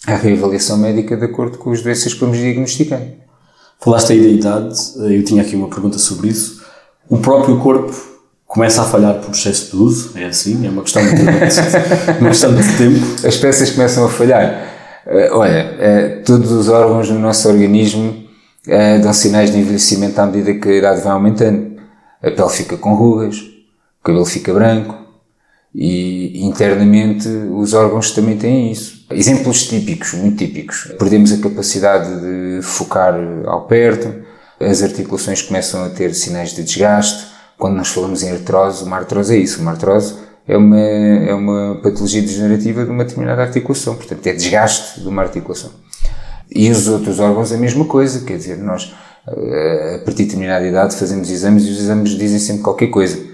a 0.07 0.15
reavaliação 0.15 0.79
médica 0.79 1.17
de 1.17 1.25
acordo 1.25 1.59
com 1.59 1.73
as 1.73 1.83
doenças 1.83 2.15
que 2.15 2.21
vamos 2.21 2.39
diagnosticando. 2.39 3.19
Falaste 3.81 4.13
aí 4.13 4.21
da 4.21 4.29
idade, 4.29 4.75
eu 4.97 5.25
tinha 5.25 5.43
aqui 5.43 5.57
uma 5.57 5.69
pergunta 5.69 5.99
sobre 5.99 6.29
isso. 6.29 6.65
O 7.09 7.19
próprio 7.19 7.59
corpo 7.59 7.93
começa 8.47 8.83
a 8.83 8.85
falhar 8.85 9.15
por 9.17 9.33
excesso 9.33 9.77
de 9.77 9.83
uso, 9.83 10.13
é 10.17 10.27
assim, 10.27 10.65
é 10.67 10.71
uma 10.71 10.83
questão 10.83 11.03
de, 11.03 11.23
uma 12.21 12.29
questão 12.31 12.55
de 12.55 12.77
tempo. 12.77 13.27
As 13.27 13.37
peças 13.37 13.71
começam 13.71 14.05
a 14.05 14.09
falhar. 14.09 14.75
Olha, 15.33 16.23
todos 16.25 16.51
os 16.51 16.69
órgãos 16.69 17.09
do 17.09 17.19
nosso 17.19 17.49
organismo 17.49 18.28
uh, 18.69 19.03
dão 19.03 19.13
sinais 19.13 19.51
de 19.51 19.59
envelhecimento 19.59 20.21
à 20.21 20.27
medida 20.27 20.55
que 20.55 20.69
a 20.69 20.77
idade 20.77 21.01
vai 21.01 21.13
aumentando. 21.13 21.79
A 22.23 22.31
pele 22.31 22.51
fica 22.51 22.77
com 22.77 22.95
rugas, 22.95 23.39
o 23.39 24.05
cabelo 24.05 24.25
fica 24.25 24.53
branco, 24.53 24.95
e 25.75 26.45
internamente 26.45 27.29
os 27.29 27.75
órgãos 27.75 28.11
também 28.11 28.37
têm 28.37 28.73
isso. 28.73 29.07
Exemplos 29.11 29.67
típicos, 29.67 30.15
muito 30.15 30.39
típicos. 30.39 30.93
Perdemos 30.99 31.33
a 31.33 31.39
capacidade 31.39 32.09
de 32.21 32.63
focar 32.63 33.15
ao 33.47 33.67
perto, 33.67 34.27
as 34.61 34.83
articulações 34.83 35.41
começam 35.41 35.85
a 35.85 35.89
ter 35.89 36.13
sinais 36.15 36.51
de 36.51 36.65
desgaste. 36.65 37.29
Quando 37.57 37.77
nós 37.77 37.89
falamos 37.89 38.23
em 38.23 38.33
artrose, 38.33 38.85
uma 38.85 38.97
artrose 38.97 39.35
é 39.35 39.39
isso. 39.39 39.61
Uma 39.61 39.73
artrose 39.73 40.17
é 40.47 40.57
uma, 40.57 40.79
é 40.79 41.33
uma 41.33 41.77
patologia 41.83 42.21
degenerativa 42.21 42.85
de 42.85 42.91
uma 42.91 43.05
determinada 43.05 43.43
articulação. 43.43 43.95
Portanto, 43.95 44.27
é 44.27 44.33
desgaste 44.33 45.01
de 45.01 45.09
uma 45.09 45.23
articulação. 45.23 45.71
E 46.51 46.71
os 46.71 46.89
outros 46.89 47.21
órgãos 47.21 47.53
a 47.53 47.57
mesma 47.57 47.85
coisa. 47.85 48.25
Quer 48.25 48.37
dizer, 48.37 48.59
nós, 48.59 48.95
eh, 49.27 49.99
a 50.01 50.05
partir 50.05 50.23
de 50.23 50.25
determinada 50.25 50.67
idade, 50.67 50.97
fazemos 50.97 51.31
exames 51.31 51.65
e 51.65 51.71
os 51.71 51.81
exames 51.81 52.11
dizem 52.11 52.39
sempre 52.39 52.63
qualquer 52.63 52.89
coisa 52.89 53.29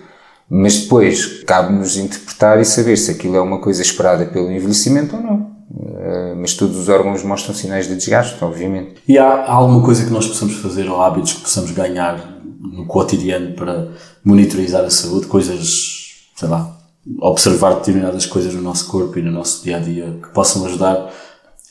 mas 0.49 0.81
depois 0.81 1.43
cabe-nos 1.45 1.97
interpretar 1.97 2.61
e 2.61 2.65
saber 2.65 2.97
se 2.97 3.11
aquilo 3.11 3.37
é 3.37 3.41
uma 3.41 3.59
coisa 3.59 3.83
esperada 3.83 4.27
pelo 4.27 4.51
envelhecimento 4.51 5.17
ou 5.17 5.23
não. 5.23 5.55
Uh, 5.71 6.37
mas 6.37 6.55
todos 6.55 6.77
os 6.77 6.89
órgãos 6.89 7.23
mostram 7.25 7.55
sinais 7.55 7.89
de 7.89 7.97
desgaste, 7.97 8.43
obviamente. 8.45 9.03
E 9.09 9.19
há 9.19 9.51
alguma 9.51 9.83
coisa 9.83 10.05
que 10.05 10.13
nós 10.13 10.27
possamos 10.27 10.55
fazer 10.57 10.89
ou 10.89 11.03
hábitos 11.03 11.33
que 11.33 11.41
possamos 11.41 11.71
ganhar 11.71 12.39
no 12.61 12.87
cotidiano 12.87 13.55
para 13.55 13.89
monitorizar 14.23 14.85
a 14.85 14.91
saúde? 14.91 15.27
Coisas, 15.27 16.27
sei 16.37 16.49
lá, 16.49 16.77
observar 17.21 17.77
determinadas 17.77 18.27
coisas 18.27 18.55
no 18.55 18.63
nosso 18.63 18.87
corpo 18.87 19.19
e 19.19 19.23
no 19.23 19.33
nosso 19.33 19.65
dia 19.65 19.79
a 19.79 19.81
dia 19.81 20.19
que 20.23 20.29
possam 20.29 20.65
ajudar 20.67 21.11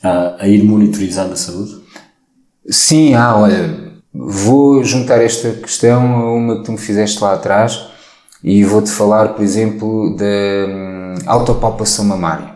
a, 0.04 0.36
a 0.44 0.48
ir 0.48 0.62
monitorizando 0.62 1.32
a 1.32 1.36
saúde? 1.36 1.82
Sim, 2.68 3.14
há, 3.14 3.36
olha, 3.36 3.92
vou 4.12 4.84
juntar 4.84 5.20
esta 5.20 5.50
questão 5.52 6.02
a 6.02 6.32
uma 6.34 6.56
que 6.58 6.64
tu 6.64 6.72
me 6.72 6.78
fizeste 6.78 7.20
lá 7.22 7.34
atrás 7.34 7.88
e 8.42 8.62
vou-te 8.62 8.90
falar, 8.90 9.28
por 9.30 9.42
exemplo, 9.42 10.14
da 10.16 10.24
hum, 10.24 11.14
autopalpação 11.26 12.04
mamária. 12.04 12.54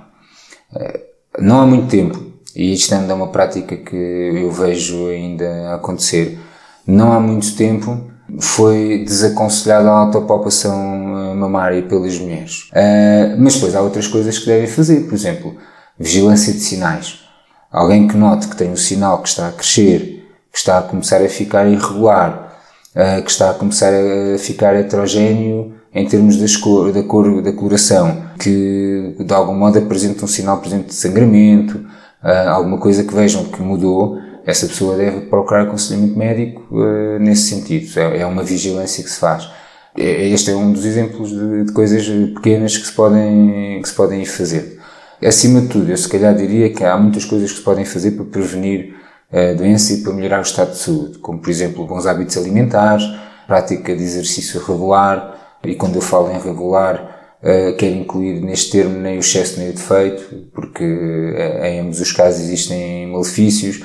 Eh, 0.76 1.00
não 1.38 1.60
há 1.60 1.66
muito 1.66 1.88
tempo, 1.88 2.22
e 2.54 2.74
isto 2.74 2.94
ainda 2.94 3.12
é 3.12 3.16
uma 3.16 3.28
prática 3.28 3.76
que 3.76 3.96
eu 3.96 4.50
vejo 4.50 5.08
ainda 5.08 5.74
acontecer, 5.74 6.38
não 6.86 7.12
há 7.12 7.20
muito 7.20 7.56
tempo 7.56 8.08
foi 8.38 9.04
desaconselhada 9.06 9.88
a 9.88 9.98
autopalpação 10.00 11.32
eh, 11.32 11.34
mamária 11.34 11.82
pelas 11.82 12.18
mulheres. 12.18 12.70
Uh, 12.72 13.36
mas 13.38 13.54
depois 13.54 13.74
há 13.74 13.80
outras 13.80 14.06
coisas 14.06 14.38
que 14.38 14.46
devem 14.46 14.66
fazer, 14.66 15.00
por 15.06 15.14
exemplo, 15.14 15.56
vigilância 15.98 16.52
de 16.52 16.60
sinais. 16.60 17.27
Alguém 17.70 18.08
que 18.08 18.16
note 18.16 18.48
que 18.48 18.56
tem 18.56 18.70
um 18.70 18.76
sinal 18.76 19.22
que 19.22 19.28
está 19.28 19.48
a 19.48 19.52
crescer, 19.52 20.26
que 20.50 20.58
está 20.58 20.78
a 20.78 20.82
começar 20.82 21.22
a 21.22 21.28
ficar 21.28 21.66
irregular, 21.66 22.58
uh, 22.94 23.22
que 23.22 23.30
está 23.30 23.50
a 23.50 23.54
começar 23.54 23.92
a 23.92 24.38
ficar 24.38 24.74
heterogéneo 24.74 25.74
em 25.94 26.06
termos 26.06 26.36
das 26.36 26.56
cor, 26.56 26.92
da 26.92 27.02
cor 27.02 27.42
da 27.42 27.52
coloração, 27.52 28.24
que 28.38 29.16
de 29.18 29.34
algum 29.34 29.54
modo 29.54 29.78
apresenta 29.78 30.24
um 30.24 30.28
sinal, 30.28 30.58
por 30.58 30.70
de 30.70 30.94
sangramento, 30.94 31.78
uh, 32.24 32.48
alguma 32.48 32.78
coisa 32.78 33.04
que 33.04 33.14
vejam 33.14 33.44
que 33.44 33.60
mudou, 33.60 34.18
essa 34.46 34.66
pessoa 34.66 34.96
deve 34.96 35.26
procurar 35.26 35.64
aconselhamento 35.64 36.18
médico 36.18 36.62
uh, 36.70 37.18
nesse 37.18 37.50
sentido. 37.50 37.86
É, 38.00 38.20
é, 38.20 38.26
uma 38.26 38.42
vigilância 38.42 39.04
que 39.04 39.10
se 39.10 39.18
faz. 39.18 39.46
Este 39.94 40.52
é 40.52 40.54
um 40.54 40.72
dos 40.72 40.84
exemplos 40.86 41.30
de, 41.30 41.64
de, 41.64 41.72
coisas 41.72 42.06
pequenas 42.34 42.78
que 42.78 42.86
se 42.86 42.92
podem, 42.92 43.82
que 43.82 43.88
se 43.88 43.94
podem 43.94 44.24
fazer. 44.24 44.77
Acima 45.24 45.60
de 45.60 45.68
tudo, 45.68 45.90
eu 45.90 45.96
se 45.96 46.08
calhar 46.08 46.34
diria 46.34 46.72
que 46.72 46.84
há 46.84 46.96
muitas 46.96 47.24
coisas 47.24 47.50
que 47.50 47.58
se 47.58 47.64
podem 47.64 47.84
fazer 47.84 48.12
para 48.12 48.24
prevenir 48.24 48.94
a 49.32 49.52
doença 49.54 49.92
e 49.92 50.02
para 50.02 50.12
melhorar 50.12 50.38
o 50.38 50.42
estado 50.42 50.70
de 50.70 50.78
saúde, 50.78 51.18
como 51.18 51.40
por 51.40 51.50
exemplo 51.50 51.86
bons 51.86 52.06
hábitos 52.06 52.36
alimentares, 52.36 53.04
prática 53.46 53.96
de 53.96 54.02
exercício 54.02 54.64
regular, 54.64 55.58
e 55.64 55.74
quando 55.74 55.96
eu 55.96 56.02
falo 56.02 56.30
em 56.30 56.38
regular, 56.38 57.38
uh, 57.42 57.76
quero 57.76 57.96
incluir 57.96 58.40
neste 58.40 58.70
termo 58.70 58.96
nem 58.98 59.16
o 59.16 59.20
excesso 59.20 59.58
nem 59.58 59.70
o 59.70 59.72
defeito, 59.72 60.50
porque 60.54 60.84
uh, 60.84 61.64
em 61.64 61.80
ambos 61.80 62.00
os 62.00 62.12
casos 62.12 62.40
existem 62.40 63.10
malefícios. 63.10 63.82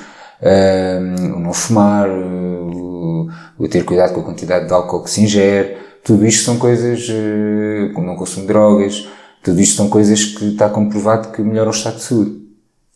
O 1.36 1.40
não 1.40 1.54
fumar, 1.54 2.10
o, 2.10 3.30
ter 3.72 3.86
cuidado 3.86 4.14
com 4.14 4.20
a 4.20 4.24
quantidade 4.26 4.68
de 4.68 4.74
álcool 4.74 5.02
que 5.02 5.10
se 5.10 5.22
ingere, 5.22 5.78
tudo 6.04 6.26
isto 6.26 6.44
são 6.44 6.58
coisas, 6.58 7.08
como 7.94 8.06
não 8.06 8.18
consumo 8.18 8.46
drogas, 8.46 9.08
tudo 9.44 9.60
isto 9.60 9.76
são 9.76 9.90
coisas 9.90 10.24
que 10.24 10.46
está 10.46 10.70
comprovado 10.70 11.32
que 11.32 11.42
melhoram 11.42 11.72
o 11.72 11.74
estado 11.74 11.98
de 11.98 12.04
saúde 12.04 12.42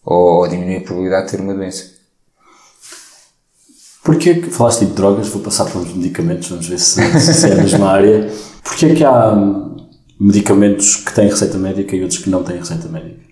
ou, 0.04 0.40
ou 0.40 0.48
diminui 0.48 0.78
a 0.78 0.82
probabilidade 0.82 1.26
de 1.26 1.32
ter 1.32 1.42
uma 1.42 1.54
doença. 1.54 1.98
Porquê 4.04 4.36
que 4.36 4.50
falaste 4.50 4.86
de 4.86 4.94
drogas? 4.94 5.28
Vou 5.28 5.42
passar 5.42 5.66
pelos 5.66 5.94
medicamentos, 5.94 6.48
vamos 6.48 6.68
ver 6.68 6.80
se, 6.80 7.02
se 7.20 7.50
é 7.50 7.52
a 7.52 7.56
mesma 7.56 7.90
área. 7.90 8.32
Porquê 8.64 8.86
é 8.86 8.96
que 8.96 9.04
há 9.04 9.36
medicamentos 10.18 10.96
que 10.96 11.14
têm 11.14 11.28
receita 11.28 11.58
médica 11.58 11.94
e 11.94 12.02
outros 12.02 12.22
que 12.22 12.30
não 12.30 12.42
têm 12.42 12.58
receita 12.58 12.88
médica? 12.88 13.28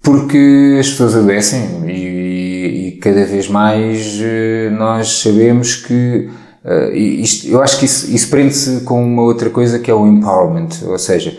Porque 0.00 0.78
as 0.80 0.88
pessoas 0.88 1.14
adoecem 1.14 1.86
e, 1.86 2.88
e 2.88 2.92
cada 3.02 3.26
vez 3.26 3.48
mais 3.48 4.18
eh, 4.22 4.70
nós 4.70 5.20
sabemos 5.20 5.76
que 5.76 6.30
uh, 6.64 6.96
isto, 6.96 7.46
eu 7.46 7.60
acho 7.62 7.78
que 7.78 7.84
isso, 7.84 8.10
isso 8.10 8.30
prende-se 8.30 8.80
com 8.80 9.04
uma 9.04 9.22
outra 9.22 9.50
coisa 9.50 9.78
que 9.78 9.90
é 9.90 9.94
o 9.94 10.06
empowerment, 10.06 10.68
ou 10.86 10.98
seja, 10.98 11.36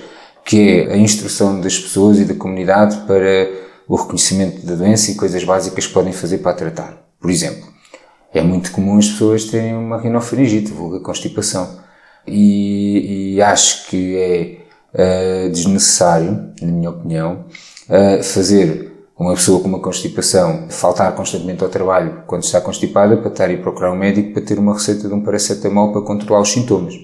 que 0.50 0.80
é 0.80 0.93
a 0.93 0.97
instrução 0.97 1.62
das 1.62 1.78
pessoas 1.78 2.18
e 2.18 2.26
da 2.26 2.34
comunidade 2.34 3.06
para 3.06 3.47
o 3.88 3.95
reconhecimento 3.95 4.66
da 4.66 4.74
doença 4.74 5.12
e 5.12 5.16
coisas 5.16 5.43
básicas 5.43 5.86
que 5.86 5.93
podem 5.93 6.12
fazer 6.12 6.39
para 6.39 6.50
a 6.50 6.56
tratar. 6.56 6.97
Por 7.22 7.30
exemplo, 7.30 7.68
é 8.34 8.41
muito 8.41 8.72
comum 8.72 8.97
as 8.97 9.08
pessoas 9.08 9.45
terem 9.45 9.76
uma 9.76 10.02
rinofaringite, 10.02 10.72
vulga 10.72 11.02
constipação. 11.02 11.80
E, 12.26 13.36
e, 13.36 13.41
acho 13.43 13.89
que 13.89 14.18
é 14.95 15.45
uh, 15.45 15.52
desnecessário, 15.52 16.52
na 16.60 16.72
minha 16.72 16.89
opinião, 16.89 17.45
uh, 17.88 18.24
fazer 18.24 18.91
uma 19.20 19.36
pessoa 19.36 19.62
com 19.62 19.68
uma 19.68 19.80
constipação 19.80 20.66
faltar 20.70 21.14
constantemente 21.14 21.64
ao 21.64 21.70
trabalho 21.70 22.24
quando 22.26 22.41
está 22.41 22.60
constipada 22.60 23.16
para 23.18 23.30
estar 23.30 23.52
ir 23.52 23.62
procurar 23.62 23.91
um 23.91 23.95
médico 23.95 24.34
para 24.34 24.41
ter 24.41 24.58
uma 24.58 24.74
receita 24.74 25.08
de 25.08 25.14
um 25.14 25.22
paracetamol 25.22 25.91
para 25.91 26.02
controlar 26.02 26.41
os 26.41 26.52
sintomas. 26.52 26.95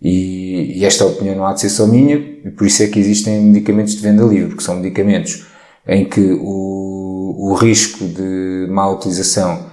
E, 0.00 0.78
e, 0.78 0.84
esta 0.84 1.04
opinião 1.04 1.36
não 1.36 1.46
há 1.46 1.52
de 1.54 1.60
ser 1.60 1.70
só 1.70 1.86
minha, 1.86 2.16
e 2.16 2.50
por 2.50 2.66
isso 2.66 2.82
é 2.82 2.86
que 2.88 2.98
existem 2.98 3.40
medicamentos 3.40 3.94
de 3.94 4.02
venda 4.02 4.22
livre, 4.24 4.48
porque 4.48 4.64
são 4.64 4.76
medicamentos 4.76 5.46
em 5.86 6.04
que 6.04 6.32
o, 6.40 7.50
o 7.50 7.54
risco 7.54 8.04
de 8.06 8.66
má 8.68 8.88
utilização 8.90 9.66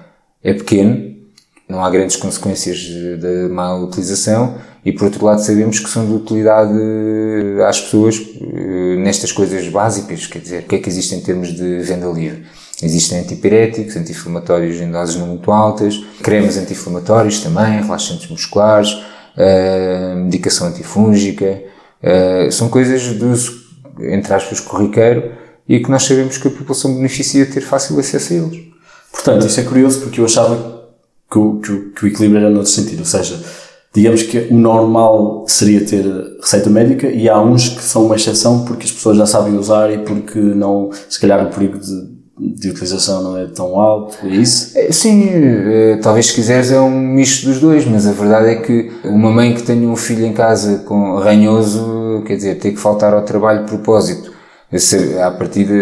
é 0.44 0.54
pequeno, 0.54 1.12
não 1.68 1.84
há 1.84 1.90
grandes 1.90 2.16
consequências 2.16 2.90
da 3.20 3.50
má 3.50 3.76
utilização, 3.76 4.56
e 4.84 4.92
por 4.92 5.06
outro 5.06 5.26
lado 5.26 5.42
sabemos 5.42 5.80
que 5.80 5.90
são 5.90 6.06
de 6.06 6.14
utilidade 6.14 6.74
às 7.68 7.80
pessoas 7.80 8.20
eh, 8.20 8.96
nestas 8.98 9.32
coisas 9.32 9.68
básicas, 9.68 10.26
quer 10.26 10.40
dizer, 10.40 10.64
o 10.64 10.68
que 10.68 10.76
é 10.76 10.80
que 10.80 10.90
existe 10.90 11.14
em 11.14 11.22
termos 11.22 11.54
de 11.54 11.80
venda 11.80 12.08
livre? 12.08 12.44
Existem 12.82 13.20
antipiréticos, 13.20 13.96
anti-inflamatórios 13.96 14.82
em 14.82 14.92
doses 14.92 15.16
não 15.16 15.28
muito 15.28 15.52
altas, 15.52 16.04
cremes 16.24 16.58
anti-inflamatórios 16.58 17.40
também, 17.40 17.80
relaxantes 17.80 18.28
musculares, 18.28 18.98
uh, 19.38 20.16
medicação 20.18 20.68
antifúngica, 20.68 21.64
uh, 22.04 22.52
são 22.52 22.70
coisas 22.70 23.08
do, 23.14 23.34
entre 24.00 24.34
aspas, 24.34 24.60
corriqueiro 24.60 25.32
e 25.68 25.80
que 25.80 25.90
nós 25.90 26.04
sabemos 26.04 26.38
que 26.38 26.48
a 26.48 26.52
população 26.52 26.96
beneficia 26.96 27.46
de 27.46 27.54
ter 27.54 27.62
fácil 27.62 28.00
acesso 28.00 28.34
a 28.34 28.36
eles. 28.38 28.72
Portanto, 29.12 29.48
isso 29.48 29.60
é 29.60 29.64
curioso 29.64 30.02
porque 30.02 30.20
eu 30.20 30.26
achava 30.26 30.82
que 31.30 31.38
o, 31.38 31.60
que 31.60 31.72
o, 31.72 31.92
que 31.92 32.06
o 32.06 32.08
equilíbrio 32.08 32.40
era 32.40 32.50
noutro 32.50 32.72
sentido, 32.72 33.00
ou 33.00 33.06
seja, 33.06 33.42
digamos 33.94 34.24
que 34.24 34.38
o 34.50 34.54
normal 34.54 35.46
seria 35.48 35.86
ter 35.86 36.06
receita 36.42 36.70
médica 36.70 37.08
e 37.08 37.30
há 37.30 37.42
uns 37.42 37.70
que 37.70 37.84
são 37.84 38.06
uma 38.06 38.16
exceção 38.16 38.66
porque 38.66 38.86
as 38.86 38.92
pessoas 38.92 39.18
já 39.18 39.26
sabem 39.26 39.58
usar 39.58 39.92
e 39.92 40.00
porque 40.00 40.40
não, 40.40 40.90
se 41.10 41.20
calhar 41.20 41.46
o 41.46 41.50
perigo 41.50 41.78
de, 41.78 42.11
de 42.42 42.70
utilização 42.70 43.22
não 43.22 43.38
é 43.38 43.46
tão 43.46 43.80
alto, 43.80 44.18
é 44.24 44.30
isso? 44.30 44.76
É, 44.76 44.92
sim, 44.92 45.30
eh, 45.30 46.00
talvez 46.02 46.28
se 46.28 46.34
quiseres 46.34 46.72
é 46.72 46.80
um 46.80 46.90
misto 46.90 47.46
dos 47.46 47.60
dois, 47.60 47.86
mas 47.86 48.08
a 48.08 48.12
verdade 48.12 48.50
é 48.50 48.56
que 48.56 48.92
uma 49.04 49.30
mãe 49.30 49.54
que 49.54 49.62
tenha 49.62 49.88
um 49.88 49.96
filho 49.96 50.26
em 50.26 50.34
casa 50.34 50.80
com 50.80 51.18
ranhoso, 51.18 52.24
quer 52.26 52.36
dizer, 52.36 52.56
tem 52.56 52.74
que 52.74 52.80
faltar 52.80 53.14
ao 53.14 53.22
trabalho 53.22 53.60
de 53.60 53.68
propósito. 53.68 54.32
A 55.24 55.32
partir 55.32 55.66
de, 55.66 55.74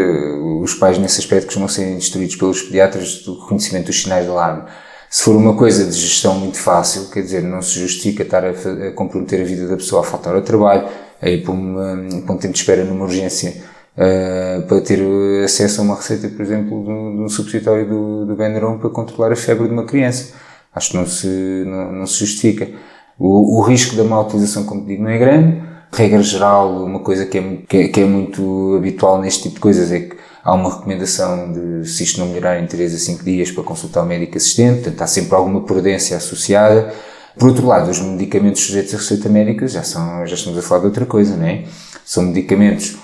os 0.61 0.73
pais 0.73 0.97
nesse 0.97 1.21
aspecto 1.21 1.45
costumam 1.45 1.69
ser 1.69 1.95
instruídos 1.95 2.35
pelos 2.35 2.61
pediatras 2.63 3.21
do 3.23 3.39
reconhecimento 3.39 3.85
dos 3.85 4.01
sinais 4.01 4.25
de 4.25 4.31
alarme. 4.31 4.63
Se 5.09 5.23
for 5.23 5.35
uma 5.35 5.55
coisa 5.55 5.85
de 5.85 5.93
gestão 5.93 6.35
muito 6.35 6.57
fácil, 6.57 7.09
quer 7.09 7.21
dizer, 7.21 7.41
não 7.41 7.61
se 7.61 7.79
justifica 7.79 8.23
estar 8.23 8.43
a, 8.43 8.49
a 8.49 8.91
comprometer 8.91 9.41
a 9.41 9.45
vida 9.45 9.67
da 9.67 9.77
pessoa 9.77 10.01
a 10.01 10.03
faltar 10.03 10.35
ao 10.35 10.41
trabalho, 10.41 10.87
a 11.21 11.29
ir 11.29 11.43
para 11.43 11.53
um 11.53 12.37
tempo 12.37 12.53
de 12.53 12.59
espera 12.59 12.83
numa 12.83 13.05
urgência 13.05 13.53
uh, 13.99 14.61
para 14.63 14.81
ter 14.81 14.99
acesso 15.43 15.81
a 15.81 15.83
uma 15.83 15.95
receita, 15.95 16.29
por 16.29 16.41
exemplo, 16.41 16.83
de 16.83 17.21
um 17.21 17.29
substitutório 17.29 17.87
do, 17.87 18.25
do 18.25 18.35
Benuron 18.35 18.77
para 18.77 18.89
controlar 18.89 19.33
a 19.33 19.35
febre 19.35 19.67
de 19.67 19.73
uma 19.73 19.85
criança. 19.85 20.33
Acho 20.73 20.91
que 20.91 20.97
não 20.97 21.05
se, 21.05 21.27
não, 21.65 21.91
não 21.91 22.05
se 22.07 22.19
justifica. 22.19 22.69
O, 23.17 23.59
o 23.59 23.61
risco 23.61 23.95
da 23.95 24.03
má 24.03 24.21
utilização, 24.21 24.63
como 24.63 24.85
digo, 24.85 25.03
não 25.03 25.09
é 25.09 25.17
grande. 25.17 25.61
Regra 25.91 26.21
geral, 26.21 26.83
uma 26.83 26.99
coisa 26.99 27.25
que 27.25 27.37
é, 27.37 27.57
que 27.67 27.77
é, 27.77 27.87
que 27.87 27.99
é 27.99 28.05
muito 28.05 28.75
habitual 28.77 29.19
neste 29.19 29.43
tipo 29.43 29.55
de 29.55 29.61
coisas 29.61 29.91
é 29.91 30.01
que 30.01 30.15
há 30.43 30.53
uma 30.53 30.69
recomendação 30.69 31.51
de, 31.51 31.89
se 31.89 32.03
isto 32.03 32.19
não 32.19 32.27
melhorar 32.27 32.61
em 32.61 32.67
3 32.67 32.93
a 32.93 32.97
5 32.97 33.23
dias, 33.23 33.51
para 33.51 33.63
consultar 33.63 34.03
o 34.03 34.05
médico 34.05 34.37
assistente, 34.37 34.81
portanto 34.81 35.01
há 35.01 35.07
sempre 35.07 35.35
alguma 35.35 35.61
prudência 35.61 36.15
associada. 36.15 36.93
Por 37.37 37.49
outro 37.49 37.65
lado, 37.65 37.89
os 37.89 37.99
medicamentos 37.99 38.61
sujeitos 38.61 38.93
à 38.93 38.97
receita 38.97 39.29
médica 39.29 39.67
já 39.67 39.81
são, 39.81 40.25
já 40.27 40.35
estamos 40.35 40.59
a 40.59 40.61
falar 40.61 40.81
de 40.81 40.87
outra 40.87 41.05
coisa, 41.05 41.35
não 41.35 41.47
é? 41.47 41.63
São 42.05 42.23
medicamentos 42.23 42.97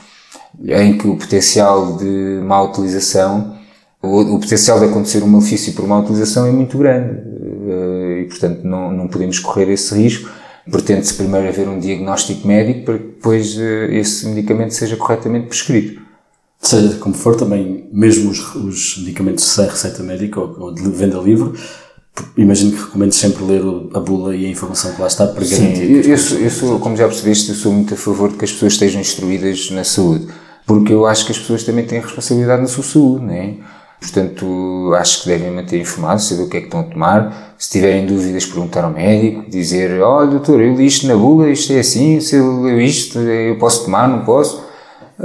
em 0.64 0.97
que 0.97 1.08
o 1.08 1.16
potencial 1.16 1.97
de 1.97 2.41
má 2.43 2.62
utilização, 2.62 3.56
o, 4.01 4.36
o 4.36 4.39
potencial 4.39 4.80
de 4.80 4.86
acontecer 4.86 5.24
um 5.24 5.28
malefício 5.28 5.74
por 5.74 5.88
má 5.88 5.99
utilização 5.99 6.45
é 6.45 6.51
muito 6.51 6.78
grande. 6.78 7.20
Eh, 7.68 8.22
e, 8.22 8.26
portanto, 8.26 8.64
não, 8.64 8.91
não 8.91 9.08
podemos 9.08 9.39
correr 9.39 9.70
esse 9.72 9.95
risco. 9.95 10.30
Pretende-se 10.70 11.14
primeiro 11.14 11.47
haver 11.47 11.68
um 11.68 11.80
diagnóstico 11.80 12.47
médico 12.47 12.86
para 12.86 12.97
que 12.97 13.03
depois 13.06 13.58
eh, 13.58 13.97
esse 13.97 14.28
medicamento 14.28 14.74
seja 14.74 14.95
corretamente 14.95 15.47
prescrito 15.47 16.06
seja 16.68 16.97
como 16.97 17.16
for, 17.16 17.36
também, 17.36 17.88
mesmo 17.91 18.32
os, 18.32 18.56
os 18.56 18.97
medicamentos 18.97 19.43
sem 19.43 19.68
receita 19.68 20.01
médica 20.03 20.39
ou, 20.39 20.56
ou, 20.60 20.74
de 20.74 20.82
venda 20.89 21.18
livre, 21.20 21.53
imagino 22.38 22.72
que 22.72 22.84
recomendo 22.84 23.12
sempre 23.12 23.43
ler 23.43 23.62
a 23.93 23.99
bula 23.99 24.36
e 24.36 24.45
a 24.45 24.49
informação 24.49 24.93
que 24.93 25.01
lá 25.01 25.08
está 25.08 25.28
para 25.28 25.43
Sim, 25.45 25.58
garantir. 25.58 25.91
Eu, 25.91 26.01
eu, 26.01 26.18
sou, 26.18 26.38
eu 26.38 26.49
sou, 26.49 26.80
como 26.80 26.95
já 26.95 27.08
percebeste, 27.08 27.49
eu 27.49 27.56
sou 27.56 27.72
muito 27.72 27.93
a 27.93 27.97
favor 27.97 28.30
de 28.32 28.38
que 28.38 28.45
as 28.45 28.51
pessoas 28.51 28.74
estejam 28.74 29.01
instruídas 29.01 29.70
na 29.72 29.84
saúde, 29.84 30.28
porque 30.66 30.91
eu 30.91 31.05
acho 31.05 31.26
que 31.26 31.32
as 31.32 31.38
pessoas 31.38 31.63
também 31.63 31.86
têm 31.86 31.99
responsabilidade 31.99 32.61
na 32.61 32.68
sua 32.68 32.84
saúde, 32.84 33.26
não 33.26 33.34
é? 33.34 33.53
Portanto, 33.99 34.93
acho 34.99 35.24
que 35.24 35.30
devem 35.30 35.51
manter 35.51 35.80
informados, 35.80 36.28
saber 36.28 36.43
o 36.43 36.49
que 36.49 36.57
é 36.57 36.59
que 36.59 36.68
estão 36.68 36.82
a 36.82 36.84
tomar. 36.84 37.55
Se 37.57 37.72
tiverem 37.72 38.05
dúvidas, 38.05 38.45
perguntar 38.45 38.84
ao 38.84 38.91
médico, 38.91 39.49
dizer: 39.49 40.01
Olha, 40.01 40.30
doutor, 40.30 40.61
eu 40.61 40.76
li 40.76 40.86
isto 40.86 41.07
na 41.07 41.16
bula, 41.16 41.49
isto 41.49 41.74
é 41.74 41.80
assim, 41.80 42.20
se 42.20 42.36
eu 42.36 42.61
leu 42.61 42.80
isto, 42.80 43.20
eu 43.20 43.57
posso 43.57 43.86
tomar, 43.86 44.07
não 44.07 44.24
posso? 44.24 44.63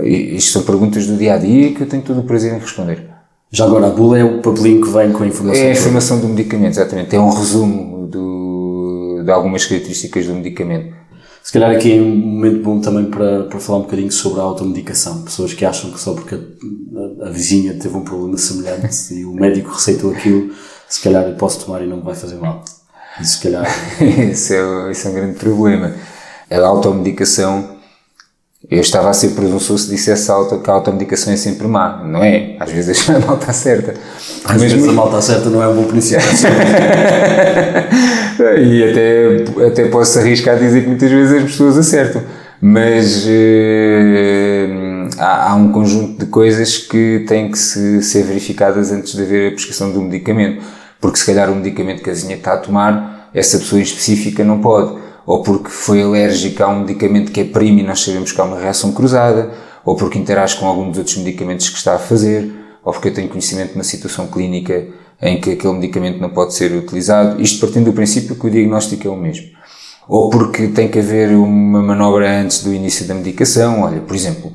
Isto 0.02 0.52
são 0.52 0.62
perguntas 0.62 1.06
do 1.06 1.16
dia 1.16 1.34
a 1.34 1.36
dia 1.36 1.72
que 1.72 1.80
eu 1.82 1.86
tenho 1.86 2.02
todo 2.02 2.20
o 2.20 2.22
prazer 2.22 2.54
em 2.54 2.58
responder. 2.58 3.10
Já 3.50 3.64
agora, 3.64 3.88
a 3.88 3.90
bula 3.90 4.18
é 4.18 4.24
o 4.24 4.40
papelinho 4.40 4.80
que 4.80 4.88
vem 4.90 5.10
com 5.12 5.24
a 5.24 5.26
informação? 5.26 5.62
É 5.62 5.68
a 5.68 5.72
informação 5.72 6.20
do 6.20 6.28
medicamento, 6.28 6.74
exatamente. 6.74 7.16
É 7.16 7.20
um 7.20 7.30
resumo 7.30 8.06
do, 8.06 9.22
de 9.24 9.30
algumas 9.30 9.66
características 9.66 10.26
do 10.26 10.34
medicamento. 10.34 10.94
Se 11.50 11.54
calhar 11.54 11.72
aqui 11.72 11.98
é 11.98 12.00
um 12.00 12.14
momento 12.14 12.62
bom 12.62 12.80
também 12.80 13.06
para, 13.06 13.42
para 13.42 13.58
falar 13.58 13.80
um 13.80 13.82
bocadinho 13.82 14.12
sobre 14.12 14.38
a 14.38 14.44
automedicação. 14.44 15.22
Pessoas 15.22 15.52
que 15.52 15.64
acham 15.64 15.90
que 15.90 15.98
só 15.98 16.14
porque 16.14 16.36
a, 16.36 17.26
a 17.26 17.30
vizinha 17.30 17.74
teve 17.74 17.96
um 17.96 18.04
problema 18.04 18.38
semelhante 18.38 19.12
e 19.14 19.24
o 19.24 19.34
médico 19.34 19.72
receitou 19.72 20.12
aquilo, 20.12 20.54
se 20.88 21.02
calhar 21.02 21.24
eu 21.24 21.34
posso 21.34 21.64
tomar 21.64 21.82
e 21.82 21.88
não 21.88 21.96
me 21.96 22.04
vai 22.04 22.14
fazer 22.14 22.36
mal. 22.36 22.64
E 23.20 23.24
se 23.24 23.42
calhar... 23.42 23.66
isso, 24.30 24.52
é, 24.52 24.92
isso 24.92 25.08
é 25.08 25.10
um 25.10 25.14
grande 25.14 25.38
problema. 25.40 25.92
A 26.48 26.58
automedicação 26.60 27.79
eu 28.68 28.80
estava 28.80 29.08
a 29.08 29.12
ser 29.12 29.30
presunçoso 29.30 29.84
se 29.84 29.90
dissesse 29.90 30.30
auto, 30.30 30.58
que 30.58 30.68
a 30.70 30.74
automedicação 30.74 31.32
é 31.32 31.36
sempre 31.36 31.66
má. 31.66 32.02
Não 32.04 32.22
é. 32.22 32.56
Às 32.60 32.70
vezes 32.70 33.08
a 33.08 33.18
malta 33.18 33.52
certa. 33.52 33.94
Às 34.44 34.60
vezes 34.60 34.86
a 34.86 34.92
malta 34.92 35.20
certa 35.22 35.48
não 35.48 35.62
é 35.62 35.68
um 35.68 35.76
bom 35.76 35.84
princípio. 35.84 36.20
e 38.58 38.84
até, 38.84 39.44
até 39.66 39.84
posso 39.86 40.18
arriscar 40.18 40.56
a 40.56 40.58
dizer 40.58 40.82
que 40.82 40.88
muitas 40.88 41.10
vezes 41.10 41.32
as 41.32 41.44
pessoas 41.44 41.78
acertam. 41.78 42.22
Mas 42.60 43.24
uh, 43.24 43.30
há, 45.18 45.52
há, 45.52 45.54
um 45.54 45.72
conjunto 45.72 46.18
de 46.18 46.26
coisas 46.30 46.76
que 46.76 47.24
têm 47.26 47.50
que 47.50 47.58
se, 47.58 48.02
ser 48.02 48.22
verificadas 48.24 48.92
antes 48.92 49.14
de 49.14 49.22
haver 49.22 49.48
a 49.48 49.52
prescrição 49.52 49.90
do 49.90 50.02
medicamento. 50.02 50.62
Porque 51.00 51.18
se 51.18 51.24
calhar 51.24 51.50
o 51.50 51.56
medicamento 51.56 52.02
que 52.02 52.10
a 52.10 52.12
vizinha 52.12 52.36
está 52.36 52.52
a 52.52 52.58
tomar, 52.58 53.30
essa 53.32 53.56
pessoa 53.58 53.80
em 53.80 53.82
específica 53.82 54.44
não 54.44 54.60
pode 54.60 55.00
ou 55.30 55.44
porque 55.44 55.70
foi 55.70 56.02
alérgica 56.02 56.64
a 56.64 56.68
um 56.68 56.80
medicamento 56.80 57.30
que 57.30 57.38
é 57.38 57.44
primo 57.44 57.78
e 57.78 57.84
nós 57.84 58.00
sabemos 58.00 58.32
que 58.32 58.40
há 58.40 58.42
uma 58.42 58.58
reação 58.58 58.90
cruzada, 58.90 59.52
ou 59.84 59.94
porque 59.94 60.18
interage 60.18 60.56
com 60.56 60.66
algum 60.66 60.88
dos 60.88 60.98
outros 60.98 61.16
medicamentos 61.18 61.68
que 61.68 61.76
está 61.76 61.94
a 61.94 62.00
fazer, 62.00 62.50
ou 62.82 62.92
porque 62.92 63.10
eu 63.10 63.14
tenho 63.14 63.28
conhecimento 63.28 63.68
de 63.68 63.74
uma 63.76 63.84
situação 63.84 64.26
clínica 64.26 64.88
em 65.22 65.40
que 65.40 65.52
aquele 65.52 65.74
medicamento 65.74 66.18
não 66.18 66.30
pode 66.30 66.54
ser 66.54 66.72
utilizado, 66.72 67.40
isto 67.40 67.64
partindo 67.64 67.84
do 67.84 67.92
princípio 67.92 68.34
que 68.34 68.44
o 68.44 68.50
diagnóstico 68.50 69.06
é 69.06 69.10
o 69.12 69.16
mesmo. 69.16 69.46
Ou 70.08 70.30
porque 70.30 70.66
tem 70.66 70.88
que 70.88 70.98
haver 70.98 71.28
uma 71.36 71.80
manobra 71.80 72.28
antes 72.40 72.64
do 72.64 72.74
início 72.74 73.06
da 73.06 73.14
medicação, 73.14 73.82
olha, 73.82 74.00
por 74.00 74.16
exemplo, 74.16 74.52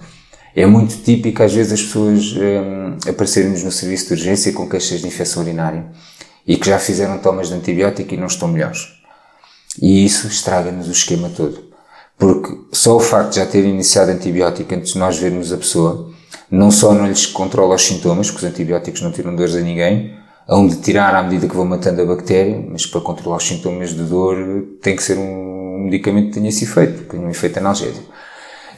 é 0.53 0.65
muito 0.65 0.97
típico 0.97 1.41
às 1.41 1.53
vezes 1.53 1.71
as 1.71 1.83
pessoas 1.83 2.35
hum, 2.35 2.97
aparecerem-nos 3.07 3.63
no 3.63 3.71
serviço 3.71 4.07
de 4.07 4.13
urgência 4.15 4.51
com 4.51 4.67
queixas 4.67 4.99
de 4.99 5.07
infecção 5.07 5.41
urinária 5.41 5.85
e 6.45 6.57
que 6.57 6.67
já 6.67 6.77
fizeram 6.79 7.17
tomas 7.19 7.47
de 7.47 7.53
antibiótico 7.53 8.13
e 8.13 8.17
não 8.17 8.27
estão 8.27 8.49
melhores. 8.49 8.94
E 9.81 10.05
isso 10.05 10.27
estraga-nos 10.27 10.87
o 10.87 10.91
esquema 10.91 11.29
todo. 11.29 11.63
Porque 12.17 12.57
só 12.71 12.95
o 12.95 12.99
facto 12.99 13.31
de 13.31 13.35
já 13.37 13.45
ter 13.45 13.65
iniciado 13.65 14.11
antibiótico 14.11 14.73
antes 14.73 14.93
de 14.93 14.99
nós 14.99 15.17
vermos 15.17 15.51
a 15.51 15.57
pessoa, 15.57 16.11
não 16.49 16.71
só 16.71 16.93
não 16.93 17.07
lhes 17.07 17.25
controla 17.25 17.75
os 17.75 17.81
sintomas, 17.81 18.31
porque 18.31 18.45
os 18.45 18.51
antibióticos 18.51 19.01
não 19.01 19.11
tiram 19.11 19.35
dores 19.35 19.55
a 19.55 19.61
ninguém, 19.61 20.13
hão 20.47 20.67
de 20.67 20.77
tirar 20.77 21.13
à 21.13 21.23
medida 21.23 21.47
que 21.47 21.55
vão 21.55 21.65
matando 21.65 22.01
a 22.01 22.05
bactéria, 22.05 22.63
mas 22.69 22.85
para 22.85 23.01
controlar 23.01 23.37
os 23.37 23.47
sintomas 23.47 23.89
de 23.89 24.03
dor 24.03 24.37
tem 24.81 24.95
que 24.95 25.03
ser 25.03 25.17
um 25.17 25.83
medicamento 25.85 26.27
que 26.27 26.33
tenha 26.35 26.49
esse 26.49 26.63
efeito, 26.63 27.03
que 27.03 27.09
tenha 27.09 27.25
um 27.25 27.29
efeito 27.29 27.57
analgésico. 27.57 28.13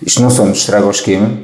Isto 0.01 0.21
não 0.21 0.29
só 0.29 0.45
nos 0.45 0.59
estraga 0.59 0.85
o 0.85 0.91
esquema, 0.91 1.39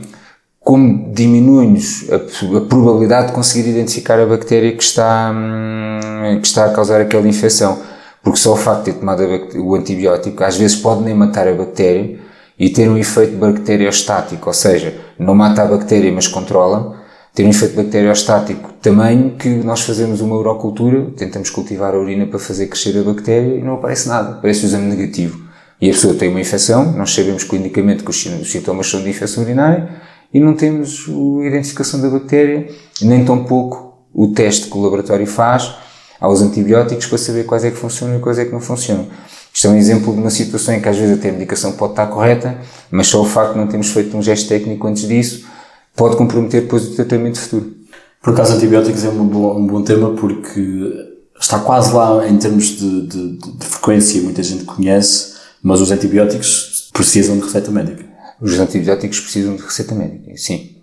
como 0.59 1.11
diminui-nos 1.13 2.09
a, 2.09 2.15
a, 2.15 2.61
probabilidade 2.61 3.27
de 3.27 3.33
conseguir 3.33 3.69
identificar 3.69 4.19
a 4.19 4.25
bactéria 4.25 4.71
que 4.71 4.83
está, 4.83 5.31
hum, 5.31 6.39
que 6.39 6.47
está 6.47 6.65
a 6.65 6.69
causar 6.69 7.01
aquela 7.01 7.27
infecção. 7.27 7.81
Porque 8.23 8.39
só 8.39 8.53
o 8.53 8.55
facto 8.55 8.85
de 8.85 8.93
ter 8.93 8.99
tomado 8.99 9.21
o 9.57 9.75
antibiótico 9.75 10.43
às 10.43 10.55
vezes 10.57 10.77
pode 10.77 11.03
nem 11.03 11.13
matar 11.13 11.45
a 11.47 11.53
bactéria 11.53 12.17
e 12.57 12.69
ter 12.69 12.89
um 12.89 12.97
efeito 12.97 13.35
bacteriostático, 13.35 14.47
ou 14.47 14.53
seja, 14.53 14.95
não 15.19 15.35
mata 15.35 15.63
a 15.63 15.65
bactéria 15.65 16.11
mas 16.11 16.27
controla, 16.27 17.03
ter 17.33 17.43
um 17.43 17.49
efeito 17.49 17.75
bacteriostático 17.75 18.71
também 18.81 19.31
que 19.31 19.49
nós 19.49 19.81
fazemos 19.81 20.21
uma 20.21 20.37
urocultura, 20.37 21.11
tentamos 21.17 21.49
cultivar 21.49 21.93
a 21.93 21.97
urina 21.97 22.25
para 22.25 22.39
fazer 22.39 22.67
crescer 22.67 22.97
a 22.97 23.03
bactéria 23.03 23.55
e 23.57 23.61
não 23.61 23.73
aparece 23.73 24.07
nada, 24.07 24.33
aparece 24.33 24.63
o 24.63 24.67
exame 24.67 24.85
negativo. 24.85 25.43
E 25.81 25.89
a 25.89 25.93
pessoa 25.93 26.13
tem 26.13 26.29
uma 26.29 26.39
infecção, 26.39 26.93
nós 26.93 27.13
sabemos 27.13 27.43
clinicamente 27.43 28.03
que 28.03 28.09
os 28.09 28.21
sintomas 28.45 28.87
são 28.87 29.03
de 29.03 29.09
infecção 29.09 29.43
urinária 29.43 29.89
e 30.33 30.39
não 30.39 30.53
temos 30.53 31.07
a 31.09 31.45
identificação 31.45 31.99
da 31.99 32.09
bactéria, 32.09 32.69
nem 33.01 33.25
tão 33.25 33.43
pouco 33.43 33.97
o 34.13 34.27
teste 34.27 34.69
que 34.69 34.77
o 34.77 34.81
laboratório 34.81 35.27
faz 35.27 35.75
aos 36.23 36.41
antibióticos 36.41 37.05
para 37.07 37.17
saber 37.17 37.43
quais 37.43 37.65
é 37.65 37.71
que 37.71 37.75
funcionam 37.75 38.15
e 38.15 38.19
quais 38.21 38.39
é 38.39 38.45
que 38.45 38.51
não 38.53 38.61
funcionam. 38.61 39.09
Isto 39.53 39.67
é 39.67 39.69
um 39.71 39.75
exemplo 39.75 40.13
de 40.13 40.21
uma 40.21 40.29
situação 40.29 40.73
em 40.73 40.79
que 40.79 40.87
às 40.87 40.95
vezes 40.95 41.19
até 41.19 41.27
a 41.27 41.33
medicação 41.33 41.73
pode 41.73 41.91
estar 41.91 42.07
correta, 42.07 42.57
mas 42.89 43.07
só 43.07 43.21
o 43.21 43.25
facto 43.25 43.51
de 43.51 43.59
não 43.59 43.67
termos 43.67 43.89
feito 43.89 44.15
um 44.15 44.21
gesto 44.21 44.47
técnico 44.47 44.87
antes 44.87 45.05
disso 45.05 45.45
pode 45.93 46.15
comprometer 46.15 46.61
depois 46.61 46.87
o 46.87 46.95
tratamento 46.95 47.37
futuro. 47.37 47.73
Por 48.21 48.33
acaso, 48.33 48.53
antibióticos 48.53 49.03
é 49.03 49.09
um 49.09 49.27
bom, 49.27 49.59
um 49.59 49.67
bom 49.67 49.83
tema 49.83 50.11
porque 50.11 51.11
está 51.37 51.59
quase 51.59 51.91
lá 51.91 52.25
em 52.25 52.37
termos 52.37 52.67
de, 52.67 53.05
de, 53.05 53.37
de, 53.37 53.65
frequência, 53.65 54.21
muita 54.21 54.41
gente 54.41 54.63
conhece, 54.63 55.33
mas 55.61 55.81
os 55.81 55.91
antibióticos 55.91 56.89
precisam 56.93 57.35
de 57.35 57.43
receita 57.43 57.69
médica. 57.69 58.05
Os 58.39 58.57
antibióticos 58.57 59.19
precisam 59.19 59.57
de 59.57 59.61
receita 59.61 59.93
médica, 59.93 60.31
sim. 60.37 60.77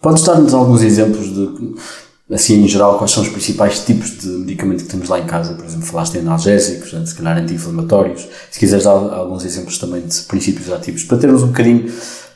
Podes 0.00 0.24
dar-nos 0.24 0.54
alguns 0.54 0.82
exemplos 0.82 1.26
de, 1.26 1.74
assim, 2.32 2.62
em 2.62 2.68
geral, 2.68 2.96
quais 2.98 3.10
são 3.10 3.22
os 3.22 3.28
principais 3.28 3.80
tipos 3.84 4.18
de 4.18 4.28
medicamento 4.28 4.84
que 4.84 4.90
temos 4.90 5.08
lá 5.08 5.18
em 5.18 5.26
casa? 5.26 5.54
Por 5.54 5.64
exemplo, 5.64 5.86
falaste 5.86 6.16
em 6.16 6.20
analgésicos, 6.20 6.90
se 7.08 7.14
calhar 7.14 7.36
anti-inflamatórios. 7.38 8.28
Se 8.50 8.58
quiseres 8.58 8.84
dar 8.84 8.92
alguns 8.92 9.44
exemplos 9.44 9.78
também 9.78 10.02
de 10.02 10.20
princípios 10.22 10.70
ativos, 10.72 11.04
para 11.04 11.18
termos 11.18 11.42
um 11.42 11.48
bocadinho 11.48 11.90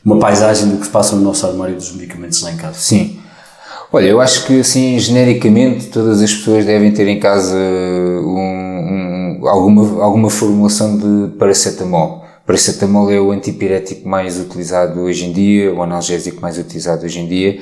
uma 0.04 0.18
paisagem 0.18 0.68
do 0.68 0.76
que 0.76 0.84
se 0.84 0.90
passa 0.92 1.16
no 1.16 1.22
nosso 1.22 1.46
armário 1.46 1.76
dos 1.76 1.92
medicamentos 1.92 2.42
lá 2.42 2.52
em 2.52 2.56
casa. 2.56 2.74
Sim. 2.74 3.18
Olha, 3.90 4.06
eu 4.06 4.20
acho 4.20 4.46
que 4.46 4.60
assim, 4.60 4.98
genericamente, 4.98 5.86
todas 5.86 6.20
as 6.20 6.32
pessoas 6.32 6.64
devem 6.64 6.92
ter 6.92 7.06
em 7.06 7.18
casa 7.18 7.56
um, 7.56 9.40
um, 9.40 9.48
alguma, 9.48 10.02
alguma 10.04 10.30
formulação 10.30 10.98
de 10.98 11.36
paracetamol. 11.36 12.24
Paracetamol 12.44 13.10
é 13.10 13.18
o 13.18 13.30
antipirético 13.30 14.06
mais 14.06 14.38
utilizado 14.38 15.00
hoje 15.00 15.26
em 15.26 15.32
dia, 15.32 15.72
o 15.72 15.82
analgésico 15.82 16.42
mais 16.42 16.58
utilizado 16.58 17.04
hoje 17.04 17.20
em 17.20 17.28
dia. 17.28 17.60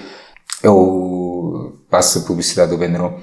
É 0.62 0.70
o, 0.70 1.51
passa 1.92 2.20
a 2.20 2.22
publicidade 2.22 2.70
do 2.70 2.78
Benuron. 2.78 3.20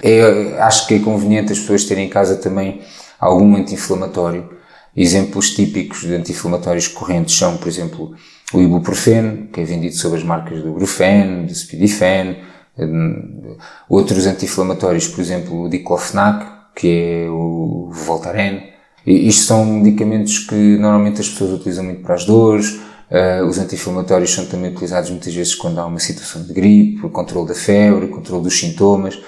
É, 0.00 0.56
acho 0.60 0.86
que 0.86 0.94
é 0.94 0.98
conveniente 1.00 1.52
as 1.52 1.58
pessoas 1.58 1.84
terem 1.84 2.06
em 2.06 2.08
casa 2.08 2.36
também 2.36 2.80
algum 3.18 3.56
anti-inflamatório. 3.56 4.48
Exemplos 4.96 5.50
típicos 5.50 6.02
de 6.02 6.14
anti-inflamatórios 6.14 6.86
correntes 6.86 7.36
são, 7.36 7.56
por 7.56 7.66
exemplo, 7.66 8.14
o 8.52 8.60
ibuprofeno, 8.60 9.48
que 9.48 9.60
é 9.60 9.64
vendido 9.64 9.96
sob 9.96 10.16
as 10.16 10.22
marcas 10.22 10.62
do 10.62 10.72
Brufen, 10.72 11.46
do 11.46 11.54
Speedifen, 11.54 12.36
hum, 12.78 13.56
outros 13.88 14.26
anti-inflamatórios, 14.26 15.08
por 15.08 15.20
exemplo, 15.20 15.62
o 15.62 15.68
diclofenac, 15.68 16.46
que 16.76 17.24
é 17.24 17.28
o 17.28 17.90
Voltaren. 17.92 18.60
E 19.04 19.28
isto 19.28 19.46
são 19.46 19.66
medicamentos 19.66 20.38
que 20.38 20.78
normalmente 20.78 21.20
as 21.20 21.28
pessoas 21.28 21.54
utilizam 21.54 21.84
muito 21.84 22.02
para 22.02 22.14
as 22.14 22.24
dores. 22.24 22.80
Uh, 23.10 23.44
os 23.46 23.58
anti-inflamatórios 23.58 24.32
são 24.32 24.46
também 24.46 24.70
utilizados 24.70 25.10
muitas 25.10 25.34
vezes 25.34 25.54
quando 25.54 25.78
há 25.78 25.86
uma 25.86 25.98
situação 25.98 26.42
de 26.42 26.52
gripe, 26.52 27.04
o 27.04 27.10
controle 27.10 27.48
da 27.48 27.54
febre, 27.54 28.06
o 28.06 28.08
controle 28.08 28.42
dos 28.42 28.58
sintomas. 28.58 29.18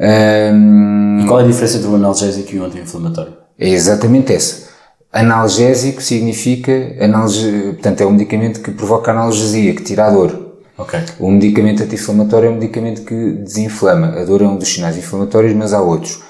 Um, 0.00 1.20
e 1.20 1.26
qual 1.26 1.40
é 1.40 1.44
a 1.44 1.46
diferença 1.46 1.78
entre 1.78 1.88
um 1.88 1.96
analgésico 1.96 2.54
e 2.54 2.60
um 2.60 2.64
anti-inflamatório? 2.64 3.34
É 3.58 3.68
exatamente 3.68 4.32
essa. 4.32 4.68
Analgésico 5.12 6.00
significa, 6.00 6.72
analge, 7.00 7.72
portanto, 7.72 8.00
é 8.02 8.06
um 8.06 8.12
medicamento 8.12 8.60
que 8.60 8.70
provoca 8.70 9.10
analgesia, 9.10 9.74
que 9.74 9.82
tira 9.82 10.06
a 10.06 10.10
dor. 10.10 10.46
Okay. 10.76 11.00
O 11.18 11.28
medicamento 11.30 11.82
anti-inflamatório 11.82 12.46
é 12.46 12.50
um 12.50 12.54
medicamento 12.54 13.02
que 13.02 13.32
desinflama. 13.32 14.20
A 14.20 14.24
dor 14.24 14.42
é 14.42 14.46
um 14.46 14.56
dos 14.56 14.68
sinais 14.68 14.96
inflamatórios, 14.96 15.52
mas 15.54 15.72
há 15.72 15.80
outros. 15.80 16.20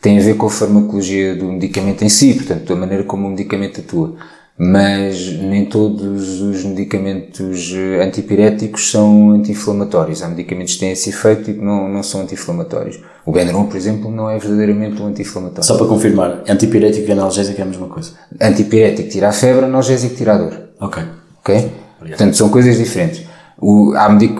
Tem 0.00 0.18
a 0.18 0.22
ver 0.22 0.36
com 0.36 0.46
a 0.46 0.50
farmacologia 0.50 1.36
do 1.36 1.44
medicamento 1.44 2.02
em 2.02 2.08
si, 2.08 2.34
portanto, 2.34 2.64
da 2.64 2.74
maneira 2.74 3.04
como 3.04 3.26
o 3.28 3.30
medicamento 3.30 3.80
atua 3.80 4.16
mas 4.56 5.32
nem 5.32 5.64
todos 5.64 6.40
os 6.40 6.64
medicamentos 6.64 7.72
eh, 7.74 8.04
antipiréticos 8.04 8.88
são 8.90 9.30
anti-inflamatórios. 9.32 10.22
Há 10.22 10.28
medicamentos 10.28 10.74
que 10.74 10.80
têm 10.80 10.92
esse 10.92 11.10
efeito 11.10 11.50
e 11.50 11.54
que 11.54 11.60
não, 11.60 11.88
não 11.88 12.02
são 12.04 12.20
anti-inflamatórios. 12.22 13.00
O 13.26 13.32
Benuron, 13.32 13.66
por 13.66 13.76
exemplo, 13.76 14.10
não 14.10 14.30
é 14.30 14.38
verdadeiramente 14.38 15.02
um 15.02 15.06
anti-inflamatório. 15.06 15.64
Só 15.64 15.76
para 15.76 15.86
confirmar, 15.86 16.44
antipirético 16.48 17.08
e 17.08 17.12
analgésico 17.12 17.60
é 17.60 17.64
a 17.64 17.66
mesma 17.66 17.88
coisa? 17.88 18.12
Antipirético 18.40 19.08
tira 19.08 19.28
a 19.28 19.32
febre, 19.32 19.64
analgésico 19.64 20.14
tira 20.14 20.34
a 20.34 20.38
dor. 20.38 20.60
Ok. 20.80 21.02
Ok? 21.40 21.54
Obrigado. 21.56 22.18
Portanto, 22.18 22.36
são 22.36 22.48
coisas 22.48 22.78
diferentes. 22.78 23.26
O, 23.58 23.92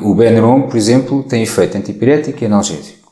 o 0.03 0.15
Benuron, 0.15 0.62
por 0.62 0.77
exemplo, 0.77 1.25
tem 1.25 1.43
efeito 1.43 1.77
antipirético 1.77 2.43
e 2.43 2.47
analgésico. 2.47 3.04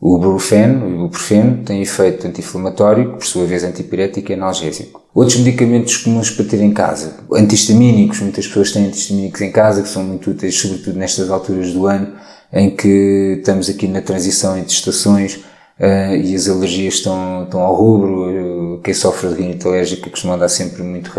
O 0.00 0.18
Brufen, 0.18 0.82
o 0.82 0.94
ibuprofeno, 0.94 1.64
tem 1.64 1.80
efeito 1.80 2.26
anti-inflamatório, 2.26 3.12
por 3.12 3.24
sua 3.24 3.46
vez 3.46 3.64
antipirético 3.64 4.32
e 4.32 4.34
analgésico. 4.34 5.02
Outros 5.14 5.38
medicamentos 5.38 5.96
comuns 5.96 6.30
para 6.30 6.44
ter 6.44 6.60
em 6.60 6.72
casa, 6.72 7.14
antihistamínicos, 7.32 8.20
muitas 8.20 8.46
pessoas 8.46 8.72
têm 8.72 8.86
antihistamínicos 8.86 9.40
em 9.40 9.52
casa, 9.52 9.82
que 9.82 9.88
são 9.88 10.02
muito 10.02 10.30
úteis, 10.30 10.56
sobretudo 10.56 10.98
nestas 10.98 11.30
alturas 11.30 11.72
do 11.72 11.86
ano, 11.86 12.12
em 12.52 12.70
que 12.70 13.36
estamos 13.38 13.70
aqui 13.70 13.86
na 13.86 14.02
transição 14.02 14.58
entre 14.58 14.72
estações 14.72 15.36
uh, 15.78 16.14
e 16.16 16.34
as 16.34 16.48
alergias 16.48 16.94
estão, 16.94 17.44
estão 17.44 17.60
ao 17.60 17.74
rubro. 17.74 18.80
Quem 18.82 18.92
sofre 18.92 19.28
de 19.28 19.42
rinite 19.42 19.66
alérgica 19.66 20.10
costuma 20.10 20.34
andar 20.34 20.48
sempre 20.48 20.82
muito, 20.82 21.12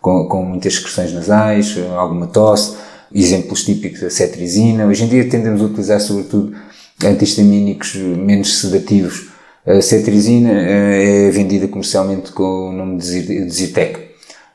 com, 0.00 0.28
com 0.28 0.44
muitas 0.44 0.74
excreções 0.74 1.12
nasais, 1.12 1.76
alguma 1.96 2.26
tosse. 2.26 2.76
Exemplos 3.14 3.64
típicos, 3.64 4.02
a 4.02 4.10
cetrizina. 4.10 4.86
Hoje 4.86 5.04
em 5.04 5.08
dia 5.08 5.28
tendemos 5.28 5.62
a 5.62 5.64
utilizar 5.64 6.00
sobretudo 6.00 6.54
antihistamínicos 7.04 7.94
menos 7.94 8.60
sedativos. 8.60 9.28
A 9.66 9.80
cetrizina 9.82 10.50
eh, 10.50 11.28
é 11.28 11.30
vendida 11.30 11.68
comercialmente 11.68 12.32
com 12.32 12.70
o 12.70 12.72
nome 12.72 12.98
de 12.98 13.48
Zyrtec. 13.50 14.08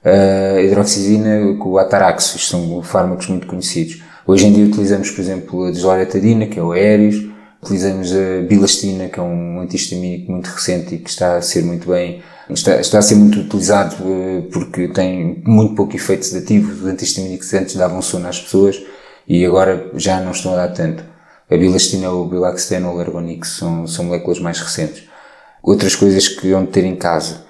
A 0.03 0.61
hidroxizina 0.61 1.55
com 1.57 1.69
o 1.69 1.77
Atarax, 1.77 2.35
isto 2.35 2.49
são 2.49 2.81
fármacos 2.81 3.27
muito 3.27 3.47
conhecidos. 3.47 4.01
Hoje 4.27 4.47
em 4.47 4.53
dia 4.53 4.65
utilizamos, 4.65 5.09
por 5.11 5.21
exemplo, 5.21 5.65
a 5.65 5.71
desloratadina, 5.71 6.47
que 6.47 6.59
é 6.59 6.63
o 6.63 6.71
Aéreos, 6.71 7.23
utilizamos 7.61 8.11
a 8.13 8.41
bilastina, 8.47 9.07
que 9.07 9.19
é 9.19 9.23
um 9.23 9.61
antihistamínico 9.61 10.31
muito 10.31 10.47
recente 10.47 10.95
e 10.95 10.97
que 10.97 11.09
está 11.09 11.37
a 11.37 11.41
ser 11.41 11.63
muito 11.63 11.89
bem, 11.89 12.21
está, 12.49 12.79
está 12.79 12.99
a 12.99 13.01
ser 13.01 13.15
muito 13.15 13.39
utilizado 13.39 13.95
eh, 14.05 14.43
porque 14.51 14.89
tem 14.89 15.41
muito 15.45 15.75
pouco 15.75 15.95
efeito 15.95 16.25
sedativo. 16.25 16.71
Os 16.71 16.85
antihistamínicos 16.85 17.53
antes 17.53 17.75
davam 17.75 18.01
sono 18.01 18.27
às 18.27 18.41
pessoas 18.41 18.81
e 19.27 19.45
agora 19.45 19.89
já 19.95 20.19
não 20.19 20.31
estão 20.31 20.53
a 20.53 20.57
dar 20.57 20.73
tanto. 20.73 21.12
A 21.49 21.57
bilastina 21.57 22.09
ou 22.09 22.25
o 22.25 22.29
bilaxten 22.29 22.85
ou 22.85 22.95
o 22.95 23.01
ergonix 23.01 23.57
são, 23.57 23.85
são 23.85 24.05
moléculas 24.05 24.39
mais 24.39 24.59
recentes. 24.59 25.03
Outras 25.61 25.95
coisas 25.95 26.27
que 26.27 26.49
vão 26.51 26.65
ter 26.65 26.83
em 26.83 26.95
casa. 26.95 27.43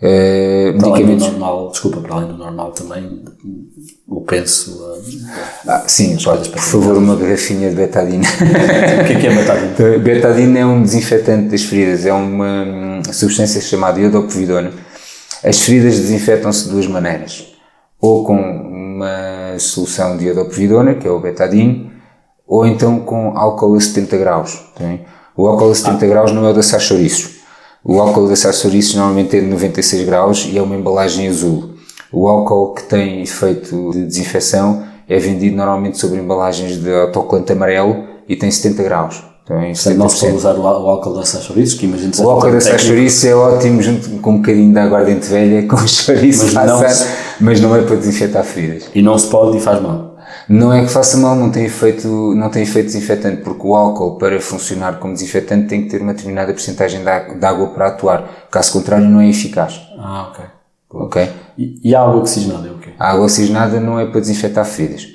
Uh, 0.00 0.78
para 0.78 0.88
medicamentos... 0.88 0.94
além 0.94 1.16
do 1.16 1.38
normal, 1.38 1.70
desculpa, 1.70 2.00
para 2.00 2.14
além 2.14 2.28
do 2.28 2.38
normal 2.38 2.72
também, 2.72 3.22
o 4.08 4.22
penso. 4.22 4.82
Uh, 4.82 5.02
ah, 5.68 5.84
sim, 5.86 6.16
pode, 6.24 6.48
por 6.48 6.58
favor, 6.58 6.96
uma 6.96 7.14
garrafinha 7.16 7.68
de 7.68 7.76
betadine. 7.76 8.24
o 9.02 9.04
que 9.04 9.12
é, 9.12 9.20
que 9.20 9.26
é 9.26 9.34
betadine? 9.34 9.98
betadine 10.00 10.58
é 10.58 10.64
um 10.64 10.82
desinfetante 10.82 11.50
das 11.50 11.62
feridas, 11.62 12.06
é 12.06 12.12
uma 12.14 12.64
hum, 12.64 13.02
substância 13.12 13.60
chamada 13.60 14.00
iodopovidona. 14.00 14.72
As 15.44 15.60
feridas 15.60 15.98
desinfetam-se 15.98 16.64
de 16.64 16.70
duas 16.70 16.86
maneiras. 16.86 17.46
Ou 18.00 18.24
com 18.24 18.36
uma 18.36 19.58
solução 19.58 20.16
de 20.16 20.26
iodopovidona, 20.26 20.94
que 20.94 21.06
é 21.06 21.10
o 21.10 21.20
betadine, 21.20 21.89
ou 22.50 22.66
então 22.66 22.98
com 22.98 23.38
álcool 23.38 23.76
a 23.76 23.80
70 23.80 24.16
graus. 24.18 24.60
Tem? 24.76 25.02
O 25.36 25.46
álcool 25.46 25.70
a 25.70 25.74
70 25.74 26.04
ah. 26.04 26.08
graus 26.08 26.32
não 26.32 26.44
é 26.44 26.50
o 26.50 26.52
da 26.52 26.64
Sachoriços. 26.64 27.36
O 27.84 28.00
álcool 28.00 28.28
da 28.28 28.34
Sachoriços 28.34 28.96
normalmente 28.96 29.36
é 29.36 29.40
de 29.40 29.46
96 29.46 30.04
graus 30.04 30.48
e 30.50 30.58
é 30.58 30.60
uma 30.60 30.74
embalagem 30.74 31.28
azul. 31.28 31.70
O 32.12 32.28
álcool 32.28 32.74
que 32.74 32.82
tem 32.82 33.22
efeito 33.22 33.92
de 33.92 34.04
desinfecção 34.04 34.82
é 35.08 35.16
vendido 35.20 35.56
normalmente 35.56 35.96
sobre 35.96 36.18
embalagens 36.18 36.76
de 36.76 36.92
autocolante 36.92 37.52
amarelo 37.52 38.04
e 38.28 38.34
tem 38.34 38.50
70 38.50 38.82
graus. 38.82 39.22
Então, 39.44 39.56
Portanto, 39.56 39.96
não 39.96 40.08
se 40.08 40.20
pode 40.20 40.36
usar 40.36 40.54
o 40.54 40.66
álcool 40.66 41.14
da 41.14 41.24
Sachoriços, 41.24 41.78
que 41.78 41.86
imagino 41.86 42.12
O 42.18 42.30
álcool 42.30 42.50
da 42.50 42.60
Sachoriços 42.60 43.24
é 43.24 43.34
ótimo 43.34 43.80
junto 43.80 44.10
com 44.18 44.32
um 44.32 44.36
bocadinho 44.38 44.72
de 44.72 44.78
aguardente 44.78 45.28
velha, 45.28 45.66
com 45.68 45.76
o 45.76 45.88
chouriço 45.88 46.52
mas, 46.52 46.66
não 46.66 46.88
se... 46.88 47.06
mas 47.40 47.60
não 47.60 47.76
é 47.76 47.82
para 47.82 47.94
desinfetar 47.94 48.44
feridas. 48.44 48.90
E 48.92 49.02
não 49.02 49.16
se 49.16 49.28
pode 49.28 49.56
e 49.56 49.60
faz 49.60 49.80
mal. 49.80 50.09
Não 50.52 50.72
é 50.72 50.84
que 50.84 50.90
faça 50.90 51.16
mal, 51.16 51.36
não 51.36 51.48
tem 51.48 51.64
efeito, 51.64 52.34
não 52.34 52.50
tem 52.50 52.64
efeito 52.64 52.86
desinfetante, 52.86 53.42
porque 53.42 53.64
o 53.64 53.76
álcool, 53.76 54.18
para 54.18 54.40
funcionar 54.40 54.98
como 54.98 55.12
desinfetante, 55.12 55.68
tem 55.68 55.82
que 55.82 55.88
ter 55.88 56.02
uma 56.02 56.12
determinada 56.12 56.52
porcentagem 56.52 57.04
de 57.04 57.46
água 57.46 57.68
para 57.68 57.86
atuar. 57.86 58.48
Caso 58.50 58.72
contrário, 58.72 59.08
não 59.08 59.20
é 59.20 59.28
eficaz. 59.28 59.80
Ah, 59.96 60.28
ok. 60.28 60.44
Ok? 60.92 61.30
E, 61.56 61.80
e 61.84 61.94
a 61.94 62.02
água 62.02 62.16
oxigenada 62.16 62.66
é 62.66 62.70
o 62.72 62.78
quê? 62.78 62.90
A 62.98 63.12
água 63.12 63.26
oxigenada 63.26 63.78
não 63.78 64.00
é 64.00 64.06
para 64.06 64.20
desinfetar 64.20 64.64
feridas. 64.64 65.06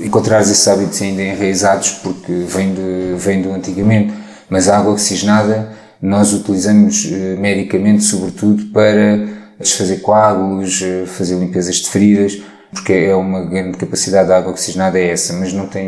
Encontrares 0.00 0.48
esses 0.48 0.66
hábitos 0.66 1.02
ainda 1.02 1.22
enraizados 1.22 1.90
porque 2.02 2.32
vem, 2.32 2.72
de, 2.72 3.14
vem 3.18 3.42
do 3.42 3.52
antigamente, 3.52 4.14
mas 4.48 4.70
a 4.70 4.78
água 4.78 4.92
oxigenada 4.92 5.70
nós 6.00 6.32
utilizamos 6.32 7.06
eh, 7.12 7.36
medicamente 7.38 8.04
sobretudo 8.04 8.64
para 8.72 9.18
desfazer 9.60 9.98
coágulos, 9.98 10.80
eh, 10.80 11.04
fazer 11.04 11.34
limpezas 11.34 11.76
de 11.76 11.90
feridas, 11.90 12.40
porque 12.72 12.92
é 12.92 13.14
uma 13.14 13.44
grande 13.44 13.76
capacidade 13.78 14.28
da 14.28 14.36
água 14.38 14.52
oxigenada 14.52 14.98
é 14.98 15.10
essa, 15.10 15.32
mas 15.34 15.52
não 15.52 15.66
tem, 15.66 15.86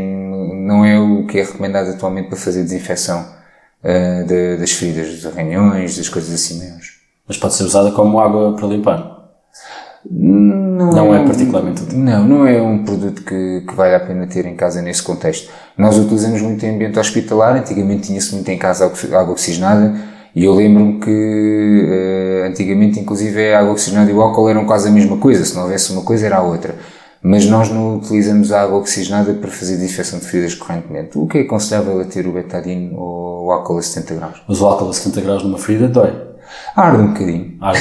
não 0.66 0.85
é 0.85 0.99
o 0.99 1.26
que 1.26 1.39
é 1.39 1.43
recomendado 1.45 1.91
atualmente 1.91 2.28
para 2.28 2.37
fazer 2.39 2.62
desinfecção 2.62 3.26
uh, 3.85 4.26
de, 4.26 4.57
das 4.57 4.72
feridas, 4.72 5.09
dos 5.14 5.26
arranhões, 5.26 5.97
das 5.97 6.09
coisas 6.09 6.33
assim 6.33 6.59
mesmo. 6.59 6.78
Mas 7.28 7.37
pode 7.37 7.55
ser 7.55 7.64
usada 7.64 7.93
como 7.93 8.18
água 8.18 8.55
para 8.57 8.66
limpar? 8.66 9.18
Não, 10.11 10.91
Não 10.93 11.14
é 11.14 11.20
um- 11.20 11.26
particularmente 11.26 11.83
útil. 11.83 11.99
Não, 11.99 12.26
não 12.26 12.47
é 12.47 12.61
um 12.61 12.83
produto 12.85 13.22
que, 13.22 13.64
que 13.68 13.74
vale 13.74 13.95
a 13.95 14.01
pena 14.01 14.26
ter 14.26 14.47
em 14.47 14.57
casa 14.57 14.81
nesse 14.81 15.03
contexto. 15.03 15.51
Nós 15.76 15.99
utilizamos 15.99 16.41
muito 16.41 16.64
em 16.64 16.74
ambiente 16.74 16.99
hospitalar, 16.99 17.57
antigamente 17.57 18.09
tinha-se 18.09 18.35
muito 18.35 18.49
em 18.51 18.57
casa 18.59 18.87
água 18.87 19.33
oxigenada 19.33 19.95
e 20.35 20.45
eu 20.45 20.55
lembro-me 20.55 21.01
que 21.01 21.87
eh, 21.89 22.47
antigamente 22.49 23.01
inclusive 23.01 23.53
a 23.53 23.61
água 23.61 23.72
oxigenada 23.72 24.11
e 24.11 24.14
o 24.14 24.20
álcool 24.20 24.49
eram 24.49 24.64
quase 24.64 24.89
a 24.89 24.93
mesma 24.93 25.16
coisa, 25.16 25.45
se 25.45 25.55
não 25.55 25.62
houvesse 25.62 25.93
uma 25.93 26.03
coisa 26.03 26.26
era 26.26 26.37
a 26.37 26.43
outra. 26.43 26.74
Mas 27.22 27.45
nós 27.47 27.68
não 27.68 27.97
utilizamos 27.97 28.51
a 28.51 28.62
água 28.62 28.78
oxigenada 28.78 29.35
para 29.35 29.51
fazer 29.51 29.76
desinfecção 29.76 30.18
de 30.18 30.24
feridas 30.24 30.55
correntemente. 30.55 31.18
O 31.18 31.26
que 31.26 31.39
é 31.39 31.41
aconselhável 31.43 32.01
é 32.01 32.05
ter 32.05 32.26
o 32.26 32.33
betadine 32.33 32.95
ou 32.97 33.47
o 33.47 33.53
álcool 33.53 33.76
a 33.76 33.83
70 33.83 34.14
graus? 34.14 34.43
Mas 34.49 34.61
o 34.61 34.66
álcool 34.66 34.89
a 34.89 34.93
70 34.93 35.20
graus 35.20 35.43
numa 35.43 35.59
ferida 35.59 35.89
dói. 35.89 36.12
Arde 36.74 37.03
um 37.03 37.07
bocadinho. 37.09 37.57
Arde. 37.61 37.81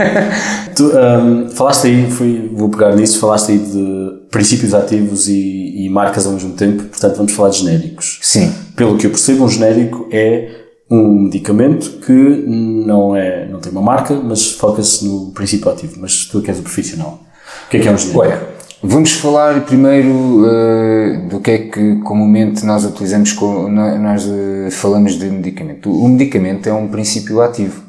tu, 0.74 0.84
hum, 0.84 1.50
falaste 1.50 1.86
aí, 1.86 2.10
fui, 2.10 2.50
vou 2.54 2.70
pegar 2.70 2.96
nisso, 2.96 3.20
falaste 3.20 3.52
aí 3.52 3.58
de 3.58 4.22
princípios 4.30 4.72
ativos 4.72 5.28
e, 5.28 5.84
e 5.84 5.90
marcas 5.90 6.26
ao 6.26 6.32
mesmo 6.32 6.54
tempo, 6.54 6.84
portanto 6.84 7.16
vamos 7.16 7.32
falar 7.32 7.50
de 7.50 7.58
genéricos. 7.58 8.20
Sim. 8.22 8.52
Pelo 8.74 8.96
que 8.96 9.06
eu 9.06 9.10
percebo, 9.10 9.44
um 9.44 9.48
genérico 9.48 10.08
é 10.10 10.61
um 10.92 11.22
medicamento 11.22 12.00
que 12.00 12.12
não, 12.12 13.16
é, 13.16 13.48
não 13.48 13.60
tem 13.60 13.72
uma 13.72 13.80
marca, 13.80 14.14
mas 14.14 14.52
foca-se 14.52 15.06
no 15.06 15.30
princípio 15.30 15.70
ativo. 15.70 15.94
Mas 15.98 16.26
tu 16.26 16.42
que 16.42 16.50
és 16.50 16.58
o 16.58 16.62
profissional. 16.62 17.18
O 17.66 17.70
que 17.70 17.78
é 17.78 17.80
que 17.80 17.88
é 17.88 17.90
um 17.90 17.96
genérico? 17.96 18.20
Olha, 18.20 18.48
vamos 18.82 19.12
falar 19.12 19.62
primeiro 19.62 20.44
eh, 20.46 21.26
do 21.30 21.40
que 21.40 21.50
é 21.50 21.58
que 21.58 21.96
comumente 22.00 22.66
nós 22.66 22.84
utilizamos, 22.84 23.32
com, 23.32 23.68
nós 23.70 24.28
eh, 24.28 24.70
falamos 24.70 25.18
de 25.18 25.30
medicamento. 25.30 25.90
O 25.90 26.06
medicamento 26.08 26.68
é 26.68 26.74
um 26.74 26.88
princípio 26.88 27.40
ativo. 27.40 27.82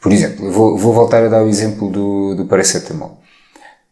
Por 0.00 0.10
exemplo, 0.10 0.50
vou, 0.50 0.78
vou 0.78 0.94
voltar 0.94 1.22
a 1.22 1.28
dar 1.28 1.42
o 1.42 1.48
exemplo 1.48 1.90
do, 1.90 2.34
do 2.34 2.46
paracetamol. 2.46 3.20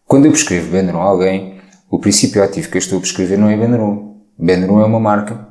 Quando 0.06 0.24
eu 0.24 0.32
prescrevo 0.32 0.70
Benuron 0.70 1.02
a 1.02 1.04
alguém, 1.04 1.60
o 1.90 1.98
princípio 1.98 2.42
ativo 2.42 2.70
que 2.70 2.78
eu 2.78 2.80
estou 2.80 2.96
a 2.96 3.00
prescrever 3.02 3.38
não 3.38 3.50
é 3.50 3.56
Benuron. 3.56 4.16
Benuron 4.38 4.80
é 4.80 4.84
uma 4.86 4.98
marca 4.98 5.49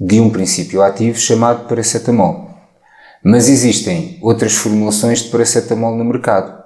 de 0.00 0.20
um 0.20 0.30
princípio 0.30 0.82
ativo 0.82 1.18
chamado 1.18 1.68
paracetamol. 1.68 2.50
Mas 3.22 3.48
existem 3.48 4.18
outras 4.22 4.54
formulações 4.54 5.20
de 5.20 5.30
paracetamol 5.30 5.96
no 5.96 6.04
mercado. 6.04 6.56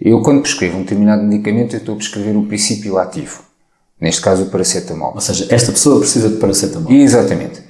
Eu, 0.00 0.22
quando 0.22 0.42
prescrevo 0.42 0.78
um 0.78 0.82
determinado 0.82 1.22
medicamento, 1.22 1.74
eu 1.74 1.78
estou 1.78 1.94
a 1.94 1.98
prescrever 1.98 2.36
o 2.36 2.46
princípio 2.46 2.98
ativo. 2.98 3.42
Neste 4.00 4.20
caso, 4.20 4.44
o 4.44 4.46
paracetamol. 4.46 5.12
Ou 5.14 5.20
seja, 5.20 5.46
esta 5.50 5.70
pessoa 5.70 6.00
precisa 6.00 6.28
de 6.28 6.36
paracetamol. 6.36 6.92
Exatamente. 6.92 7.62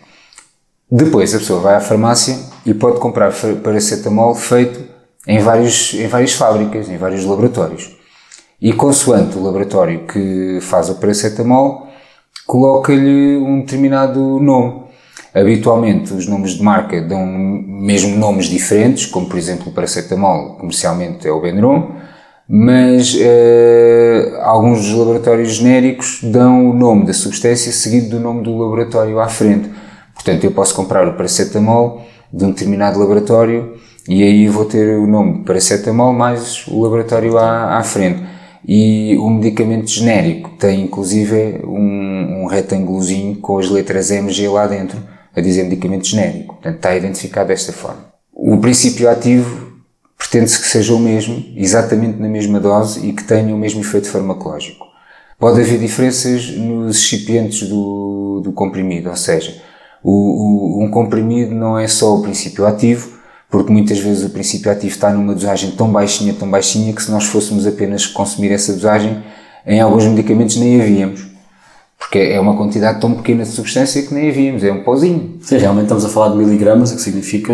Depois, 0.90 1.34
a 1.34 1.38
pessoa 1.38 1.61
vai 1.61 1.74
à 1.74 1.80
farmácia 1.80 2.38
e 2.64 2.72
pode 2.72 2.98
comprar 2.98 3.32
paracetamol 3.62 4.34
feito 4.34 4.80
em, 5.26 5.38
vários, 5.40 5.92
em 5.94 6.07
várias 6.07 6.32
fábricas, 6.32 6.88
em 6.88 6.96
vários 6.96 7.24
laboratórios. 7.24 7.94
E 8.61 8.72
consoante 8.72 9.36
o 9.36 9.42
laboratório 9.42 10.07
que 10.07 10.59
faz 10.62 10.88
o 10.88 10.94
paracetamol, 10.94 11.88
coloca-lhe 12.46 13.36
um 13.36 13.61
determinado 13.61 14.40
nome. 14.40 14.84
Habitualmente, 15.35 16.14
os 16.14 16.28
nomes 16.28 16.53
de 16.53 16.62
marca 16.62 17.03
dão 17.03 17.26
mesmo 17.26 18.16
nomes 18.16 18.47
diferentes, 18.47 19.05
como 19.05 19.26
por 19.26 19.37
exemplo 19.37 19.68
o 19.68 19.72
paracetamol, 19.72 20.57
comercialmente 20.57 21.26
é 21.26 21.32
o 21.32 21.41
Benuron, 21.41 21.91
mas 22.49 23.16
eh, 23.20 24.39
alguns 24.43 24.82
dos 24.82 24.97
laboratórios 24.97 25.55
genéricos 25.55 26.20
dão 26.22 26.70
o 26.70 26.74
nome 26.74 27.07
da 27.07 27.12
substância 27.12 27.72
seguido 27.72 28.11
do 28.11 28.20
nome 28.20 28.43
do 28.43 28.57
laboratório 28.57 29.18
à 29.18 29.26
frente. 29.26 29.68
Portanto, 30.14 30.45
eu 30.45 30.53
posso 30.53 30.72
comprar 30.74 31.09
o 31.09 31.14
paracetamol 31.14 32.03
de 32.32 32.45
um 32.45 32.51
determinado 32.51 32.99
laboratório 33.01 33.74
e 34.09 34.22
aí 34.22 34.47
vou 34.49 34.66
ter 34.66 34.99
o 34.99 35.07
nome 35.07 35.43
paracetamol 35.45 36.12
mais 36.12 36.64
o 36.68 36.80
laboratório 36.80 37.37
à, 37.39 37.78
à 37.78 37.82
frente. 37.82 38.22
E 38.66 39.16
o 39.18 39.28
medicamento 39.28 39.91
genérico 39.91 40.51
tem 40.59 40.82
inclusive 40.82 41.61
um, 41.64 42.43
um 42.43 42.47
retângulozinho 42.47 43.37
com 43.37 43.59
as 43.59 43.68
letras 43.68 44.11
MG 44.11 44.49
lá 44.49 44.66
dentro, 44.66 44.99
a 45.37 45.41
dizer 45.41 45.64
medicamento 45.64 46.07
genérico. 46.07 46.55
Portanto, 46.55 46.76
está 46.76 46.95
identificado 46.97 47.49
desta 47.49 47.72
forma. 47.72 48.07
O 48.32 48.59
princípio 48.59 49.09
ativo 49.09 49.72
pretende-se 50.18 50.61
que 50.61 50.66
seja 50.66 50.95
o 50.95 50.99
mesmo, 50.99 51.45
exatamente 51.57 52.18
na 52.18 52.28
mesma 52.28 52.59
dose 52.61 53.07
e 53.07 53.12
que 53.12 53.24
tenha 53.24 53.55
o 53.55 53.59
mesmo 53.59 53.80
efeito 53.80 54.09
farmacológico. 54.09 54.85
Pode 55.39 55.61
haver 55.61 55.78
diferenças 55.78 56.49
nos 56.57 56.97
recipientes 57.03 57.68
do, 57.68 58.41
do 58.43 58.53
comprimido, 58.53 59.11
ou 59.11 59.16
seja, 59.16 59.61
o, 60.03 60.11
o- 60.80 60.85
um 60.85 60.91
comprimido 60.91 61.55
não 61.55 61.78
é 61.78 61.87
só 61.89 62.14
o 62.16 62.22
princípio 62.22 62.64
ativo, 62.66 63.12
porque 63.51 63.72
muitas 63.72 63.99
vezes 63.99 64.24
o 64.24 64.30
princípio 64.30 64.70
ativo 64.70 64.93
está 64.95 65.12
numa 65.12 65.35
dosagem 65.35 65.72
tão 65.72 65.91
baixinha, 65.91 66.35
tão 66.35 66.49
baixinha, 66.51 66.93
que 66.93 67.03
se 67.03 67.11
nós 67.11 67.24
fôssemos 67.24 67.66
apenas 67.66 68.07
consumir 68.07 68.51
essa 68.53 68.72
dosagem, 68.72 69.22
em 69.66 69.80
alguns 69.80 70.05
medicamentos 70.05 70.57
nem 70.57 70.80
havíamos. 70.80 71.26
Porque 71.99 72.18
é 72.18 72.38
uma 72.38 72.57
quantidade 72.57 73.01
tão 73.01 73.12
pequena 73.14 73.45
de 73.45 73.51
substância 73.51 74.03
que 74.03 74.12
nem 74.12 74.28
havíamos, 74.28 74.62
é 74.62 74.72
um 74.72 74.82
pozinho. 74.82 75.38
Sim, 75.40 75.59
realmente 75.59 75.84
estamos 75.84 76.05
a 76.05 76.09
falar 76.09 76.30
de 76.30 76.36
miligramas, 76.36 76.92
o 76.92 76.97
que 76.97 77.03
significa 77.03 77.53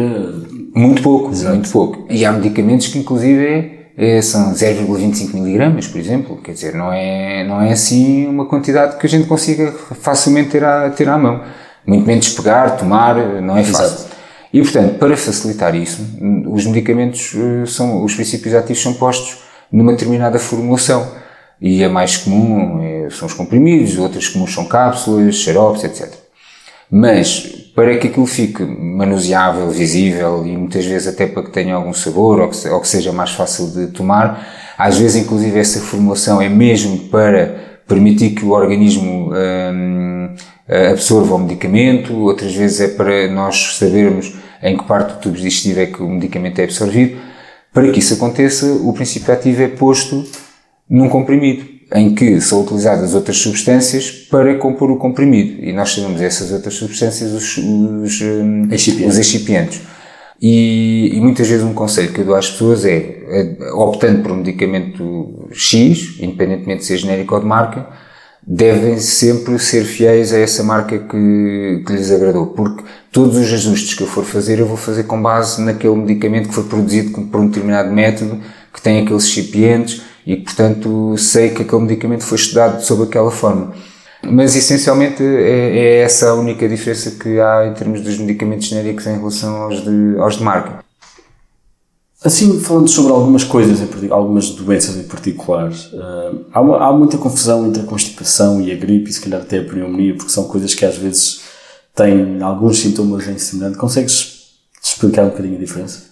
Muito 0.74 1.03
pouco, 1.03 1.28
muito 1.28 1.70
pouco. 1.70 2.07
E 2.11 2.24
há 2.24 2.32
medicamentos 2.32 2.88
que 2.88 2.99
inclusive 2.99 3.80
é, 3.97 4.22
são 4.22 4.53
0,25 4.53 5.34
miligramas, 5.34 5.86
por 5.86 5.99
exemplo. 5.99 6.38
Quer 6.43 6.53
dizer, 6.53 6.74
não 6.74 6.93
é, 6.93 7.45
não 7.45 7.61
é 7.61 7.72
assim 7.72 8.26
uma 8.26 8.47
quantidade 8.47 8.97
que 8.99 9.07
a 9.07 9.09
gente 9.09 9.26
consiga 9.26 9.72
facilmente 9.72 10.51
ter 10.51 10.64
à, 10.64 10.91
ter 10.91 11.09
à 11.09 11.18
mão. 11.18 11.43
Muito 11.86 12.07
menos 12.07 12.28
pegar, 12.30 12.76
tomar, 12.76 13.16
não 13.41 13.57
é 13.57 13.64
fácil. 13.64 13.97
Exato. 13.97 14.11
E 14.53 14.61
portanto, 14.62 14.99
para 14.99 15.16
facilitar 15.16 15.74
isso, 15.74 16.03
os 16.49 16.66
medicamentos 16.66 17.34
eh, 17.36 17.66
são, 17.66 18.05
os 18.05 18.14
princípios 18.14 18.55
ativos 18.55 18.82
são 18.82 18.95
postos 18.95 19.38
numa 19.70 19.93
determinada 19.93 20.38
formulação. 20.38 21.07
E 21.61 21.84
a 21.84 21.88
mais 21.88 22.16
comum 22.16 22.80
eh, 22.82 23.08
são 23.11 23.26
os 23.26 23.34
comprimidos, 23.34 23.98
outras 23.98 24.28
comuns 24.28 24.54
são 24.54 24.64
cápsulas, 24.64 25.36
xaropes, 25.36 25.84
etc. 25.84 26.14
Mas, 26.90 27.70
para 27.74 27.96
que 27.98 28.08
aquilo 28.08 28.26
fique 28.26 28.62
manuseável, 28.64 29.70
visível 29.70 30.44
e 30.46 30.56
muitas 30.56 30.84
vezes 30.84 31.06
até 31.06 31.26
para 31.26 31.42
que 31.44 31.50
tenha 31.50 31.74
algum 31.74 31.92
sabor 31.92 32.40
ou 32.40 32.48
que, 32.48 32.68
ou 32.68 32.80
que 32.80 32.88
seja 32.88 33.12
mais 33.12 33.30
fácil 33.30 33.68
de 33.68 33.88
tomar, 33.88 34.44
às 34.76 34.98
vezes 34.98 35.22
inclusive 35.22 35.58
essa 35.58 35.80
formulação 35.80 36.40
é 36.40 36.48
mesmo 36.48 36.98
para 37.11 37.82
permitir 37.86 38.30
que 38.30 38.44
o 38.44 38.50
organismo 38.50 39.32
hum, 39.32 40.34
absorva 40.90 41.34
o 41.34 41.38
medicamento, 41.38 42.16
outras 42.16 42.54
vezes 42.54 42.80
é 42.80 42.88
para 42.88 43.30
nós 43.30 43.76
sabermos 43.76 44.32
em 44.62 44.76
que 44.76 44.84
parte 44.84 45.14
do 45.14 45.20
tubo 45.20 45.36
digestivo 45.36 45.80
é 45.80 45.86
que 45.86 46.02
o 46.02 46.08
medicamento 46.08 46.58
é 46.61 46.64
absorvido. 46.64 47.18
Para 47.72 47.90
que 47.90 47.98
isso 47.98 48.14
aconteça, 48.14 48.66
o 48.66 48.92
princípio 48.92 49.32
ativo 49.32 49.62
é 49.62 49.68
posto 49.68 50.24
num 50.91 51.09
comprimido, 51.09 51.64
em 51.95 52.14
que 52.14 52.41
são 52.41 52.62
utilizadas 52.62 53.14
outras 53.14 53.38
substâncias 53.38 54.11
para 54.11 54.57
compor 54.57 54.91
o 54.91 54.97
comprimido. 54.97 55.64
E 55.64 55.72
nós 55.72 55.91
chamamos 55.91 56.20
essas 56.20 56.51
outras 56.51 56.74
substâncias 56.74 57.30
os, 57.30 57.57
os, 57.57 58.20
hum, 58.20 58.68
Excipientes. 58.70 59.14
os 59.14 59.18
excipientes. 59.18 59.80
E, 60.43 61.12
e 61.14 61.20
muitas 61.20 61.49
vezes 61.49 61.64
um 61.64 61.74
conselho 61.74 62.12
que 62.12 62.20
eu 62.20 62.24
dou 62.24 62.34
às 62.34 62.51
pessoas 62.51 62.84
é, 62.84 62.97
é, 62.97 63.72
optando 63.74 64.22
por 64.22 64.32
um 64.32 64.36
medicamento 64.36 65.49
X, 65.53 66.16
independentemente 66.18 66.80
de 66.80 66.86
ser 66.86 66.97
genérico 66.97 67.34
ou 67.34 67.41
de 67.41 67.47
marca, 67.47 67.86
devem 68.45 68.99
sempre 68.99 69.59
ser 69.59 69.84
fiéis 69.84 70.32
a 70.32 70.38
essa 70.38 70.62
marca 70.62 70.99
que, 70.99 71.82
que 71.86 71.93
lhes 71.93 72.11
agradou, 72.11 72.47
porque 72.47 72.82
todos 73.12 73.36
os 73.36 73.53
ajustes 73.53 73.93
que 73.93 74.03
eu 74.03 74.07
for 74.07 74.24
fazer, 74.24 74.59
eu 74.59 74.66
vou 74.66 74.78
fazer 74.78 75.03
com 75.03 75.20
base 75.20 75.61
naquele 75.61 75.95
medicamento 75.95 76.49
que 76.49 76.55
foi 76.55 76.64
produzido 76.64 77.20
por 77.26 77.41
um 77.41 77.49
determinado 77.49 77.93
método, 77.93 78.41
que 78.72 78.80
tem 78.80 79.03
aqueles 79.03 79.24
excipientes 79.24 80.03
e 80.33 80.37
portanto, 80.37 81.16
sei 81.18 81.51
que 81.51 81.62
aquele 81.62 81.83
medicamento 81.83 82.24
foi 82.24 82.37
estudado 82.39 82.81
sob 82.83 83.03
aquela 83.05 83.31
forma. 83.31 83.74
Mas, 84.22 84.55
essencialmente, 84.55 85.22
é, 85.22 85.78
é 85.78 85.97
essa 86.03 86.28
a 86.31 86.35
única 86.35 86.68
diferença 86.68 87.11
que 87.12 87.41
há 87.41 87.66
em 87.66 87.74
termos 87.74 88.01
dos 88.03 88.18
medicamentos 88.18 88.66
genéricos 88.66 89.07
em 89.07 89.16
relação 89.16 89.62
aos 89.62 89.83
de, 89.83 90.18
aos 90.18 90.37
de 90.37 90.45
marca. 90.45 90.85
Assim, 92.22 92.61
falando 92.61 92.87
sobre 92.87 93.12
algumas 93.12 93.45
coisas, 93.45 93.78
algumas 94.11 94.51
doenças 94.51 94.95
em 94.97 95.05
particular, 95.05 95.72
eh, 95.72 96.33
há, 96.53 96.61
uma- 96.61 96.76
há 96.87 96.93
muita 96.93 97.16
confusão 97.16 97.66
entre 97.66 97.81
a 97.81 97.87
constipação 97.87 98.61
e 98.61 98.70
a 98.70 98.76
gripe 98.76 99.09
e 99.09 99.12
se 99.12 99.22
calhar 99.22 99.41
até 99.41 99.59
a 99.59 99.64
pneumonia, 99.64 100.14
porque 100.14 100.31
são 100.31 100.45
coisas 100.45 100.74
que 100.74 100.85
às 100.85 100.99
vezes 100.99 101.41
têm 101.95 102.43
alguns 102.43 102.78
sintomas 102.78 103.26
em 103.26 103.39
semelhante. 103.39 103.78
Consegues 103.78 104.51
explicar 104.83 105.24
um 105.24 105.31
bocadinho 105.31 105.57
a 105.57 105.61
diferença? 105.61 106.11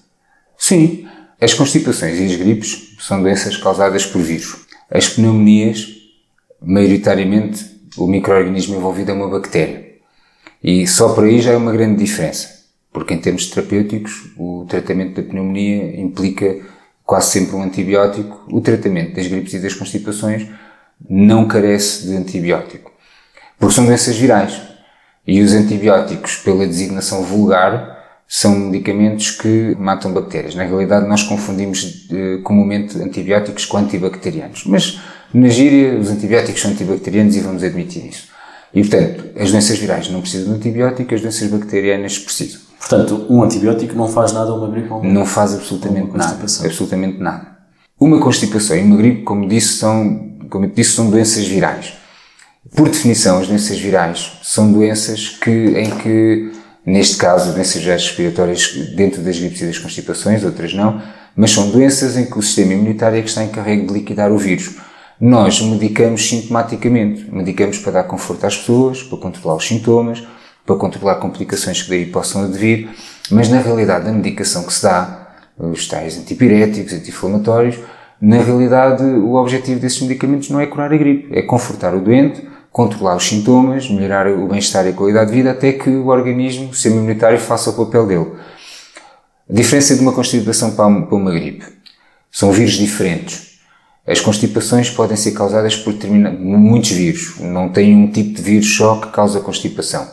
Sim, 0.56 1.06
as 1.40 1.54
constipações 1.54 2.18
e 2.18 2.24
as 2.24 2.34
gripes 2.34 2.96
são 2.98 3.22
doenças 3.22 3.56
causadas 3.56 4.04
por 4.04 4.20
vírus. 4.20 4.56
As 4.90 5.08
pneumonias, 5.08 5.86
maioritariamente, 6.60 7.64
o 7.96 8.06
microorganismo 8.06 8.76
envolvido 8.76 9.12
é 9.12 9.14
uma 9.14 9.28
bactéria. 9.28 9.88
E 10.62 10.86
só 10.86 11.14
por 11.14 11.24
aí 11.24 11.40
já 11.40 11.52
é 11.52 11.56
uma 11.56 11.72
grande 11.72 12.02
diferença. 12.02 12.58
Porque 12.92 13.14
em 13.14 13.18
termos 13.18 13.46
terapêuticos, 13.46 14.32
o 14.36 14.66
tratamento 14.68 15.20
da 15.20 15.28
pneumonia 15.28 16.00
implica 16.00 16.58
quase 17.04 17.30
sempre 17.30 17.54
um 17.54 17.62
antibiótico. 17.62 18.44
O 18.50 18.60
tratamento 18.60 19.14
das 19.14 19.26
gripes 19.28 19.54
e 19.54 19.60
das 19.60 19.74
constipações 19.74 20.48
não 21.08 21.46
carece 21.46 22.08
de 22.08 22.16
antibiótico. 22.16 22.90
Porque 23.58 23.74
são 23.74 23.86
doenças 23.86 24.16
virais. 24.16 24.60
E 25.24 25.40
os 25.40 25.52
antibióticos, 25.52 26.36
pela 26.36 26.66
designação 26.66 27.22
vulgar, 27.22 27.97
são 28.28 28.54
medicamentos 28.54 29.30
que 29.30 29.74
matam 29.80 30.12
bactérias. 30.12 30.54
Na 30.54 30.62
realidade, 30.62 31.08
nós 31.08 31.22
confundimos 31.22 32.06
eh, 32.12 32.38
comumente 32.44 33.00
antibióticos 33.00 33.64
com 33.64 33.78
antibacterianos. 33.78 34.64
Mas, 34.66 35.00
na 35.32 35.48
gíria, 35.48 35.98
os 35.98 36.10
antibióticos 36.10 36.60
são 36.60 36.72
antibacterianos 36.72 37.34
e 37.34 37.40
vamos 37.40 37.64
admitir 37.64 38.06
isso. 38.06 38.28
E, 38.74 38.82
portanto, 38.82 39.24
as 39.34 39.50
doenças 39.50 39.78
virais 39.78 40.10
não 40.10 40.20
precisam 40.20 40.52
de 40.52 40.58
antibiótico, 40.58 41.14
as 41.14 41.22
doenças 41.22 41.48
bacterianas 41.48 42.18
precisam. 42.18 42.60
Portanto, 42.78 43.26
um 43.30 43.42
antibiótico 43.42 43.94
não 43.96 44.08
faz 44.08 44.32
nada 44.32 44.50
a 44.50 44.54
uma 44.54 44.68
gripe 44.70 44.92
ou 44.92 45.02
Não 45.02 45.24
faz 45.24 45.54
absolutamente 45.54 46.14
nada. 46.14 46.38
Absolutamente 46.42 47.18
nada. 47.18 47.56
Uma 47.98 48.20
constipação 48.20 48.76
e 48.76 48.82
uma 48.82 48.96
gripe, 48.96 49.22
como 49.22 49.48
disse, 49.48 49.78
são, 49.78 50.36
como 50.50 50.66
eu 50.66 50.70
disse, 50.70 50.92
são 50.92 51.08
doenças 51.10 51.46
virais. 51.46 51.94
Por 52.76 52.90
definição, 52.90 53.38
as 53.38 53.48
doenças 53.48 53.78
virais 53.78 54.32
são 54.42 54.70
doenças 54.70 55.30
que, 55.30 55.50
em 55.50 55.90
que 55.96 56.52
Neste 56.88 57.18
caso, 57.18 57.52
doenças 57.52 57.84
respiratórias 57.84 58.72
dentro 58.96 59.20
das 59.20 59.38
gripes 59.38 59.60
e 59.60 59.66
das 59.66 59.78
constipações, 59.78 60.42
outras 60.42 60.72
não, 60.72 61.02
mas 61.36 61.50
são 61.50 61.68
doenças 61.68 62.16
em 62.16 62.24
que 62.24 62.38
o 62.38 62.40
sistema 62.40 62.72
imunitário 62.72 63.18
é 63.18 63.20
que 63.20 63.28
está 63.28 63.44
encarregue 63.44 63.86
de 63.86 63.92
liquidar 63.92 64.32
o 64.32 64.38
vírus. 64.38 64.76
Nós 65.20 65.60
medicamos 65.60 66.26
sintomaticamente, 66.26 67.28
medicamos 67.30 67.76
para 67.76 67.92
dar 67.92 68.04
conforto 68.04 68.46
às 68.46 68.56
pessoas, 68.56 69.02
para 69.02 69.18
controlar 69.18 69.56
os 69.56 69.66
sintomas, 69.66 70.26
para 70.64 70.76
controlar 70.76 71.16
complicações 71.16 71.82
que 71.82 71.90
daí 71.90 72.06
possam 72.06 72.44
advir, 72.44 72.88
mas 73.30 73.50
na 73.50 73.60
realidade 73.60 74.08
a 74.08 74.12
medicação 74.12 74.64
que 74.64 74.72
se 74.72 74.82
dá, 74.82 75.28
os 75.58 75.86
tais 75.86 76.16
antipiréticos, 76.16 76.94
anti-inflamatórios, 76.94 77.76
na 78.18 78.40
realidade 78.40 79.02
o 79.02 79.34
objetivo 79.34 79.78
desses 79.78 80.00
medicamentos 80.00 80.48
não 80.48 80.58
é 80.58 80.64
curar 80.64 80.90
a 80.90 80.96
gripe, 80.96 81.36
é 81.36 81.42
confortar 81.42 81.94
o 81.94 82.00
doente, 82.00 82.48
controlar 82.72 83.16
os 83.16 83.24
sintomas, 83.24 83.90
melhorar 83.90 84.26
o 84.28 84.46
bem-estar 84.46 84.86
e 84.86 84.90
a 84.90 84.92
qualidade 84.92 85.30
de 85.30 85.36
vida 85.36 85.50
até 85.50 85.72
que 85.72 85.90
o 85.90 86.08
organismo, 86.08 86.70
o 86.70 86.74
sistema 86.74 86.96
imunitário, 86.96 87.38
faça 87.38 87.70
o 87.70 87.84
papel 87.84 88.06
dele. 88.06 88.32
A 89.48 89.52
diferença 89.52 89.94
de 89.94 90.02
uma 90.02 90.12
constipação 90.12 90.72
para 90.72 90.86
uma 90.86 91.32
gripe 91.32 91.64
são 92.30 92.52
vírus 92.52 92.74
diferentes. 92.74 93.58
As 94.06 94.20
constipações 94.20 94.90
podem 94.90 95.16
ser 95.16 95.32
causadas 95.32 95.76
por 95.76 95.94
muitos 96.04 96.90
vírus. 96.90 97.38
Não 97.40 97.68
tem 97.68 97.94
um 97.94 98.10
tipo 98.10 98.34
de 98.34 98.42
vírus 98.42 98.76
só 98.76 98.96
que 98.96 99.10
causa 99.10 99.40
constipação. 99.40 100.08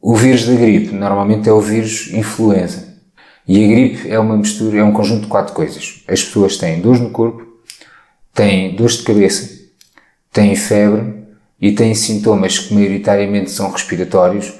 O 0.00 0.16
vírus 0.16 0.46
da 0.46 0.54
gripe 0.54 0.92
normalmente 0.92 1.48
é 1.48 1.52
o 1.52 1.60
vírus 1.60 2.12
influenza. 2.12 2.94
E 3.46 3.64
a 3.64 3.68
gripe 3.68 4.10
é 4.10 4.18
uma 4.18 4.36
mistura, 4.36 4.78
é 4.78 4.84
um 4.84 4.92
conjunto 4.92 5.22
de 5.22 5.28
quatro 5.28 5.54
coisas. 5.54 6.02
As 6.08 6.22
pessoas 6.22 6.56
têm 6.56 6.80
dores 6.80 7.00
no 7.00 7.10
corpo, 7.10 7.46
têm 8.32 8.74
dores 8.74 8.98
de 8.98 9.02
cabeça, 9.02 9.48
têm 10.32 10.56
febre, 10.56 11.23
e 11.64 11.72
têm 11.72 11.94
sintomas 11.94 12.58
que 12.58 12.74
maioritariamente 12.74 13.50
são 13.50 13.70
respiratórios, 13.70 14.52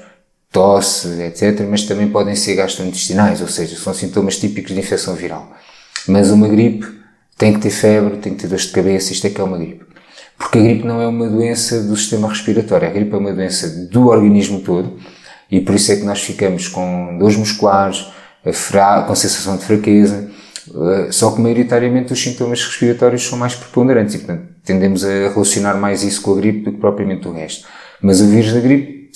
tosse, 0.51 1.21
etc., 1.21 1.61
mas 1.69 1.83
também 1.83 2.07
podem 2.07 2.33
ser 2.33 2.55
gastrointestinais, 2.55 3.41
ou 3.41 3.47
seja, 3.47 3.77
são 3.77 3.93
sintomas 3.93 4.39
típicos 4.39 4.73
de 4.73 4.79
infecção 4.79 5.13
viral. 5.13 5.51
Mas 6.07 6.31
uma 6.31 6.47
gripe 6.47 6.87
tem 7.37 7.53
que 7.53 7.59
ter 7.59 7.69
febre, 7.69 8.17
tem 8.17 8.33
que 8.33 8.41
ter 8.41 8.47
dor 8.47 8.57
de 8.57 8.69
cabeça, 8.69 9.13
isto 9.13 9.27
é 9.27 9.29
que 9.29 9.39
é 9.39 9.43
uma 9.43 9.55
gripe. 9.55 9.85
Porque 10.35 10.57
a 10.57 10.61
gripe 10.63 10.87
não 10.87 10.99
é 10.99 11.05
uma 11.05 11.29
doença 11.29 11.83
do 11.83 11.95
sistema 11.95 12.27
respiratório, 12.27 12.87
a 12.87 12.91
gripe 12.91 13.13
é 13.13 13.17
uma 13.17 13.33
doença 13.33 13.69
do 13.91 14.07
organismo 14.07 14.61
todo 14.61 14.97
e 15.51 15.61
por 15.61 15.75
isso 15.75 15.91
é 15.91 15.97
que 15.97 16.05
nós 16.05 16.23
ficamos 16.23 16.67
com 16.67 17.19
dores 17.19 17.37
musculares, 17.37 18.07
com 19.05 19.13
sensação 19.13 19.57
de 19.57 19.63
fraqueza, 19.63 20.27
só 21.11 21.31
que 21.31 21.41
maioritariamente 21.41 22.13
os 22.13 22.21
sintomas 22.21 22.63
respiratórios 22.63 23.23
são 23.23 23.37
mais 23.37 23.55
preponderantes 23.55 24.15
e, 24.15 24.17
portanto, 24.19 24.43
tendemos 24.63 25.03
a 25.03 25.29
relacionar 25.29 25.75
mais 25.75 26.03
isso 26.03 26.21
com 26.21 26.33
a 26.33 26.35
gripe 26.35 26.59
do 26.59 26.71
que 26.71 26.79
propriamente 26.79 27.27
o 27.27 27.31
resto. 27.31 27.67
Mas 28.01 28.21
o 28.21 28.27
vírus 28.27 28.53
da 28.53 28.59
gripe 28.59 29.09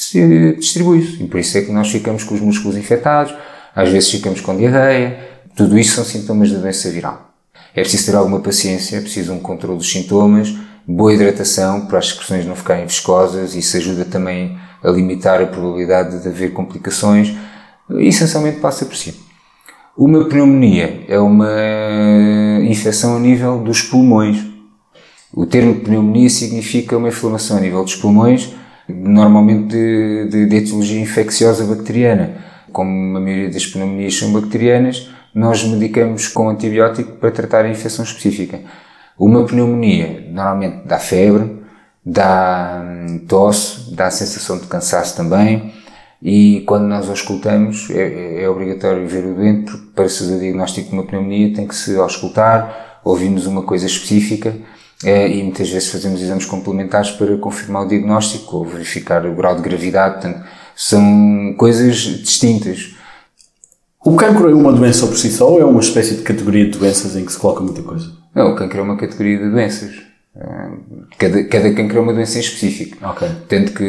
distribui-se 0.57 1.23
e 1.23 1.27
por 1.27 1.39
isso 1.39 1.57
é 1.57 1.61
que 1.61 1.71
nós 1.71 1.91
ficamos 1.91 2.23
com 2.23 2.35
os 2.35 2.41
músculos 2.41 2.77
infectados, 2.77 3.33
às 3.75 3.89
vezes 3.89 4.09
ficamos 4.09 4.41
com 4.41 4.55
diarreia, 4.55 5.19
tudo 5.55 5.77
isso 5.77 5.95
são 5.95 6.05
sintomas 6.05 6.51
da 6.51 6.59
doença 6.59 6.89
viral. 6.89 7.33
É 7.75 7.81
preciso 7.81 8.05
ter 8.11 8.17
alguma 8.17 8.39
paciência, 8.39 8.97
é 8.97 9.01
preciso 9.01 9.33
um 9.33 9.39
controle 9.39 9.77
dos 9.77 9.91
sintomas, 9.91 10.55
boa 10.87 11.13
hidratação 11.13 11.85
para 11.85 11.99
as 11.99 12.09
secreções 12.09 12.45
não 12.45 12.55
ficarem 12.55 12.85
viscosas, 12.85 13.55
isso 13.55 13.77
ajuda 13.77 14.05
também 14.05 14.57
a 14.83 14.89
limitar 14.89 15.41
a 15.41 15.45
probabilidade 15.45 16.21
de 16.21 16.27
haver 16.27 16.53
complicações 16.53 17.35
e 17.89 18.07
essencialmente 18.07 18.59
passa 18.59 18.85
por 18.85 18.95
si. 18.95 19.28
Uma 20.01 20.23
pneumonia 20.23 21.03
é 21.09 21.19
uma 21.19 21.51
infecção 22.63 23.17
a 23.17 23.19
nível 23.19 23.59
dos 23.59 23.81
pulmões. 23.81 24.41
O 25.33 25.45
termo 25.45 25.75
pneumonia 25.81 26.29
significa 26.29 26.95
uma 26.95 27.09
inflamação 27.09 27.57
a 27.57 27.59
nível 27.59 27.83
dos 27.83 27.97
pulmões, 27.97 28.55
normalmente 28.87 29.67
de, 29.67 30.29
de, 30.29 30.45
de 30.45 30.55
etiologia 30.55 31.01
infecciosa 31.01 31.65
bacteriana. 31.65 32.37
Como 32.71 33.17
a 33.17 33.19
maioria 33.19 33.49
das 33.49 33.67
pneumonias 33.67 34.15
são 34.15 34.31
bacterianas, 34.31 35.09
nós 35.35 35.65
medicamos 35.65 36.29
com 36.29 36.47
antibiótico 36.47 37.17
para 37.17 37.31
tratar 37.31 37.65
a 37.65 37.69
infecção 37.69 38.05
específica. 38.05 38.61
Uma 39.19 39.43
pneumonia 39.43 40.29
normalmente 40.31 40.87
dá 40.87 40.97
febre, 40.97 41.59
dá 42.05 42.85
hum, 42.85 43.25
tosse, 43.27 43.93
dá 43.93 44.09
sensação 44.09 44.59
de 44.59 44.67
cansaço 44.67 45.17
também, 45.17 45.73
e 46.21 46.61
quando 46.65 46.85
nós 46.85 47.09
auscultamos, 47.09 47.89
é, 47.91 48.43
é 48.43 48.49
obrigatório 48.49 49.07
ver 49.07 49.25
o 49.25 49.33
doente, 49.33 49.71
porque 49.71 49.87
para 49.95 50.09
se 50.09 50.19
fazer 50.19 50.35
o 50.35 50.39
diagnóstico 50.39 50.89
de 50.89 50.93
uma 50.93 51.03
pneumonia 51.03 51.53
tem 51.53 51.65
que 51.65 51.75
se 51.75 51.95
auscultar, 51.97 52.99
ouvimos 53.03 53.47
uma 53.47 53.63
coisa 53.63 53.85
específica, 53.85 54.53
é, 55.03 55.29
e 55.29 55.41
muitas 55.43 55.69
vezes 55.69 55.89
fazemos 55.89 56.21
exames 56.21 56.45
complementares 56.45 57.11
para 57.11 57.37
confirmar 57.37 57.83
o 57.85 57.87
diagnóstico 57.87 58.57
ou 58.57 58.65
verificar 58.65 59.25
o 59.25 59.33
grau 59.33 59.55
de 59.55 59.61
gravidade, 59.61 60.15
portanto, 60.15 60.45
são 60.75 61.55
coisas 61.57 61.95
distintas. 61.95 62.95
O 64.03 64.15
cancro 64.15 64.49
é 64.49 64.53
uma 64.53 64.73
doença 64.73 65.07
por 65.07 65.17
si 65.17 65.31
só 65.31 65.49
ou 65.51 65.61
é 65.61 65.65
uma 65.65 65.79
espécie 65.79 66.15
de 66.15 66.23
categoria 66.23 66.65
de 66.65 66.77
doenças 66.77 67.15
em 67.15 67.25
que 67.25 67.31
se 67.31 67.37
coloca 67.37 67.61
muita 67.61 67.81
coisa? 67.81 68.11
Não, 68.35 68.51
o 68.51 68.55
cancro 68.55 68.79
é 68.79 68.81
uma 68.81 68.97
categoria 68.97 69.37
de 69.37 69.49
doenças. 69.49 69.91
Cada, 71.17 71.43
cada 71.45 71.73
cancro 71.73 71.97
é 71.97 72.01
uma 72.01 72.13
doença 72.13 72.37
em 72.37 72.41
específico. 72.41 72.97
Ok. 73.05 73.27
Tanto 73.47 73.73
que 73.73 73.83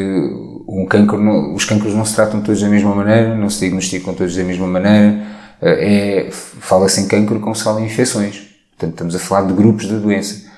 um 0.71 0.87
cancro 0.87 1.18
não, 1.18 1.55
os 1.55 1.64
cancros 1.64 1.95
não 1.95 2.05
se 2.05 2.14
tratam 2.14 2.41
todos 2.41 2.61
da 2.61 2.68
mesma 2.68 2.95
maneira, 2.95 3.37
não 3.37 3.51
se 3.51 3.61
diagnosticam 3.61 4.14
todos 4.14 4.37
da 4.37 4.45
mesma 4.45 4.66
maneira. 4.66 5.21
É, 5.61 6.29
Fala-se 6.31 7.01
em 7.01 7.09
cancro 7.09 7.41
como 7.41 7.55
se 7.55 7.64
fala 7.64 7.81
em 7.81 7.87
infecções. 7.87 8.43
Portanto, 8.71 8.93
estamos 8.93 9.14
a 9.16 9.18
falar 9.18 9.49
de 9.49 9.53
grupos 9.53 9.87
de 9.89 9.97
doença. 9.97 10.49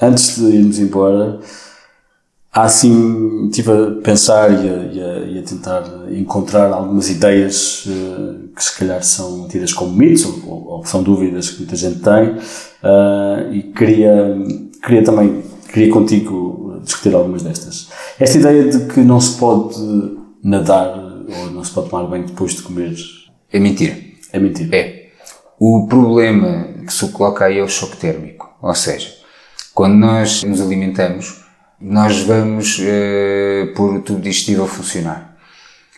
Antes 0.00 0.36
de 0.36 0.44
irmos 0.44 0.78
embora, 0.78 1.40
há 2.52 2.62
assim, 2.62 3.48
estive 3.48 3.70
a 3.70 4.02
pensar 4.02 4.50
e 4.50 4.68
a, 4.68 4.76
e 4.92 5.00
a, 5.00 5.18
e 5.26 5.38
a 5.38 5.42
tentar 5.42 5.84
encontrar 6.10 6.72
algumas 6.72 7.10
ideias 7.10 7.84
uh, 7.86 8.48
que 8.56 8.64
se 8.64 8.78
calhar 8.78 9.02
são 9.04 9.46
tidas 9.46 9.72
como 9.72 9.92
mitos 9.92 10.24
ou, 10.24 10.68
ou, 10.68 10.86
são 10.86 11.02
dúvidas 11.02 11.50
que 11.50 11.58
muita 11.58 11.76
gente 11.76 12.00
tem 12.00 12.30
uh, 12.30 13.52
e 13.52 13.62
queria 13.62 14.36
queria 14.82 15.04
também, 15.04 15.42
queria 15.70 15.92
contigo 15.92 16.59
discutir 16.82 17.14
algumas 17.14 17.42
destas. 17.42 17.88
Esta 18.18 18.38
ideia 18.38 18.70
de 18.70 18.86
que 18.86 19.00
não 19.00 19.20
se 19.20 19.38
pode 19.38 19.78
nadar 20.42 20.96
ou 20.96 21.50
não 21.50 21.64
se 21.64 21.70
pode 21.70 21.90
tomar 21.90 22.08
banho 22.08 22.26
depois 22.26 22.52
de 22.52 22.62
comer. 22.62 22.94
É 23.52 23.58
mentira. 23.58 23.96
É 24.32 24.38
mentira. 24.38 24.76
É. 24.76 25.10
O 25.58 25.86
problema 25.86 26.68
que 26.86 26.92
se 26.92 27.08
coloca 27.08 27.44
aí 27.44 27.58
é 27.58 27.62
o 27.62 27.68
choque 27.68 27.96
térmico. 27.96 28.50
Ou 28.62 28.74
seja, 28.74 29.14
quando 29.74 29.94
nós 29.94 30.42
nos 30.42 30.60
alimentamos, 30.60 31.44
nós 31.80 32.20
vamos 32.22 32.78
uh, 32.78 33.74
pôr 33.74 33.94
o 33.94 34.02
tubo 34.02 34.20
digestivo 34.20 34.64
a 34.64 34.66
funcionar. 34.66 35.36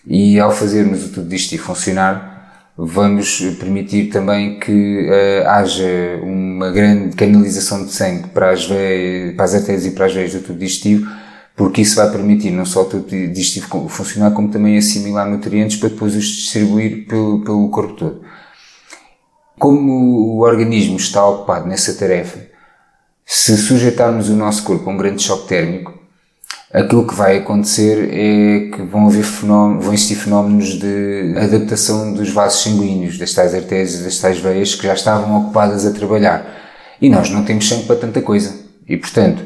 E 0.06 0.38
ao 0.38 0.50
fazermos 0.50 1.04
o 1.04 1.08
tubo 1.10 1.28
digestivo 1.28 1.64
funcionar, 1.64 2.31
vamos 2.76 3.40
permitir 3.58 4.10
também 4.10 4.58
que 4.58 5.08
uh, 5.08 5.48
haja 5.48 6.20
uma 6.22 6.70
grande 6.70 7.14
canalização 7.16 7.84
de 7.84 7.92
sangue 7.92 8.28
para 8.28 8.50
as, 8.50 8.66
veias, 8.66 9.34
para 9.34 9.44
as 9.44 9.54
artérias 9.54 9.86
e 9.86 9.90
para 9.90 10.06
as 10.06 10.14
veias 10.14 10.32
do 10.32 10.40
tubo 10.40 10.58
digestivo, 10.58 11.10
porque 11.54 11.82
isso 11.82 11.96
vai 11.96 12.10
permitir 12.10 12.50
não 12.50 12.64
só 12.64 12.82
o 12.82 12.84
tubo 12.86 13.08
digestivo 13.08 13.88
funcionar, 13.88 14.32
como 14.32 14.48
também 14.48 14.78
assimilar 14.78 15.28
nutrientes 15.28 15.76
para 15.76 15.90
depois 15.90 16.16
os 16.16 16.24
distribuir 16.24 17.06
pelo, 17.06 17.44
pelo 17.44 17.68
corpo 17.68 17.94
todo. 17.94 18.22
Como 19.58 19.92
o 20.36 20.40
organismo 20.40 20.96
está 20.96 21.24
ocupado 21.24 21.68
nessa 21.68 21.94
tarefa, 21.94 22.38
se 23.24 23.56
sujeitarmos 23.56 24.28
o 24.28 24.34
nosso 24.34 24.64
corpo 24.64 24.88
a 24.88 24.92
um 24.92 24.96
grande 24.96 25.22
choque 25.22 25.46
térmico, 25.46 26.01
aquilo 26.72 27.06
que 27.06 27.14
vai 27.14 27.38
acontecer 27.38 28.08
é 28.12 28.70
que 28.74 28.82
vão 28.82 29.06
haver 29.06 29.24
fenómenos, 29.24 29.84
vão 29.84 29.94
existir 29.94 30.14
fenómenos 30.16 30.78
de 30.78 31.34
adaptação 31.36 32.12
dos 32.14 32.30
vasos 32.30 32.62
sanguíneos, 32.62 33.18
das 33.18 33.34
tais 33.34 33.54
artérias 33.54 33.98
das 33.98 34.18
tais 34.18 34.38
veias 34.38 34.74
que 34.74 34.86
já 34.86 34.94
estavam 34.94 35.38
ocupadas 35.40 35.84
a 35.84 35.92
trabalhar. 35.92 36.46
E 37.00 37.10
nós 37.10 37.30
não 37.30 37.44
temos 37.44 37.68
sangue 37.68 37.84
para 37.84 37.96
tanta 37.96 38.22
coisa. 38.22 38.54
E, 38.88 38.96
portanto, 38.96 39.42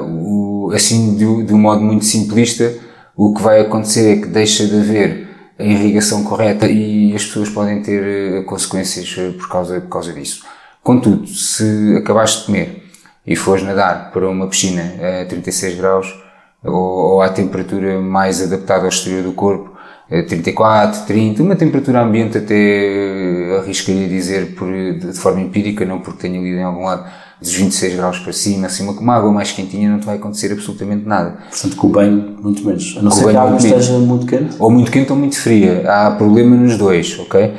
o, 0.00 0.70
assim, 0.74 1.16
de, 1.16 1.24
um 1.24 1.58
modo 1.58 1.82
muito 1.82 2.04
simplista, 2.04 2.72
o 3.16 3.34
que 3.34 3.42
vai 3.42 3.60
acontecer 3.60 4.12
é 4.12 4.20
que 4.20 4.28
deixa 4.28 4.66
de 4.66 4.76
haver 4.76 5.28
a 5.58 5.64
irrigação 5.64 6.24
correta 6.24 6.66
e 6.66 7.14
as 7.14 7.24
pessoas 7.24 7.50
podem 7.50 7.82
ter 7.82 8.40
uh, 8.40 8.44
consequências 8.44 9.14
uh, 9.18 9.32
por 9.34 9.48
causa, 9.48 9.80
por 9.80 9.90
causa 9.90 10.12
disso. 10.12 10.44
Contudo, 10.82 11.26
se 11.26 11.96
acabaste 11.98 12.40
de 12.40 12.46
comer 12.46 12.82
e 13.26 13.36
fores 13.36 13.62
nadar 13.62 14.10
para 14.10 14.26
uma 14.26 14.46
piscina 14.46 14.94
a 15.20 15.26
36 15.26 15.76
graus, 15.76 16.19
ou, 16.64 16.72
ou 16.72 17.22
à 17.22 17.28
temperatura 17.28 18.00
mais 18.00 18.42
adaptada 18.42 18.82
ao 18.82 18.88
exterior 18.88 19.22
do 19.22 19.32
corpo, 19.32 19.70
34, 20.08 21.06
30, 21.06 21.42
uma 21.42 21.54
temperatura 21.54 22.02
ambiente 22.02 22.36
até 22.36 23.58
arriscaria 23.60 24.08
dizer 24.08 24.56
por, 24.56 24.68
de 24.68 25.12
forma 25.12 25.40
empírica, 25.40 25.84
não 25.84 26.00
porque 26.00 26.22
tenha 26.22 26.40
lido 26.40 26.58
em 26.58 26.64
algum 26.64 26.84
lado, 26.84 27.08
dos 27.40 27.54
26 27.54 27.94
graus 27.94 28.18
para 28.18 28.32
cima, 28.32 28.66
assim, 28.66 28.82
uma, 28.82 28.92
uma 28.92 29.14
água 29.14 29.32
mais 29.32 29.52
quentinha 29.52 29.88
não 29.88 30.00
te 30.00 30.06
vai 30.06 30.16
acontecer 30.16 30.52
absolutamente 30.52 31.06
nada. 31.06 31.38
Portanto, 31.48 31.76
com 31.76 31.86
o 31.86 31.90
banho, 31.90 32.36
muito 32.42 32.64
menos. 32.66 32.96
A 32.98 33.02
não 33.02 33.10
ser 33.10 33.30
que 33.30 33.36
a 33.36 33.42
água 33.42 33.56
esteja 33.56 33.98
muito 33.98 34.26
quente. 34.26 34.56
Ou 34.58 34.70
muito 34.70 34.90
quente 34.90 35.12
ou 35.12 35.18
muito 35.18 35.36
fria. 35.38 35.84
Há 35.88 36.10
problema 36.10 36.56
nos 36.56 36.76
dois, 36.76 37.18
ok? 37.20 37.54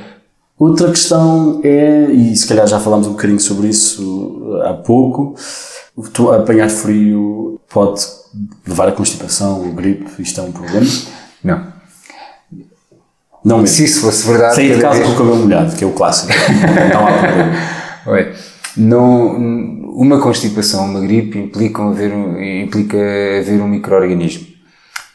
Outra 0.59 0.89
questão 0.89 1.61
é, 1.63 2.11
e 2.11 2.35
se 2.35 2.45
calhar 2.47 2.67
já 2.67 2.79
falámos 2.79 3.07
um 3.07 3.11
bocadinho 3.11 3.39
sobre 3.39 3.69
isso 3.69 4.59
há 4.65 4.73
pouco, 4.73 5.35
apanhar 6.35 6.69
frio 6.69 7.59
pode 7.67 8.20
levar 8.65 8.89
a 8.89 8.91
constipação, 8.91 9.61
o 9.61 9.73
gripe, 9.73 10.09
isto 10.19 10.39
é 10.39 10.43
um 10.43 10.51
problema? 10.51 10.87
Não. 11.43 11.81
Não 13.43 13.57
mesmo. 13.59 13.75
Se 13.75 13.85
isso 13.85 14.01
fosse 14.01 14.27
verdade. 14.27 14.55
Sair 14.55 14.75
de 14.75 14.81
casa 14.81 14.99
vez... 14.99 15.07
com 15.07 15.13
o 15.13 15.17
cabelo 15.17 15.37
molhado, 15.37 15.75
que 15.75 15.83
é 15.83 15.87
o 15.87 15.93
clássico. 15.93 16.31
não 16.93 17.07
há 17.07 17.11
problema. 17.11 17.53
Ué, 18.07 18.33
não, 18.77 19.35
uma 19.95 20.19
constipação, 20.21 20.85
uma 20.85 20.99
gripe 21.01 21.37
implica 21.37 21.83
haver, 21.83 22.11
implica 22.63 22.97
haver 22.97 23.61
um 23.61 23.67
microorganismo. 23.67 24.47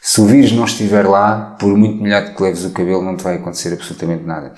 Se 0.01 0.21
o 0.21 0.25
vírus 0.25 0.51
não 0.51 0.65
estiver 0.65 1.05
lá, 1.05 1.55
por 1.59 1.75
muito 1.75 1.97
molhado 1.97 2.33
que 2.33 2.41
leves 2.41 2.63
o 2.63 2.71
cabelo, 2.71 3.03
não 3.03 3.17
te 3.17 3.23
vai 3.23 3.35
acontecer 3.35 3.73
absolutamente 3.73 4.23
nada. 4.23 4.53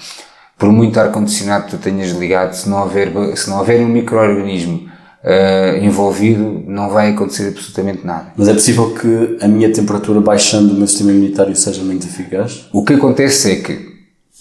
Por 0.58 0.72
muito 0.72 1.00
ar-condicionado 1.00 1.66
que 1.66 1.72
tu 1.72 1.78
tenhas 1.78 2.12
ligado, 2.12 2.54
se 2.54 2.68
não 2.68 2.82
houver, 2.82 3.12
se 3.36 3.50
não 3.50 3.58
houver 3.58 3.80
um 3.82 3.88
microorganismo 3.88 4.90
uh, 5.24 5.84
envolvido, 5.84 6.64
não 6.68 6.90
vai 6.90 7.12
acontecer 7.12 7.50
absolutamente 7.50 8.06
nada. 8.06 8.34
Mas 8.36 8.48
é 8.48 8.54
possível 8.54 8.94
que 8.94 9.38
a 9.42 9.48
minha 9.48 9.72
temperatura 9.72 10.20
baixando 10.22 10.74
o 10.74 10.78
meu 10.78 10.88
sistema 10.88 11.12
imunitário 11.12 11.56
seja 11.56 11.84
menos 11.84 12.06
eficaz? 12.06 12.68
O 12.74 12.84
que 12.84 12.94
acontece 12.94 13.52
é 13.52 13.56
que 13.58 13.90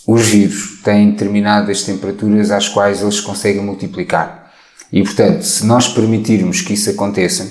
os 0.07 0.27
vírus 0.27 0.81
têm 0.83 1.11
determinadas 1.11 1.83
temperaturas 1.83 2.51
às 2.51 2.69
quais 2.69 3.03
eles 3.03 3.21
conseguem 3.21 3.63
multiplicar. 3.63 4.53
E, 4.91 5.03
portanto, 5.03 5.43
se 5.43 5.67
nós 5.67 5.87
permitirmos 5.87 6.63
que 6.63 6.73
isso 6.73 6.89
aconteça, 6.89 7.47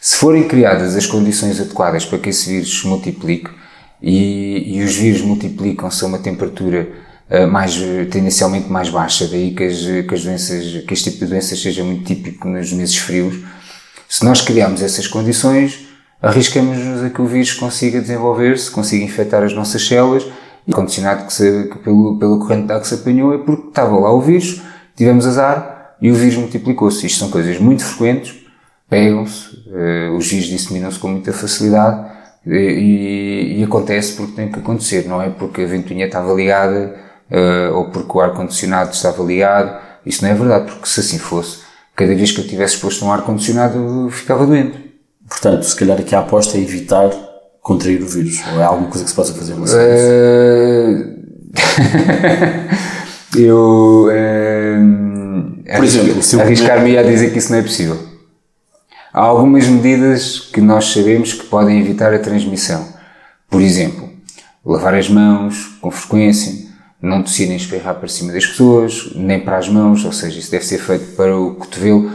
se 0.00 0.16
forem 0.16 0.48
criadas 0.48 0.96
as 0.96 1.06
condições 1.06 1.60
adequadas 1.60 2.04
para 2.04 2.18
que 2.18 2.30
esse 2.30 2.50
vírus 2.50 2.80
se 2.80 2.86
multiplique, 2.88 3.50
e, 4.02 4.78
e 4.78 4.82
os 4.82 4.96
vírus 4.96 5.20
multiplicam-se 5.20 6.02
a 6.02 6.08
uma 6.08 6.18
temperatura 6.18 6.88
mais, 7.50 7.76
tendencialmente 8.10 8.68
mais 8.68 8.88
baixa, 8.88 9.28
daí 9.28 9.54
que 9.54 9.62
as, 9.62 9.78
que 9.78 10.14
as 10.14 10.24
doenças, 10.24 10.84
que 10.84 10.92
este 10.92 11.10
tipo 11.10 11.24
de 11.24 11.30
doenças 11.30 11.60
seja 11.60 11.84
muito 11.84 12.04
típico 12.04 12.48
nos 12.48 12.72
meses 12.72 12.96
frios, 12.96 13.36
se 14.08 14.24
nós 14.24 14.40
criarmos 14.40 14.82
essas 14.82 15.06
condições, 15.06 15.86
arriscamos-nos 16.20 17.04
a 17.04 17.10
que 17.10 17.22
o 17.22 17.26
vírus 17.26 17.52
consiga 17.52 18.00
desenvolver-se, 18.00 18.70
consiga 18.70 19.04
infectar 19.04 19.44
as 19.44 19.52
nossas 19.52 19.86
células, 19.86 20.26
e 20.66 20.72
condicionado 20.72 21.26
que 21.26 21.32
se, 21.32 21.68
que 21.68 21.78
pelo, 21.78 22.18
pela 22.18 22.38
corrente 22.38 22.66
de 22.66 22.72
água 22.72 22.82
que 22.82 22.88
se 22.88 22.94
apanhou 22.94 23.32
é 23.32 23.38
porque 23.38 23.68
estava 23.68 23.98
lá 23.98 24.12
o 24.12 24.20
vírus, 24.20 24.60
tivemos 24.96 25.26
azar, 25.26 25.94
e 26.00 26.10
o 26.10 26.14
vírus 26.14 26.36
multiplicou-se. 26.36 27.06
Isto 27.06 27.20
são 27.20 27.30
coisas 27.30 27.58
muito 27.58 27.84
frequentes, 27.84 28.34
pegam-se, 28.88 29.48
uh, 29.68 30.16
os 30.16 30.28
vírus 30.28 30.46
disseminam-se 30.46 30.98
com 30.98 31.08
muita 31.08 31.32
facilidade 31.32 32.10
uh, 32.46 32.52
e, 32.52 33.60
e, 33.60 33.64
acontece 33.64 34.14
porque 34.14 34.32
tem 34.32 34.50
que 34.50 34.58
acontecer, 34.58 35.06
não 35.06 35.22
é 35.22 35.30
porque 35.30 35.62
a 35.62 35.66
ventoinha 35.66 36.06
estava 36.06 36.32
ligada 36.32 36.96
uh, 37.30 37.74
ou 37.74 37.90
porque 37.90 38.16
o 38.16 38.20
ar-condicionado 38.20 38.92
estava 38.92 39.22
ligado. 39.22 39.78
Isso 40.04 40.22
não 40.22 40.30
é 40.30 40.34
verdade, 40.34 40.72
porque 40.72 40.88
se 40.88 41.00
assim 41.00 41.18
fosse, 41.18 41.58
cada 41.94 42.14
vez 42.14 42.32
que 42.32 42.40
eu 42.40 42.46
tivesse 42.46 42.74
exposto 42.74 43.04
um 43.04 43.12
ar-condicionado 43.12 44.08
ficava 44.10 44.46
doente. 44.46 44.90
Portanto, 45.28 45.62
se 45.62 45.76
calhar 45.76 45.98
aqui 45.98 46.14
a 46.14 46.20
aposta 46.20 46.58
é 46.58 46.60
evitar 46.60 47.10
contrair 47.60 48.02
o 48.02 48.06
vírus, 48.06 48.40
ou 48.52 48.60
é 48.60 48.64
alguma 48.64 48.88
coisa 48.88 49.04
que 49.04 49.10
se 49.10 49.16
possa 49.16 49.34
fazer? 49.34 49.54
eu 53.36 54.08
por 55.76 55.84
exemplo, 55.84 56.22
se 56.22 56.40
arriscar-me 56.40 56.98
a 56.98 57.02
dizer 57.02 57.32
que 57.32 57.38
isso 57.38 57.52
não 57.52 57.58
é 57.58 57.62
possível. 57.62 57.98
Há 59.12 59.20
algumas 59.20 59.66
medidas 59.66 60.40
que 60.40 60.60
nós 60.60 60.92
sabemos 60.92 61.32
que 61.32 61.46
podem 61.46 61.80
evitar 61.80 62.12
a 62.12 62.18
transmissão. 62.18 62.86
Por 63.48 63.60
exemplo, 63.60 64.08
lavar 64.64 64.94
as 64.94 65.08
mãos 65.08 65.78
com 65.80 65.90
frequência, 65.90 66.59
não 67.02 67.22
tossir 67.22 67.48
nem 67.48 67.56
espirrar 67.56 67.94
para 67.94 68.08
cima 68.08 68.32
das 68.32 68.46
pessoas, 68.46 69.12
nem 69.14 69.40
para 69.40 69.56
as 69.56 69.68
mãos, 69.68 70.04
ou 70.04 70.12
seja, 70.12 70.38
isso 70.38 70.50
deve 70.50 70.64
ser 70.64 70.78
feito 70.78 71.16
para 71.16 71.36
o 71.36 71.54
cotovelo, 71.54 72.10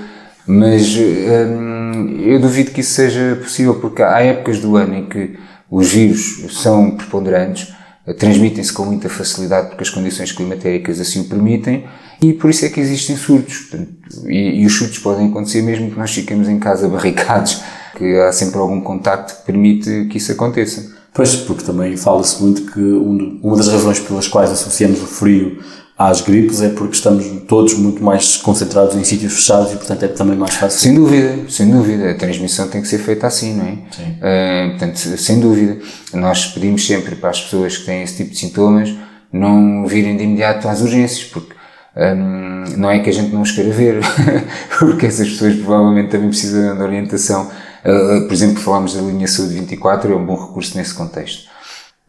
mas 0.47 0.95
hum, 0.95 2.19
eu 2.21 2.39
duvido 2.39 2.71
que 2.71 2.81
isso 2.81 2.93
seja 2.93 3.39
possível, 3.41 3.75
porque 3.75 4.03
há 4.03 4.19
épocas 4.21 4.59
do 4.59 4.75
ano 4.75 4.95
em 4.95 5.05
que 5.05 5.37
os 5.71 5.91
vírus 5.91 6.45
são 6.51 6.91
preponderantes, 6.91 7.73
transmitem-se 8.19 8.71
com 8.71 8.85
muita 8.85 9.09
facilidade 9.09 9.69
porque 9.69 9.81
as 9.81 9.89
condições 9.89 10.31
climatéricas 10.31 10.99
assim 10.99 11.21
o 11.21 11.23
permitem, 11.25 11.85
e 12.21 12.33
por 12.33 12.49
isso 12.49 12.65
é 12.65 12.69
que 12.69 12.79
existem 12.79 13.17
surtos. 13.17 13.61
Portanto, 13.61 13.91
e, 14.27 14.61
e, 14.61 14.65
os 14.65 14.73
surtos 14.73 14.99
podem 14.99 15.27
acontecer 15.27 15.61
mesmo 15.61 15.89
que 15.91 15.97
nós 15.97 16.13
fiquemos 16.13 16.47
em 16.47 16.59
casa 16.59 16.87
barricados, 16.89 17.61
que 17.97 18.19
há 18.19 18.31
sempre 18.31 18.59
algum 18.59 18.81
contacto 18.81 19.35
que 19.37 19.45
permite 19.45 20.07
que 20.09 20.17
isso 20.17 20.31
aconteça. 20.31 20.94
Pois, 21.15 21.33
porque 21.33 21.63
também 21.63 21.95
fala-se 21.95 22.43
muito 22.43 22.69
que 22.69 22.79
uma 22.79 23.55
das 23.55 23.69
razões 23.69 23.99
pelas 23.99 24.27
quais 24.27 24.51
associamos 24.51 25.01
o 25.01 25.05
frio 25.05 25.63
às 25.97 26.19
gripes 26.19 26.61
é 26.61 26.67
porque 26.67 26.93
estamos 26.93 27.25
todos 27.47 27.73
muito 27.73 28.03
mais 28.03 28.35
concentrados 28.35 28.97
em 28.97 29.03
sítios 29.05 29.33
fechados 29.33 29.71
e, 29.71 29.77
portanto, 29.77 30.03
é 30.03 30.09
também 30.09 30.37
mais 30.37 30.55
fácil. 30.55 30.77
Sem 30.77 30.93
dúvida, 30.93 31.49
sem 31.49 31.71
dúvida. 31.71 32.11
A 32.11 32.15
transmissão 32.15 32.67
tem 32.67 32.81
que 32.81 32.87
ser 32.89 32.97
feita 32.97 33.27
assim, 33.27 33.55
não 33.55 33.65
é? 33.65 33.77
Sim. 33.91 34.03
Uh, 34.17 34.69
portanto, 34.71 34.97
sem 34.97 35.39
dúvida. 35.39 35.77
Nós 36.13 36.47
pedimos 36.47 36.85
sempre 36.85 37.15
para 37.15 37.29
as 37.29 37.39
pessoas 37.39 37.77
que 37.77 37.85
têm 37.85 38.03
esse 38.03 38.17
tipo 38.17 38.31
de 38.31 38.37
sintomas 38.37 38.93
não 39.31 39.85
virem 39.85 40.17
de 40.17 40.23
imediato 40.23 40.67
às 40.67 40.81
urgências, 40.81 41.23
porque 41.23 41.53
um, 41.95 42.77
não 42.77 42.91
é 42.91 42.99
que 42.99 43.09
a 43.09 43.13
gente 43.13 43.33
não 43.33 43.41
os 43.41 43.51
queira 43.51 43.71
ver, 43.71 44.01
porque 44.79 45.05
essas 45.05 45.29
pessoas 45.29 45.55
provavelmente 45.55 46.09
também 46.09 46.27
precisam 46.27 46.75
de 46.75 46.83
orientação. 46.83 47.49
Uh, 47.85 48.25
por 48.25 48.33
exemplo, 48.33 48.59
falámos 48.61 48.95
da 48.95 49.01
linha 49.01 49.27
Saúde 49.27 49.53
24, 49.53 50.11
é 50.11 50.15
um 50.15 50.25
bom 50.25 50.35
recurso 50.35 50.75
nesse 50.75 50.93
contexto. 50.93 51.49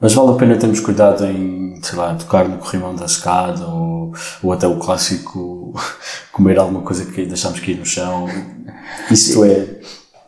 Mas 0.01 0.15
vale 0.15 0.31
a 0.31 0.35
pena 0.35 0.57
termos 0.57 0.81
cuidado 0.81 1.25
em, 1.27 1.79
sei 1.83 1.99
lá, 1.99 2.15
tocar 2.15 2.49
no 2.49 2.59
corrimão 2.59 2.95
da 2.95 3.05
escada 3.05 3.67
ou, 3.67 4.13
ou 4.43 4.53
até 4.53 4.67
o 4.67 4.79
clássico 4.79 5.75
comer 6.33 6.59
alguma 6.59 6.81
coisa 6.81 7.05
que 7.05 7.27
deixamos 7.27 7.61
cair 7.61 7.79
no 7.79 7.85
chão. 7.85 8.27
Isto 9.11 9.45
é 9.45 9.67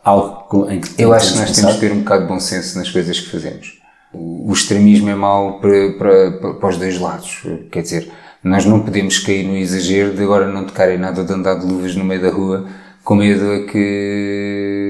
algo 0.03 0.69
em 0.69 0.81
que 0.81 1.01
Eu 1.01 1.13
acho 1.13 1.33
que 1.33 1.39
nós 1.39 1.49
pensar? 1.49 1.61
temos 1.61 1.75
que 1.75 1.87
ter 1.87 1.91
um 1.93 1.99
bocado 1.99 2.21
de 2.23 2.27
bom 2.27 2.39
senso 2.39 2.77
nas 2.77 2.89
coisas 2.89 3.19
que 3.19 3.29
fazemos. 3.29 3.79
O 4.11 4.51
extremismo 4.51 5.09
é 5.09 5.15
mau 5.15 5.59
para, 5.59 5.93
para, 5.93 6.53
para 6.53 6.69
os 6.69 6.77
dois 6.77 6.99
lados. 6.99 7.43
Quer 7.71 7.83
dizer, 7.83 8.11
nós 8.43 8.65
não 8.65 8.79
podemos 8.79 9.19
cair 9.19 9.47
no 9.47 9.55
exagero 9.55 10.15
de 10.15 10.23
agora 10.23 10.47
não 10.47 10.65
tocarem 10.65 10.97
nada 10.97 11.23
de 11.23 11.31
andar 11.31 11.55
de 11.55 11.65
luvas 11.65 11.95
no 11.95 12.03
meio 12.03 12.21
da 12.21 12.31
rua 12.31 12.65
com 13.03 13.15
medo 13.15 13.51
a 13.51 13.65
que 13.65 14.88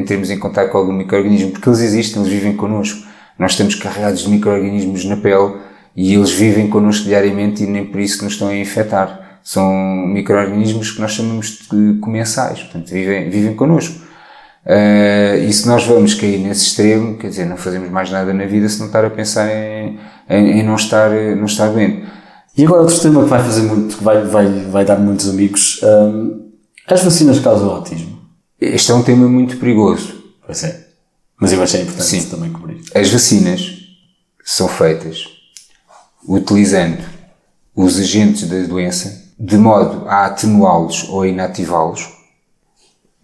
entremos 0.00 0.30
em 0.30 0.38
contato 0.38 0.70
com 0.70 0.78
algum 0.78 0.92
microorganismo, 0.92 1.52
porque 1.52 1.68
eles 1.68 1.80
existem, 1.80 2.22
eles 2.22 2.32
vivem 2.32 2.56
connosco. 2.56 3.06
Nós 3.38 3.52
estamos 3.52 3.74
carregados 3.74 4.22
de 4.22 4.30
microorganismos 4.30 5.04
na 5.04 5.16
pele 5.16 5.54
e 5.96 6.14
eles 6.14 6.30
vivem 6.30 6.68
connosco 6.68 7.04
diariamente 7.04 7.62
e 7.64 7.66
nem 7.66 7.86
por 7.86 8.00
isso 8.00 8.22
nos 8.24 8.34
estão 8.34 8.48
a 8.48 8.56
infectar. 8.56 9.38
São 9.42 9.72
microorganismos 10.06 10.90
que 10.90 11.00
nós 11.00 11.12
chamamos 11.12 11.58
de 11.70 11.98
comensais, 12.00 12.60
portanto, 12.60 12.90
vivem, 12.90 13.30
vivem 13.30 13.54
connosco. 13.54 14.10
Uh, 14.64 15.42
e 15.48 15.52
se 15.52 15.66
nós 15.66 15.84
vamos 15.86 16.12
cair 16.12 16.38
nesse 16.38 16.66
extremo, 16.66 17.16
quer 17.16 17.28
dizer, 17.28 17.46
não 17.46 17.56
fazemos 17.56 17.90
mais 17.90 18.10
nada 18.10 18.34
na 18.34 18.44
vida 18.44 18.68
se 18.68 18.78
não 18.78 18.86
estar 18.86 19.04
a 19.04 19.10
pensar 19.10 19.48
em, 19.48 19.98
em, 20.28 20.60
em 20.60 20.62
não 20.62 20.74
estar, 20.74 21.10
não 21.10 21.46
estar 21.46 21.68
doente. 21.68 22.04
E 22.56 22.64
agora 22.64 22.82
outro 22.82 23.00
tema 23.00 23.22
que 23.22 23.30
vai 23.30 23.42
fazer 23.42 23.62
muito, 23.62 23.96
que 23.96 24.04
vai, 24.04 24.22
vai, 24.22 24.46
vai 24.70 24.84
dar 24.84 24.98
muitos 24.98 25.30
amigos, 25.30 25.80
um, 25.82 26.50
as 26.86 27.02
vacinas 27.02 27.38
causam 27.38 27.70
autismo? 27.70 28.19
Este 28.60 28.92
é 28.92 28.94
um 28.94 29.02
tema 29.02 29.26
muito 29.26 29.56
perigoso. 29.56 30.22
Pois 30.44 30.62
é. 30.64 30.86
Mas 31.40 31.52
eu 31.52 31.62
acho 31.62 31.78
é 31.78 31.80
importante 31.80 32.04
Sim. 32.04 32.28
também 32.28 32.52
cobrir. 32.52 32.82
As 32.94 33.10
vacinas 33.10 33.78
são 34.44 34.68
feitas 34.68 35.24
utilizando 36.28 37.02
os 37.74 37.98
agentes 37.98 38.46
da 38.46 38.60
doença 38.66 39.30
de 39.38 39.56
modo 39.56 40.06
a 40.06 40.26
atenuá-los 40.26 41.08
ou 41.08 41.22
a 41.22 41.28
inativá-los. 41.28 42.02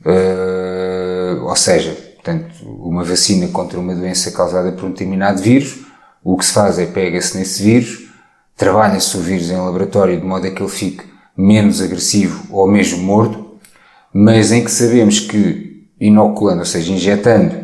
Uh, 0.01 1.43
ou 1.43 1.57
seja, 1.57 1.93
portanto, 2.15 2.65
uma 2.65 3.05
vacina 3.05 3.49
contra 3.49 3.79
uma 3.79 3.95
doença 3.95 4.31
causada 4.31 4.73
por 4.73 4.87
um 4.87 4.91
determinado 4.91 5.43
vírus, 5.43 5.81
o 6.25 6.39
que 6.39 6.47
se 6.47 6.53
faz 6.53 6.79
é 6.79 6.87
pega-se 6.87 7.37
nesse 7.37 7.63
vírus, 7.63 8.09
trabalha-se 8.57 9.15
o 9.15 9.21
vírus 9.21 9.51
em 9.51 9.57
laboratório 9.57 10.19
de 10.19 10.25
modo 10.25 10.47
a 10.47 10.51
que 10.51 10.63
ele 10.63 10.71
fique 10.71 11.05
menos 11.37 11.83
agressivo 11.83 12.47
ou 12.51 12.67
mesmo 12.67 13.03
morto, 13.03 13.46
mas 14.19 14.51
em 14.51 14.65
que 14.65 14.71
sabemos 14.71 15.21
que 15.21 15.91
inoculando, 16.01 16.61
ou 16.61 16.65
seja, 16.65 16.91
injetando 16.91 17.55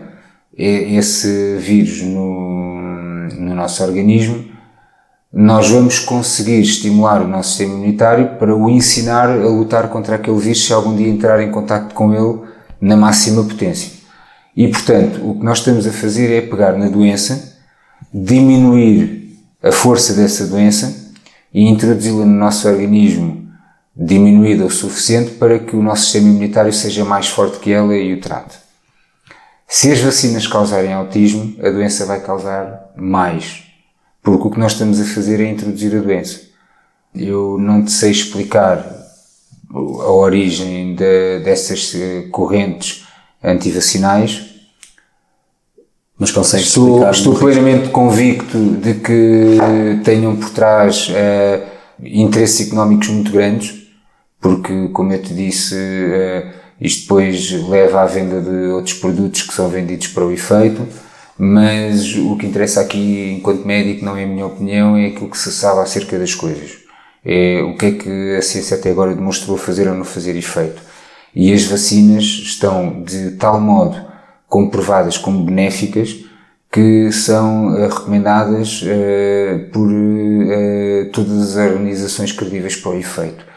esse 0.54 1.56
vírus 1.58 2.02
no, 2.02 3.28
no 3.38 3.54
nosso 3.54 3.82
organismo, 3.82 4.44
nós 5.32 5.70
vamos 5.70 5.98
conseguir 5.98 6.60
estimular 6.60 7.22
o 7.22 7.26
nosso 7.26 7.48
sistema 7.48 7.72
imunitário 7.72 8.36
para 8.38 8.54
o 8.54 8.68
ensinar 8.68 9.30
a 9.30 9.46
lutar 9.46 9.88
contra 9.88 10.16
aquele 10.16 10.38
vírus 10.38 10.66
se 10.66 10.74
algum 10.74 10.94
dia 10.94 11.08
entrar 11.08 11.42
em 11.42 11.50
contato 11.50 11.94
com 11.94 12.12
ele 12.12 12.40
na 12.78 12.98
máxima 12.98 13.42
potência. 13.42 13.90
E, 14.54 14.68
portanto, 14.68 15.26
o 15.26 15.38
que 15.38 15.44
nós 15.46 15.56
estamos 15.56 15.86
a 15.86 15.90
fazer 15.90 16.30
é 16.30 16.42
pegar 16.42 16.76
na 16.76 16.90
doença, 16.90 17.56
diminuir 18.12 19.38
a 19.62 19.72
força 19.72 20.12
dessa 20.12 20.46
doença 20.46 21.14
e 21.54 21.66
introduzi-la 21.66 22.26
no 22.26 22.38
nosso 22.38 22.68
organismo 22.68 23.41
diminuída 23.94 24.64
o 24.64 24.70
suficiente 24.70 25.32
para 25.32 25.58
que 25.58 25.76
o 25.76 25.82
nosso 25.82 26.04
sistema 26.04 26.28
imunitário 26.28 26.72
seja 26.72 27.04
mais 27.04 27.28
forte 27.28 27.58
que 27.58 27.70
ela 27.70 27.94
e 27.96 28.14
o 28.14 28.20
trate. 28.20 28.56
Se 29.68 29.90
as 29.90 30.00
vacinas 30.00 30.46
causarem 30.46 30.92
autismo, 30.92 31.56
a 31.60 31.70
doença 31.70 32.04
vai 32.04 32.20
causar 32.20 32.92
mais, 32.96 33.64
porque 34.22 34.46
o 34.46 34.50
que 34.50 34.58
nós 34.58 34.72
estamos 34.72 35.00
a 35.00 35.04
fazer 35.04 35.40
é 35.40 35.50
introduzir 35.50 35.96
a 35.96 36.00
doença. 36.00 36.40
Eu 37.14 37.58
não 37.58 37.84
te 37.84 37.90
sei 37.90 38.10
explicar 38.10 38.84
a 39.74 40.10
origem 40.10 40.94
de, 40.94 41.40
dessas 41.40 41.94
eh, 41.94 42.28
correntes 42.30 43.06
antivacinais, 43.42 44.52
mas 46.18 46.30
consegue 46.30 46.62
estou, 46.62 47.08
estou 47.10 47.34
plenamente 47.34 47.88
convicto 47.88 48.58
de 48.76 48.94
que 48.94 49.58
tenham 50.04 50.36
por 50.36 50.50
trás 50.50 51.08
uh, 51.08 51.66
interesses 52.00 52.68
económicos 52.68 53.08
muito 53.08 53.32
grandes, 53.32 53.81
porque, 54.42 54.88
como 54.88 55.12
eu 55.12 55.22
te 55.22 55.32
disse, 55.32 55.76
uh, 55.76 56.50
isto 56.80 57.02
depois 57.02 57.52
leva 57.68 58.02
à 58.02 58.06
venda 58.06 58.40
de 58.40 58.72
outros 58.72 58.94
produtos 58.94 59.42
que 59.42 59.54
são 59.54 59.68
vendidos 59.68 60.08
para 60.08 60.26
o 60.26 60.32
efeito, 60.32 60.86
mas 61.38 62.16
o 62.16 62.36
que 62.36 62.46
interessa 62.46 62.80
aqui, 62.80 63.36
enquanto 63.38 63.64
médico, 63.64 64.04
não 64.04 64.16
é 64.16 64.24
a 64.24 64.26
minha 64.26 64.44
opinião, 64.44 64.96
é 64.96 65.06
aquilo 65.06 65.30
que 65.30 65.38
se 65.38 65.52
sabe 65.52 65.80
acerca 65.80 66.18
das 66.18 66.34
coisas. 66.34 66.78
É 67.24 67.62
o 67.62 67.76
que 67.76 67.86
é 67.86 67.90
que 67.92 68.36
a 68.36 68.42
ciência 68.42 68.76
até 68.76 68.90
agora 68.90 69.14
demonstrou 69.14 69.56
fazer 69.56 69.88
ou 69.88 69.94
não 69.94 70.04
fazer 70.04 70.36
efeito. 70.36 70.82
E 71.34 71.52
as 71.52 71.62
vacinas 71.62 72.24
estão 72.24 73.02
de 73.02 73.32
tal 73.32 73.60
modo 73.60 73.96
comprovadas 74.48 75.16
como 75.16 75.44
benéficas 75.44 76.16
que 76.70 77.12
são 77.12 77.68
uh, 77.68 77.88
recomendadas 77.88 78.82
uh, 78.82 79.70
por 79.70 79.88
todas 81.12 81.56
as 81.56 81.70
organizações 81.70 82.32
credíveis 82.32 82.74
para 82.74 82.90
o 82.90 82.98
efeito. 82.98 83.51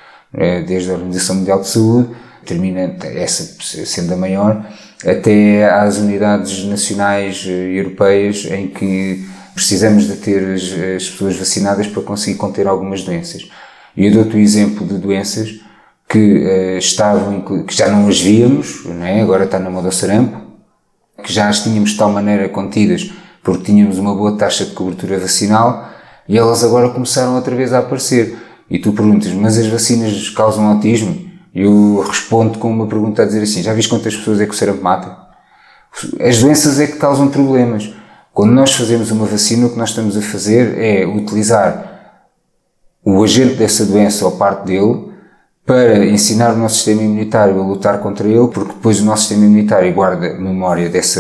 Desde 0.68 0.92
a 0.92 0.94
Organização 0.94 1.36
Mundial 1.36 1.62
de 1.62 1.68
Saúde, 1.68 2.10
termina 2.46 2.96
essa 3.04 3.58
sendo 3.86 4.14
a 4.14 4.18
maior, 4.18 4.66
até 5.06 5.70
às 5.70 5.98
unidades 5.98 6.64
nacionais 6.66 7.44
e 7.46 7.78
europeias 7.78 8.46
em 8.46 8.68
que 8.68 9.26
precisamos 9.54 10.06
de 10.06 10.16
ter 10.18 10.54
as, 10.54 10.64
as, 10.64 11.10
pessoas 11.10 11.36
vacinadas 11.38 11.88
para 11.88 12.02
conseguir 12.04 12.38
conter 12.38 12.68
algumas 12.68 13.04
doenças. 13.04 13.50
E 13.96 14.06
eu 14.06 14.12
dou-te 14.12 14.36
o 14.36 14.40
exemplo 14.40 14.86
de 14.86 14.98
doenças 14.98 15.60
que 16.08 16.78
estavam, 16.78 17.42
que 17.66 17.76
já 17.76 17.88
não 17.88 18.08
as 18.08 18.22
víamos, 18.22 18.86
não 18.86 19.06
é? 19.06 19.22
agora 19.22 19.46
está 19.46 19.58
na 19.58 19.70
moda 19.70 19.88
o 19.88 19.92
sarampo, 19.92 20.40
que 21.24 21.34
já 21.34 21.48
as 21.50 21.64
tínhamos 21.64 21.92
de 21.92 21.98
tal 21.98 22.12
maneira 22.12 22.48
contidas 22.50 23.10
porque 23.46 23.66
tínhamos 23.66 24.00
uma 24.00 24.16
boa 24.16 24.36
taxa 24.36 24.66
de 24.66 24.72
cobertura 24.72 25.20
vacinal 25.20 25.88
e 26.28 26.36
elas 26.36 26.64
agora 26.64 26.90
começaram 26.90 27.36
outra 27.36 27.56
vez 27.56 27.72
a 27.72 27.80
aparecer. 27.80 28.36
E 28.70 28.80
tu 28.80 28.92
perguntas, 28.94 29.32
mas 29.34 29.58
as 29.58 29.68
vacinas 29.68 30.30
causam 30.30 30.68
autismo? 30.68 31.30
E 31.54 31.62
eu 31.62 32.04
respondo 32.08 32.60
com 32.60 32.70
uma 32.70 32.88
pergunta 32.88 33.22
a 33.22 33.26
dizer 33.26 33.44
assim, 33.44 33.62
já 33.62 33.74
viste 33.74 33.90
quantas 33.90 34.16
pessoas 34.16 34.42
é 34.42 34.46
que 34.46 34.52
o 34.52 34.56
sarampo 34.56 34.84
mata? 34.84 35.18
As 36.20 36.40
doenças 36.40 36.80
é 36.80 36.88
que 36.88 36.98
causam 36.98 37.30
problemas. 37.30 37.94
Quando 38.34 38.52
nós 38.52 38.74
fazemos 38.74 39.12
uma 39.12 39.26
vacina, 39.26 39.68
o 39.68 39.70
que 39.70 39.78
nós 39.78 39.90
estamos 39.90 40.18
a 40.18 40.22
fazer 40.22 40.78
é 40.78 41.06
utilizar 41.06 41.94
o 43.04 43.24
agente 43.24 43.56
dessa 43.56 43.86
doença 43.86 44.26
ou 44.26 44.32
parte 44.32 44.66
dele 44.66 45.14
para 45.66 46.06
ensinar 46.06 46.54
o 46.54 46.58
nosso 46.58 46.76
sistema 46.76 47.02
imunitário 47.02 47.60
a 47.60 47.66
lutar 47.66 48.00
contra 48.00 48.28
ele, 48.28 48.48
porque 48.50 48.74
depois 48.74 49.00
o 49.00 49.06
nosso 49.06 49.24
sistema 49.24 49.46
imunitário 49.46 49.94
guarda 49.94 50.34
memória 50.34 50.90
desse, 50.90 51.20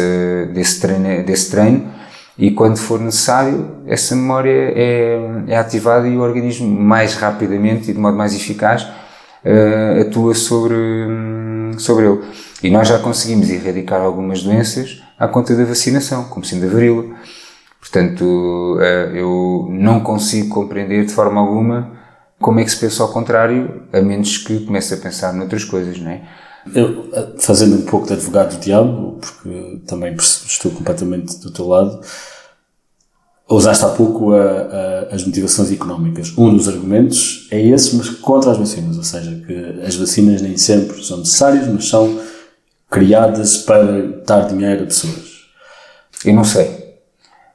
treino, 0.82 1.24
desse 1.24 1.50
treino 1.50 1.89
e 2.38 2.51
quando 2.51 2.77
for 2.77 2.99
necessário, 2.99 3.65
essa 3.88 4.15
memória 4.15 4.73
é, 4.75 5.19
é 5.47 5.57
ativada 5.57 6.07
e 6.07 6.17
o 6.17 6.21
organismo 6.21 6.67
mais 6.67 7.15
rapidamente 7.15 7.89
e 7.89 7.93
de 7.93 7.99
modo 7.99 8.17
mais 8.17 8.36
eficaz 8.36 8.83
uh, 8.83 10.01
atua 10.01 10.33
sobre, 10.33 10.75
sobre 11.77 12.07
ele. 12.07 12.21
E 12.61 12.69
nós 12.69 12.89
já 12.89 12.99
conseguimos 12.99 13.49
erradicar 13.49 14.01
algumas 14.01 14.43
doenças 14.43 15.01
à 15.17 15.27
conta 15.29 15.55
da 15.55 15.63
vacinação, 15.63 16.25
como 16.25 16.43
sendo 16.43 16.65
a 16.65 16.69
varíola. 16.69 17.05
Portanto, 17.79 18.23
uh, 18.23 19.15
eu 19.15 19.67
não 19.69 20.01
consigo 20.01 20.49
compreender 20.49 21.05
de 21.05 21.13
forma 21.13 21.39
alguma 21.39 21.95
como 22.38 22.59
é 22.59 22.65
que 22.65 22.71
se 22.71 22.79
pensa 22.79 23.01
ao 23.01 23.09
contrário, 23.09 23.83
a 23.93 24.01
menos 24.01 24.38
que 24.38 24.65
comece 24.65 24.93
a 24.93 24.97
pensar 24.97 25.33
noutras 25.33 25.63
coisas, 25.63 25.97
não 25.99 26.11
é? 26.11 26.21
Eu, 26.74 27.09
fazendo 27.39 27.76
um 27.76 27.82
pouco 27.84 28.07
de 28.07 28.13
advogado 28.13 28.55
do 28.55 28.59
diabo, 28.59 29.20
porque 29.22 29.82
também 29.88 30.16
estou 30.16 30.72
completamente 30.72 31.39
do 31.39 31.51
teu 31.51 31.68
lado, 31.68 32.01
usaste 33.47 33.86
há 33.86 33.89
pouco 33.89 34.34
a, 34.34 34.41
a, 34.41 35.16
as 35.16 35.24
motivações 35.24 35.72
económicas. 35.72 36.34
Um 36.38 36.55
dos 36.55 36.68
argumentos 36.68 37.47
é 37.51 37.61
esse, 37.61 37.95
mas 37.95 38.09
contra 38.09 38.51
as 38.51 38.57
vacinas, 38.57 38.97
ou 38.97 39.03
seja, 39.03 39.43
que 39.45 39.82
as 39.86 39.95
vacinas 39.95 40.41
nem 40.41 40.57
sempre 40.57 41.03
são 41.03 41.20
necessárias, 41.20 41.68
mas 41.68 41.88
são 41.88 42.20
criadas 42.89 43.57
para 43.57 44.24
dar 44.26 44.47
dinheiro 44.47 44.84
a 44.84 44.88
pessoas. 44.88 45.45
Eu 46.24 46.34
não 46.34 46.43
sei. 46.43 46.84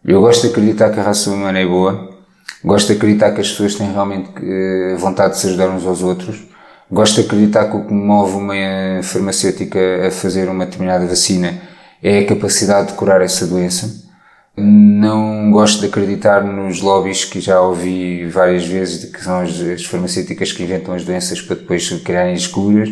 Eu 0.04 0.20
gosto 0.20 0.42
de 0.42 0.48
acreditar 0.48 0.90
que 0.90 1.00
a 1.00 1.02
raça 1.02 1.30
humana 1.30 1.58
é 1.58 1.66
boa, 1.66 2.11
Gosto 2.62 2.88
de 2.88 2.92
acreditar 2.94 3.32
que 3.32 3.40
as 3.40 3.48
pessoas 3.48 3.74
têm 3.74 3.90
realmente 3.90 4.28
uh, 4.38 4.98
vontade 4.98 5.34
de 5.34 5.40
se 5.40 5.46
ajudar 5.46 5.70
uns 5.70 5.86
aos 5.86 6.02
outros. 6.02 6.42
Gosto 6.91 7.20
de 7.20 7.26
acreditar 7.26 7.70
que 7.70 7.76
o 7.76 7.84
que 7.84 7.93
move 7.93 8.34
uma 8.34 9.03
farmacêutica 9.03 10.09
a 10.09 10.11
fazer 10.11 10.49
uma 10.49 10.64
determinada 10.64 11.07
vacina 11.07 11.61
é 12.03 12.18
a 12.18 12.26
capacidade 12.26 12.88
de 12.88 12.95
curar 12.95 13.20
essa 13.20 13.47
doença. 13.47 14.11
Não 14.57 15.53
gosto 15.53 15.80
de 15.80 15.86
acreditar 15.86 16.43
nos 16.43 16.80
lobbies 16.80 17.24
que 17.24 17.41
já 17.41 17.61
ouvi 17.61 18.26
várias 18.26 18.66
vezes 18.66 19.03
de 19.03 19.07
que 19.07 19.22
são 19.22 19.41
as, 19.41 19.61
as 19.61 19.84
farmacêuticas 19.84 20.53
que 20.53 20.64
inventam 20.64 20.93
as 20.93 21.05
doenças 21.05 21.41
para 21.41 21.57
depois 21.57 21.88
criarem 22.03 22.34
as 22.34 22.49
curas. 22.49 22.91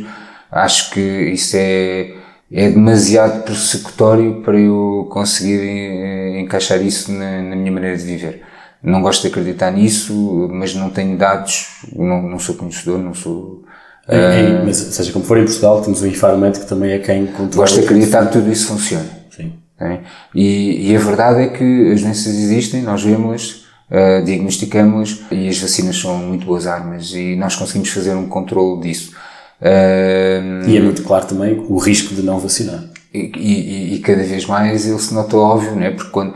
Acho 0.50 0.92
que 0.92 1.00
isso 1.00 1.56
é, 1.56 2.14
é 2.52 2.70
demasiado 2.70 3.42
persecutório 3.42 4.42
para 4.42 4.58
eu 4.58 5.08
conseguir 5.10 5.60
eh, 5.60 6.40
encaixar 6.40 6.80
isso 6.80 7.10
na, 7.10 7.42
na 7.42 7.56
minha 7.56 7.72
maneira 7.72 7.96
de 7.96 8.04
viver. 8.04 8.42
Não 8.82 9.02
gosto 9.02 9.22
de 9.22 9.28
acreditar 9.28 9.72
nisso, 9.72 10.48
mas 10.52 10.74
não 10.74 10.88
tenho 10.88 11.16
dados, 11.18 11.82
não, 11.94 12.22
não 12.22 12.38
sou 12.38 12.54
conhecedor, 12.54 12.98
não 12.98 13.12
sou. 13.12 13.64
É, 14.08 14.62
uh, 14.62 14.64
mas, 14.64 14.76
seja 14.76 15.12
como 15.12 15.24
for, 15.24 15.36
em 15.36 15.44
Portugal 15.44 15.82
temos 15.82 16.00
o 16.00 16.06
Infarmed 16.06 16.60
que 16.60 16.66
também 16.66 16.92
é 16.92 16.98
quem 16.98 17.26
controla. 17.26 17.66
Gosto 17.66 17.80
de 17.80 17.84
acreditar 17.84 18.26
que 18.26 18.32
tudo 18.32 18.50
isso 18.50 18.68
funciona. 18.68 19.04
Sim. 19.30 19.52
É? 19.78 19.98
E, 20.34 20.90
e, 20.90 20.96
a 20.96 20.98
verdade 20.98 21.42
é 21.42 21.46
que 21.48 21.92
as 21.92 22.00
doenças 22.00 22.34
existem, 22.34 22.82
nós 22.82 23.02
vemos-las, 23.02 23.64
uh, 23.90 24.24
diagnosticamos-las 24.24 25.20
e 25.30 25.48
as 25.48 25.58
vacinas 25.58 25.96
são 25.96 26.16
muito 26.16 26.46
boas 26.46 26.66
armas 26.66 27.12
e 27.12 27.36
nós 27.36 27.54
conseguimos 27.54 27.90
fazer 27.90 28.14
um 28.14 28.26
controle 28.26 28.80
disso. 28.80 29.12
Uh, 29.60 30.66
e 30.68 30.76
é 30.76 30.80
muito 30.80 31.02
claro 31.02 31.26
também 31.26 31.62
o 31.68 31.76
risco 31.76 32.14
de 32.14 32.22
não 32.22 32.38
vacinar. 32.38 32.82
E, 33.12 33.30
e, 33.36 33.94
e 33.94 33.98
cada 34.00 34.22
vez 34.22 34.46
mais 34.46 34.86
ele 34.86 34.98
se 34.98 35.12
nota 35.12 35.36
óbvio, 35.36 35.74
né? 35.76 35.90
porque 35.90 36.10
quando 36.10 36.34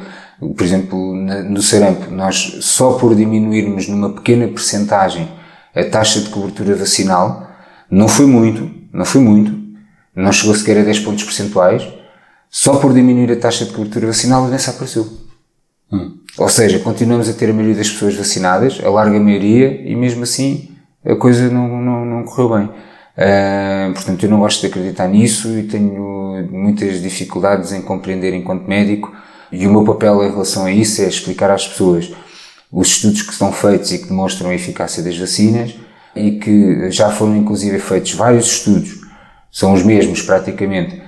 por 0.56 0.64
exemplo, 0.64 1.14
no 1.14 1.62
sarampo, 1.62 2.10
nós 2.10 2.58
só 2.62 2.94
por 2.94 3.14
diminuirmos 3.14 3.86
numa 3.86 4.10
pequena 4.10 4.48
percentagem 4.48 5.28
a 5.74 5.84
taxa 5.84 6.20
de 6.20 6.30
cobertura 6.30 6.74
vacinal, 6.74 7.51
não 7.92 8.08
foi 8.08 8.24
muito, 8.24 8.70
não 8.90 9.04
foi 9.04 9.20
muito, 9.20 9.54
não 10.16 10.32
chegou 10.32 10.54
sequer 10.54 10.78
a 10.78 10.82
10 10.82 11.00
pontos 11.00 11.24
percentuais, 11.24 11.86
só 12.48 12.76
por 12.76 12.94
diminuir 12.94 13.30
a 13.30 13.36
taxa 13.36 13.66
de 13.66 13.72
cobertura 13.72 14.06
vacinal 14.06 14.44
a 14.44 14.48
doença 14.48 14.70
apareceu. 14.70 15.06
Hum. 15.92 16.16
Ou 16.38 16.48
seja, 16.48 16.78
continuamos 16.78 17.28
a 17.28 17.34
ter 17.34 17.50
a 17.50 17.52
maioria 17.52 17.76
das 17.76 17.90
pessoas 17.90 18.14
vacinadas, 18.14 18.80
a 18.82 18.88
larga 18.88 19.20
maioria, 19.20 19.82
e 19.86 19.94
mesmo 19.94 20.22
assim 20.22 20.70
a 21.04 21.14
coisa 21.14 21.50
não, 21.50 21.82
não, 21.82 22.04
não 22.06 22.24
correu 22.24 22.48
bem. 22.56 22.64
Uh, 22.64 23.92
portanto, 23.92 24.24
eu 24.24 24.30
não 24.30 24.38
gosto 24.38 24.62
de 24.62 24.68
acreditar 24.68 25.06
nisso 25.06 25.48
e 25.58 25.64
tenho 25.64 26.48
muitas 26.50 27.02
dificuldades 27.02 27.72
em 27.72 27.82
compreender 27.82 28.32
enquanto 28.32 28.66
médico 28.66 29.12
e 29.50 29.66
o 29.66 29.70
meu 29.70 29.84
papel 29.84 30.24
em 30.24 30.30
relação 30.30 30.64
a 30.64 30.72
isso 30.72 31.02
é 31.02 31.08
explicar 31.08 31.50
às 31.50 31.68
pessoas 31.68 32.10
os 32.70 32.88
estudos 32.88 33.20
que 33.20 33.32
estão 33.32 33.52
feitos 33.52 33.92
e 33.92 33.98
que 33.98 34.08
demonstram 34.08 34.48
a 34.48 34.54
eficácia 34.54 35.02
das 35.02 35.18
vacinas 35.18 35.74
e 36.14 36.32
que 36.32 36.90
já 36.90 37.10
foram 37.10 37.36
inclusive 37.36 37.78
feitos 37.78 38.12
vários 38.12 38.46
estudos, 38.46 39.00
são 39.50 39.72
os 39.72 39.82
mesmos 39.82 40.22
praticamente, 40.22 41.00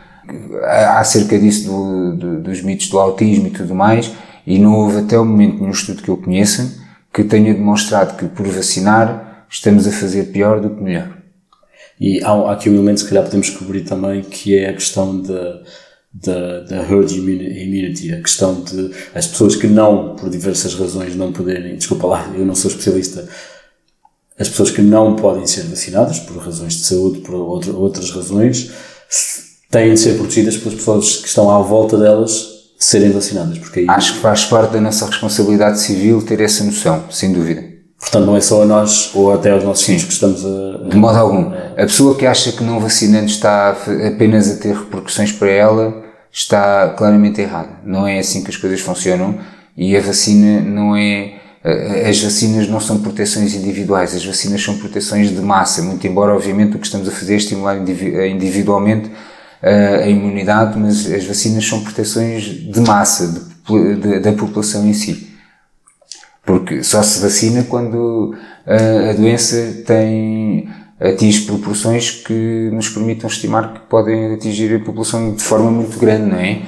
acerca 0.96 1.38
disso 1.38 1.66
do, 1.66 2.16
do, 2.16 2.42
dos 2.42 2.62
mitos 2.62 2.88
do 2.88 2.98
autismo 2.98 3.46
e 3.46 3.50
tudo 3.50 3.74
mais, 3.74 4.12
e 4.46 4.58
não 4.58 4.74
houve 4.74 4.98
até 4.98 5.18
o 5.18 5.24
momento 5.24 5.56
nenhum 5.58 5.70
estudo 5.70 6.02
que 6.02 6.08
eu 6.08 6.16
conheça 6.16 6.82
que 7.12 7.22
tenha 7.22 7.54
demonstrado 7.54 8.16
que 8.16 8.26
por 8.26 8.46
vacinar 8.48 9.46
estamos 9.48 9.86
a 9.86 9.92
fazer 9.92 10.32
pior 10.32 10.60
do 10.60 10.70
que 10.70 10.82
melhor. 10.82 11.16
E 12.00 12.22
há, 12.24 12.52
aqui 12.52 12.68
um 12.68 12.74
elemento 12.74 13.00
se 13.00 13.08
calhar 13.08 13.22
podemos 13.22 13.50
cobrir 13.50 13.82
também, 13.82 14.20
que 14.22 14.58
é 14.58 14.68
a 14.68 14.72
questão 14.72 15.20
de 15.20 15.32
da, 16.14 16.60
da 16.60 16.76
herd 16.82 17.12
immunity, 17.12 18.12
a 18.12 18.20
questão 18.20 18.62
de 18.62 18.92
as 19.14 19.26
pessoas 19.26 19.56
que 19.56 19.66
não, 19.66 20.14
por 20.14 20.30
diversas 20.30 20.74
razões, 20.74 21.16
não 21.16 21.32
poderem, 21.32 21.76
desculpa 21.76 22.06
lá, 22.06 22.32
eu 22.36 22.46
não 22.46 22.54
sou 22.54 22.70
especialista, 22.70 23.28
as 24.38 24.48
pessoas 24.48 24.70
que 24.70 24.82
não 24.82 25.14
podem 25.16 25.46
ser 25.46 25.62
vacinadas, 25.64 26.18
por 26.18 26.36
razões 26.38 26.74
de 26.74 26.84
saúde, 26.84 27.20
por 27.20 27.34
outro, 27.34 27.78
outras 27.78 28.10
razões, 28.10 28.70
têm 29.70 29.94
de 29.94 30.00
ser 30.00 30.16
protegidas 30.16 30.56
pelas 30.56 30.74
pessoas 30.74 31.16
que 31.16 31.28
estão 31.28 31.50
à 31.50 31.60
volta 31.60 31.96
delas, 31.96 32.54
serem 32.78 33.10
vacinadas. 33.10 33.58
Porque 33.58 33.80
aí, 33.80 33.86
Acho 33.88 34.14
que 34.14 34.18
faz 34.20 34.44
parte 34.44 34.72
da 34.72 34.80
nossa 34.80 35.06
responsabilidade 35.06 35.80
civil 35.80 36.22
ter 36.22 36.40
essa 36.40 36.64
noção, 36.64 37.04
sem 37.10 37.32
dúvida. 37.32 37.62
portanto, 37.98 38.26
não 38.26 38.36
é 38.36 38.40
só 38.40 38.62
a 38.62 38.66
nós 38.66 39.10
ou 39.14 39.32
até 39.32 39.50
aos 39.50 39.64
nossos 39.64 39.84
filhos 39.84 40.04
que 40.04 40.12
estamos 40.12 40.44
a. 40.44 40.88
De 40.88 40.96
modo 40.96 41.16
algum. 41.16 41.52
A 41.76 41.86
pessoa 41.86 42.16
que 42.16 42.26
acha 42.26 42.52
que 42.52 42.62
não 42.62 42.80
vacinando 42.80 43.26
está 43.26 43.70
apenas 43.70 44.50
a 44.50 44.56
ter 44.56 44.74
repercussões 44.74 45.32
para 45.32 45.50
ela 45.50 46.04
está 46.30 46.90
claramente 46.90 47.40
errada. 47.40 47.78
Não 47.84 48.06
é 48.06 48.18
assim 48.18 48.42
que 48.42 48.50
as 48.50 48.56
coisas 48.56 48.80
funcionam 48.80 49.38
e 49.76 49.96
a 49.96 50.00
vacina 50.00 50.60
não 50.60 50.96
é. 50.96 51.40
A- 51.64 52.08
As 52.10 52.20
vacinas 52.22 52.68
não 52.68 52.78
são 52.80 52.98
proteções 53.00 53.54
individuais, 53.54 54.14
as 54.14 54.24
vacinas 54.24 54.62
são 54.62 54.76
proteções 54.78 55.30
de 55.30 55.40
massa, 55.40 55.82
muito 55.82 56.06
embora, 56.06 56.34
obviamente, 56.34 56.76
o 56.76 56.78
que 56.78 56.86
estamos 56.86 57.08
a 57.08 57.10
fazer 57.10 57.34
é 57.34 57.36
estimular 57.38 57.76
indivi- 57.78 58.28
individualmente 58.28 59.10
eh, 59.62 60.02
a 60.04 60.08
imunidade, 60.08 60.78
mas 60.78 61.10
as 61.10 61.24
vacinas 61.24 61.66
são 61.66 61.82
proteções 61.82 62.44
de 62.44 62.80
massa, 62.80 63.28
de 63.28 63.96
de- 63.96 64.18
da 64.20 64.32
população 64.32 64.86
em 64.86 64.92
si. 64.92 65.30
Porque 66.44 66.82
só 66.82 67.02
se 67.02 67.18
vacina 67.22 67.62
quando 67.62 68.34
uh, 68.66 69.10
a 69.10 69.12
doença 69.14 69.56
tem, 69.86 70.68
atinge 71.00 71.40
proporções 71.46 72.10
que 72.10 72.68
nos 72.70 72.90
permitam 72.90 73.26
estimar 73.30 73.72
que 73.72 73.80
podem 73.88 74.34
atingir 74.34 74.74
a 74.76 74.78
população 74.84 75.32
de 75.34 75.42
forma 75.42 75.70
muito 75.70 75.98
grande, 75.98 76.26
não 76.30 76.38
é? 76.38 76.58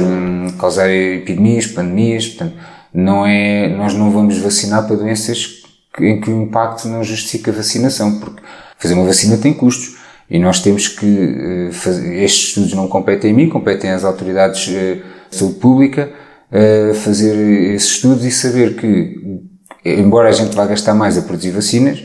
Um, 0.00 0.50
causar 0.58 0.90
epidemias, 0.90 1.66
pandemias, 1.68 2.26
portanto, 2.26 2.54
não 2.92 3.26
é, 3.26 3.68
nós 3.68 3.94
não 3.94 4.10
vamos 4.10 4.38
vacinar 4.38 4.86
para 4.86 4.96
doenças 4.96 5.62
em 6.00 6.20
que 6.20 6.30
o 6.30 6.42
impacto 6.42 6.88
não 6.88 7.02
justifica 7.04 7.50
a 7.50 7.54
vacinação, 7.54 8.18
porque 8.18 8.42
fazer 8.78 8.94
uma 8.94 9.04
vacina 9.04 9.36
tem 9.36 9.52
custos. 9.52 10.00
E 10.30 10.38
nós 10.38 10.60
temos 10.60 10.88
que, 10.88 11.06
uh, 11.06 11.72
fazer, 11.72 12.22
estes 12.22 12.48
estudos 12.48 12.72
não 12.72 12.88
competem 12.88 13.32
a 13.32 13.34
mim, 13.34 13.50
competem 13.50 13.90
às 13.90 14.02
autoridades 14.02 14.66
uh, 14.66 15.02
de 15.30 15.36
saúde 15.36 15.58
pública, 15.58 16.10
uh, 16.50 16.94
fazer 16.94 17.34
esses 17.74 17.90
estudos 17.90 18.24
e 18.24 18.30
saber 18.30 18.76
que, 18.76 19.42
embora 19.84 20.30
a 20.30 20.32
gente 20.32 20.56
vá 20.56 20.64
gastar 20.64 20.94
mais 20.94 21.18
a 21.18 21.22
produzir 21.22 21.50
vacinas, 21.50 22.02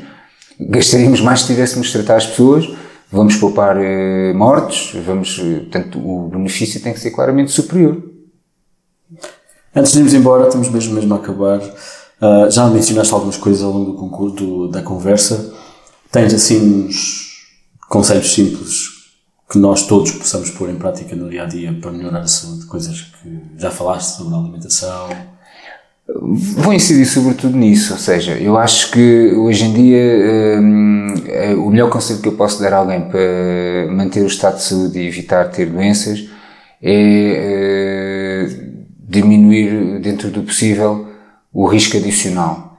gastaríamos 0.60 1.22
mais 1.22 1.42
se 1.42 1.48
tivéssemos 1.48 1.90
tratar 1.90 2.18
as 2.18 2.26
pessoas, 2.26 2.68
vamos 3.10 3.38
poupar 3.38 3.78
mortes, 4.36 4.92
vamos, 5.06 5.40
portanto, 5.40 5.98
o 5.98 6.28
benefício 6.28 6.82
tem 6.82 6.92
que 6.92 7.00
ser 7.00 7.12
claramente 7.12 7.52
superior. 7.52 8.04
Antes 9.78 9.92
de 9.92 10.00
irmos 10.00 10.14
embora, 10.16 10.48
estamos 10.48 10.70
mesmo, 10.70 10.96
mesmo 10.96 11.14
a 11.14 11.18
acabar. 11.18 11.62
Ah, 12.20 12.48
já 12.50 12.68
mencionaste 12.68 13.14
algumas 13.14 13.38
coisas 13.38 13.62
ao 13.62 13.72
longo 13.72 13.92
do 13.92 13.98
concurso, 13.98 14.36
do- 14.36 14.68
da 14.70 14.82
conversa. 14.82 15.54
Tens 16.12 16.34
assim 16.34 16.86
uns 16.88 17.46
conselhos 17.88 18.34
simples 18.34 18.88
que 19.52 19.60
nós 19.60 19.86
todos 19.86 20.12
possamos 20.12 20.50
pôr 20.50 20.70
em 20.70 20.76
prática 20.76 21.16
no 21.16 21.30
dia 21.30 21.44
a 21.44 21.46
dia 21.46 21.78
para 21.80 21.92
melhorar 21.92 22.22
a 22.22 22.28
saúde? 22.28 22.66
Coisas 22.66 23.00
que 23.02 23.40
já 23.58 23.70
falaste 23.70 24.18
sobre 24.18 24.34
a 24.34 24.38
alimentação. 24.40 25.10
Vou 26.58 26.74
incidir 26.74 27.06
sobretudo 27.06 27.56
nisso, 27.56 27.94
ou 27.94 28.00
seja, 28.00 28.32
eu 28.34 28.58
acho 28.58 28.92
que 28.92 29.34
hoje 29.36 29.66
em 29.66 29.74
dia 29.74 30.60
hum, 30.60 31.14
eh, 31.28 31.54
o 31.54 31.70
melhor 31.70 31.90
conselho 31.90 32.22
que 32.22 32.30
eu 32.30 32.36
posso 32.38 32.62
dar 32.62 32.74
a 32.74 32.78
alguém 32.78 33.10
para 33.10 33.92
manter 33.92 34.24
o 34.24 34.28
estado 34.28 34.56
de 34.56 34.64
saúde 34.64 34.98
e 35.00 35.06
evitar 35.08 35.52
ter 35.52 35.66
doenças 35.70 36.24
é 36.82 38.46
eh, 38.46 38.67
diminuir 39.08 40.00
dentro 40.02 40.30
do 40.30 40.44
possível 40.44 41.08
o 41.54 41.66
risco 41.66 41.98
adicional. 41.98 42.78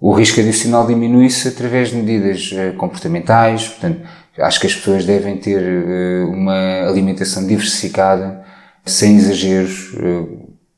O 0.00 0.12
risco 0.12 0.40
adicional 0.40 0.86
diminui-se 0.86 1.48
através 1.48 1.90
de 1.90 1.96
medidas 1.96 2.50
eh, 2.52 2.70
comportamentais, 2.72 3.66
portanto, 3.68 4.00
acho 4.38 4.60
que 4.60 4.66
as 4.68 4.74
pessoas 4.74 5.04
devem 5.04 5.36
ter 5.36 5.60
eh, 5.60 6.24
uma 6.24 6.88
alimentação 6.88 7.44
diversificada, 7.44 8.44
sem 8.84 9.16
exageros, 9.16 9.92
eh, 9.96 10.24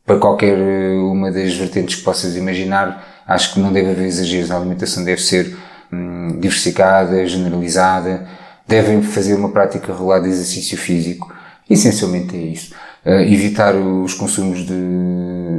para 0.06 0.18
qualquer 0.18 0.56
uma 1.02 1.30
das 1.30 1.54
vertentes 1.54 1.96
que 1.96 2.02
possas 2.02 2.34
imaginar, 2.34 3.22
acho 3.26 3.54
que 3.54 3.60
não 3.60 3.72
deve 3.72 3.90
haver 3.90 4.06
exageros. 4.06 4.50
A 4.50 4.56
alimentação 4.56 5.04
deve 5.04 5.20
ser 5.20 5.54
hum, 5.92 6.38
diversificada, 6.40 7.24
generalizada, 7.26 8.26
devem 8.66 9.02
fazer 9.02 9.34
uma 9.34 9.50
prática 9.50 9.92
regular 9.92 10.22
de 10.22 10.28
exercício 10.28 10.76
físico. 10.78 11.32
Essencialmente 11.68 12.34
é 12.34 12.40
isso. 12.40 12.74
Eh, 13.04 13.32
evitar 13.32 13.74
os 13.76 14.12
consumos 14.14 14.58
de, 14.66 14.74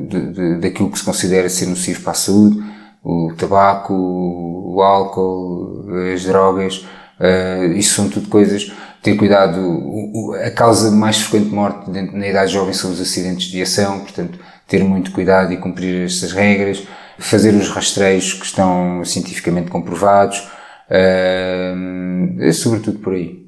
de, 0.08 0.32
de- 0.34 0.56
daquilo 0.60 0.92
que 0.92 1.00
se 1.00 1.04
considera 1.06 1.50
ser 1.50 1.66
nocivo 1.68 2.02
para 2.02 2.12
a 2.12 2.16
saúde, 2.16 2.58
o 3.04 3.34
tabaco, 3.36 3.94
o 3.94 4.82
álcool, 4.82 5.88
as 6.14 6.24
drogas, 6.24 6.86
eh, 7.20 7.66
isso 7.76 7.96
são 7.96 8.10
tudo 8.10 8.28
coisas. 8.30 8.72
Ter 9.02 9.16
cuidado, 9.16 9.60
o- 9.60 10.30
o- 10.30 10.34
a 10.36 10.52
causa 10.52 10.92
mais 10.92 11.18
frequente 11.22 11.50
de 11.50 11.56
morte 11.56 11.90
na 11.90 12.28
idade 12.28 12.52
jovem 12.54 12.74
são 12.74 12.92
os 12.92 13.02
acidentes 13.02 13.46
de 13.48 13.54
aviação, 13.56 14.00
portanto, 14.02 14.38
ter 14.68 14.84
muito 14.84 15.12
cuidado 15.12 15.52
e 15.52 15.58
cumprir 15.58 16.06
estas 16.06 16.32
regras, 16.34 16.84
fazer 17.18 17.54
os 17.56 17.70
rastreios 17.70 18.34
que 18.34 18.46
estão 18.46 19.04
cientificamente 19.04 19.70
comprovados, 19.72 20.48
eh, 20.90 21.74
é 22.40 22.52
sobretudo 22.52 23.00
por 23.00 23.14
aí. 23.14 23.41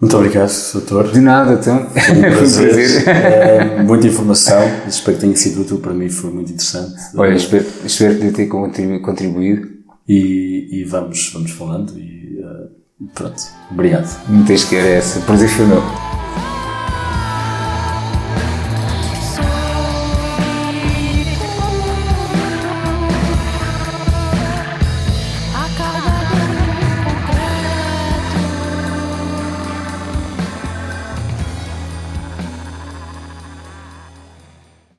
Muito 0.00 0.14
obrigado, 0.16 0.52
doutor. 0.74 1.10
De 1.10 1.20
nada, 1.20 1.54
então. 1.54 1.86
Foi 1.88 2.16
um 2.16 2.20
prazer. 2.20 2.68
prazer. 2.68 3.08
Eh, 3.08 3.82
muita 3.82 4.06
informação. 4.06 4.60
Espero 4.86 5.16
que 5.16 5.22
tenha 5.22 5.36
sido 5.36 5.62
útil 5.62 5.78
para 5.78 5.94
mim. 5.94 6.08
Foi 6.10 6.30
muito 6.30 6.52
interessante. 6.52 6.94
Olha, 7.16 7.34
espero, 7.34 7.64
espero 7.84 8.32
ter 8.32 8.46
contribu- 8.46 9.00
contribuído. 9.00 9.68
E, 10.08 10.68
e 10.70 10.84
vamos, 10.84 11.30
vamos 11.32 11.50
falando. 11.52 11.98
E 11.98 12.40
eh, 12.42 12.66
pronto. 13.14 13.42
Obrigado. 13.70 14.06
Não 14.28 14.44
tens 14.44 14.64
que 14.64 14.76
era 14.76 14.86
essa. 14.88 15.20
Prazer 15.20 15.48
foi 15.48 15.64
meu. 15.66 15.82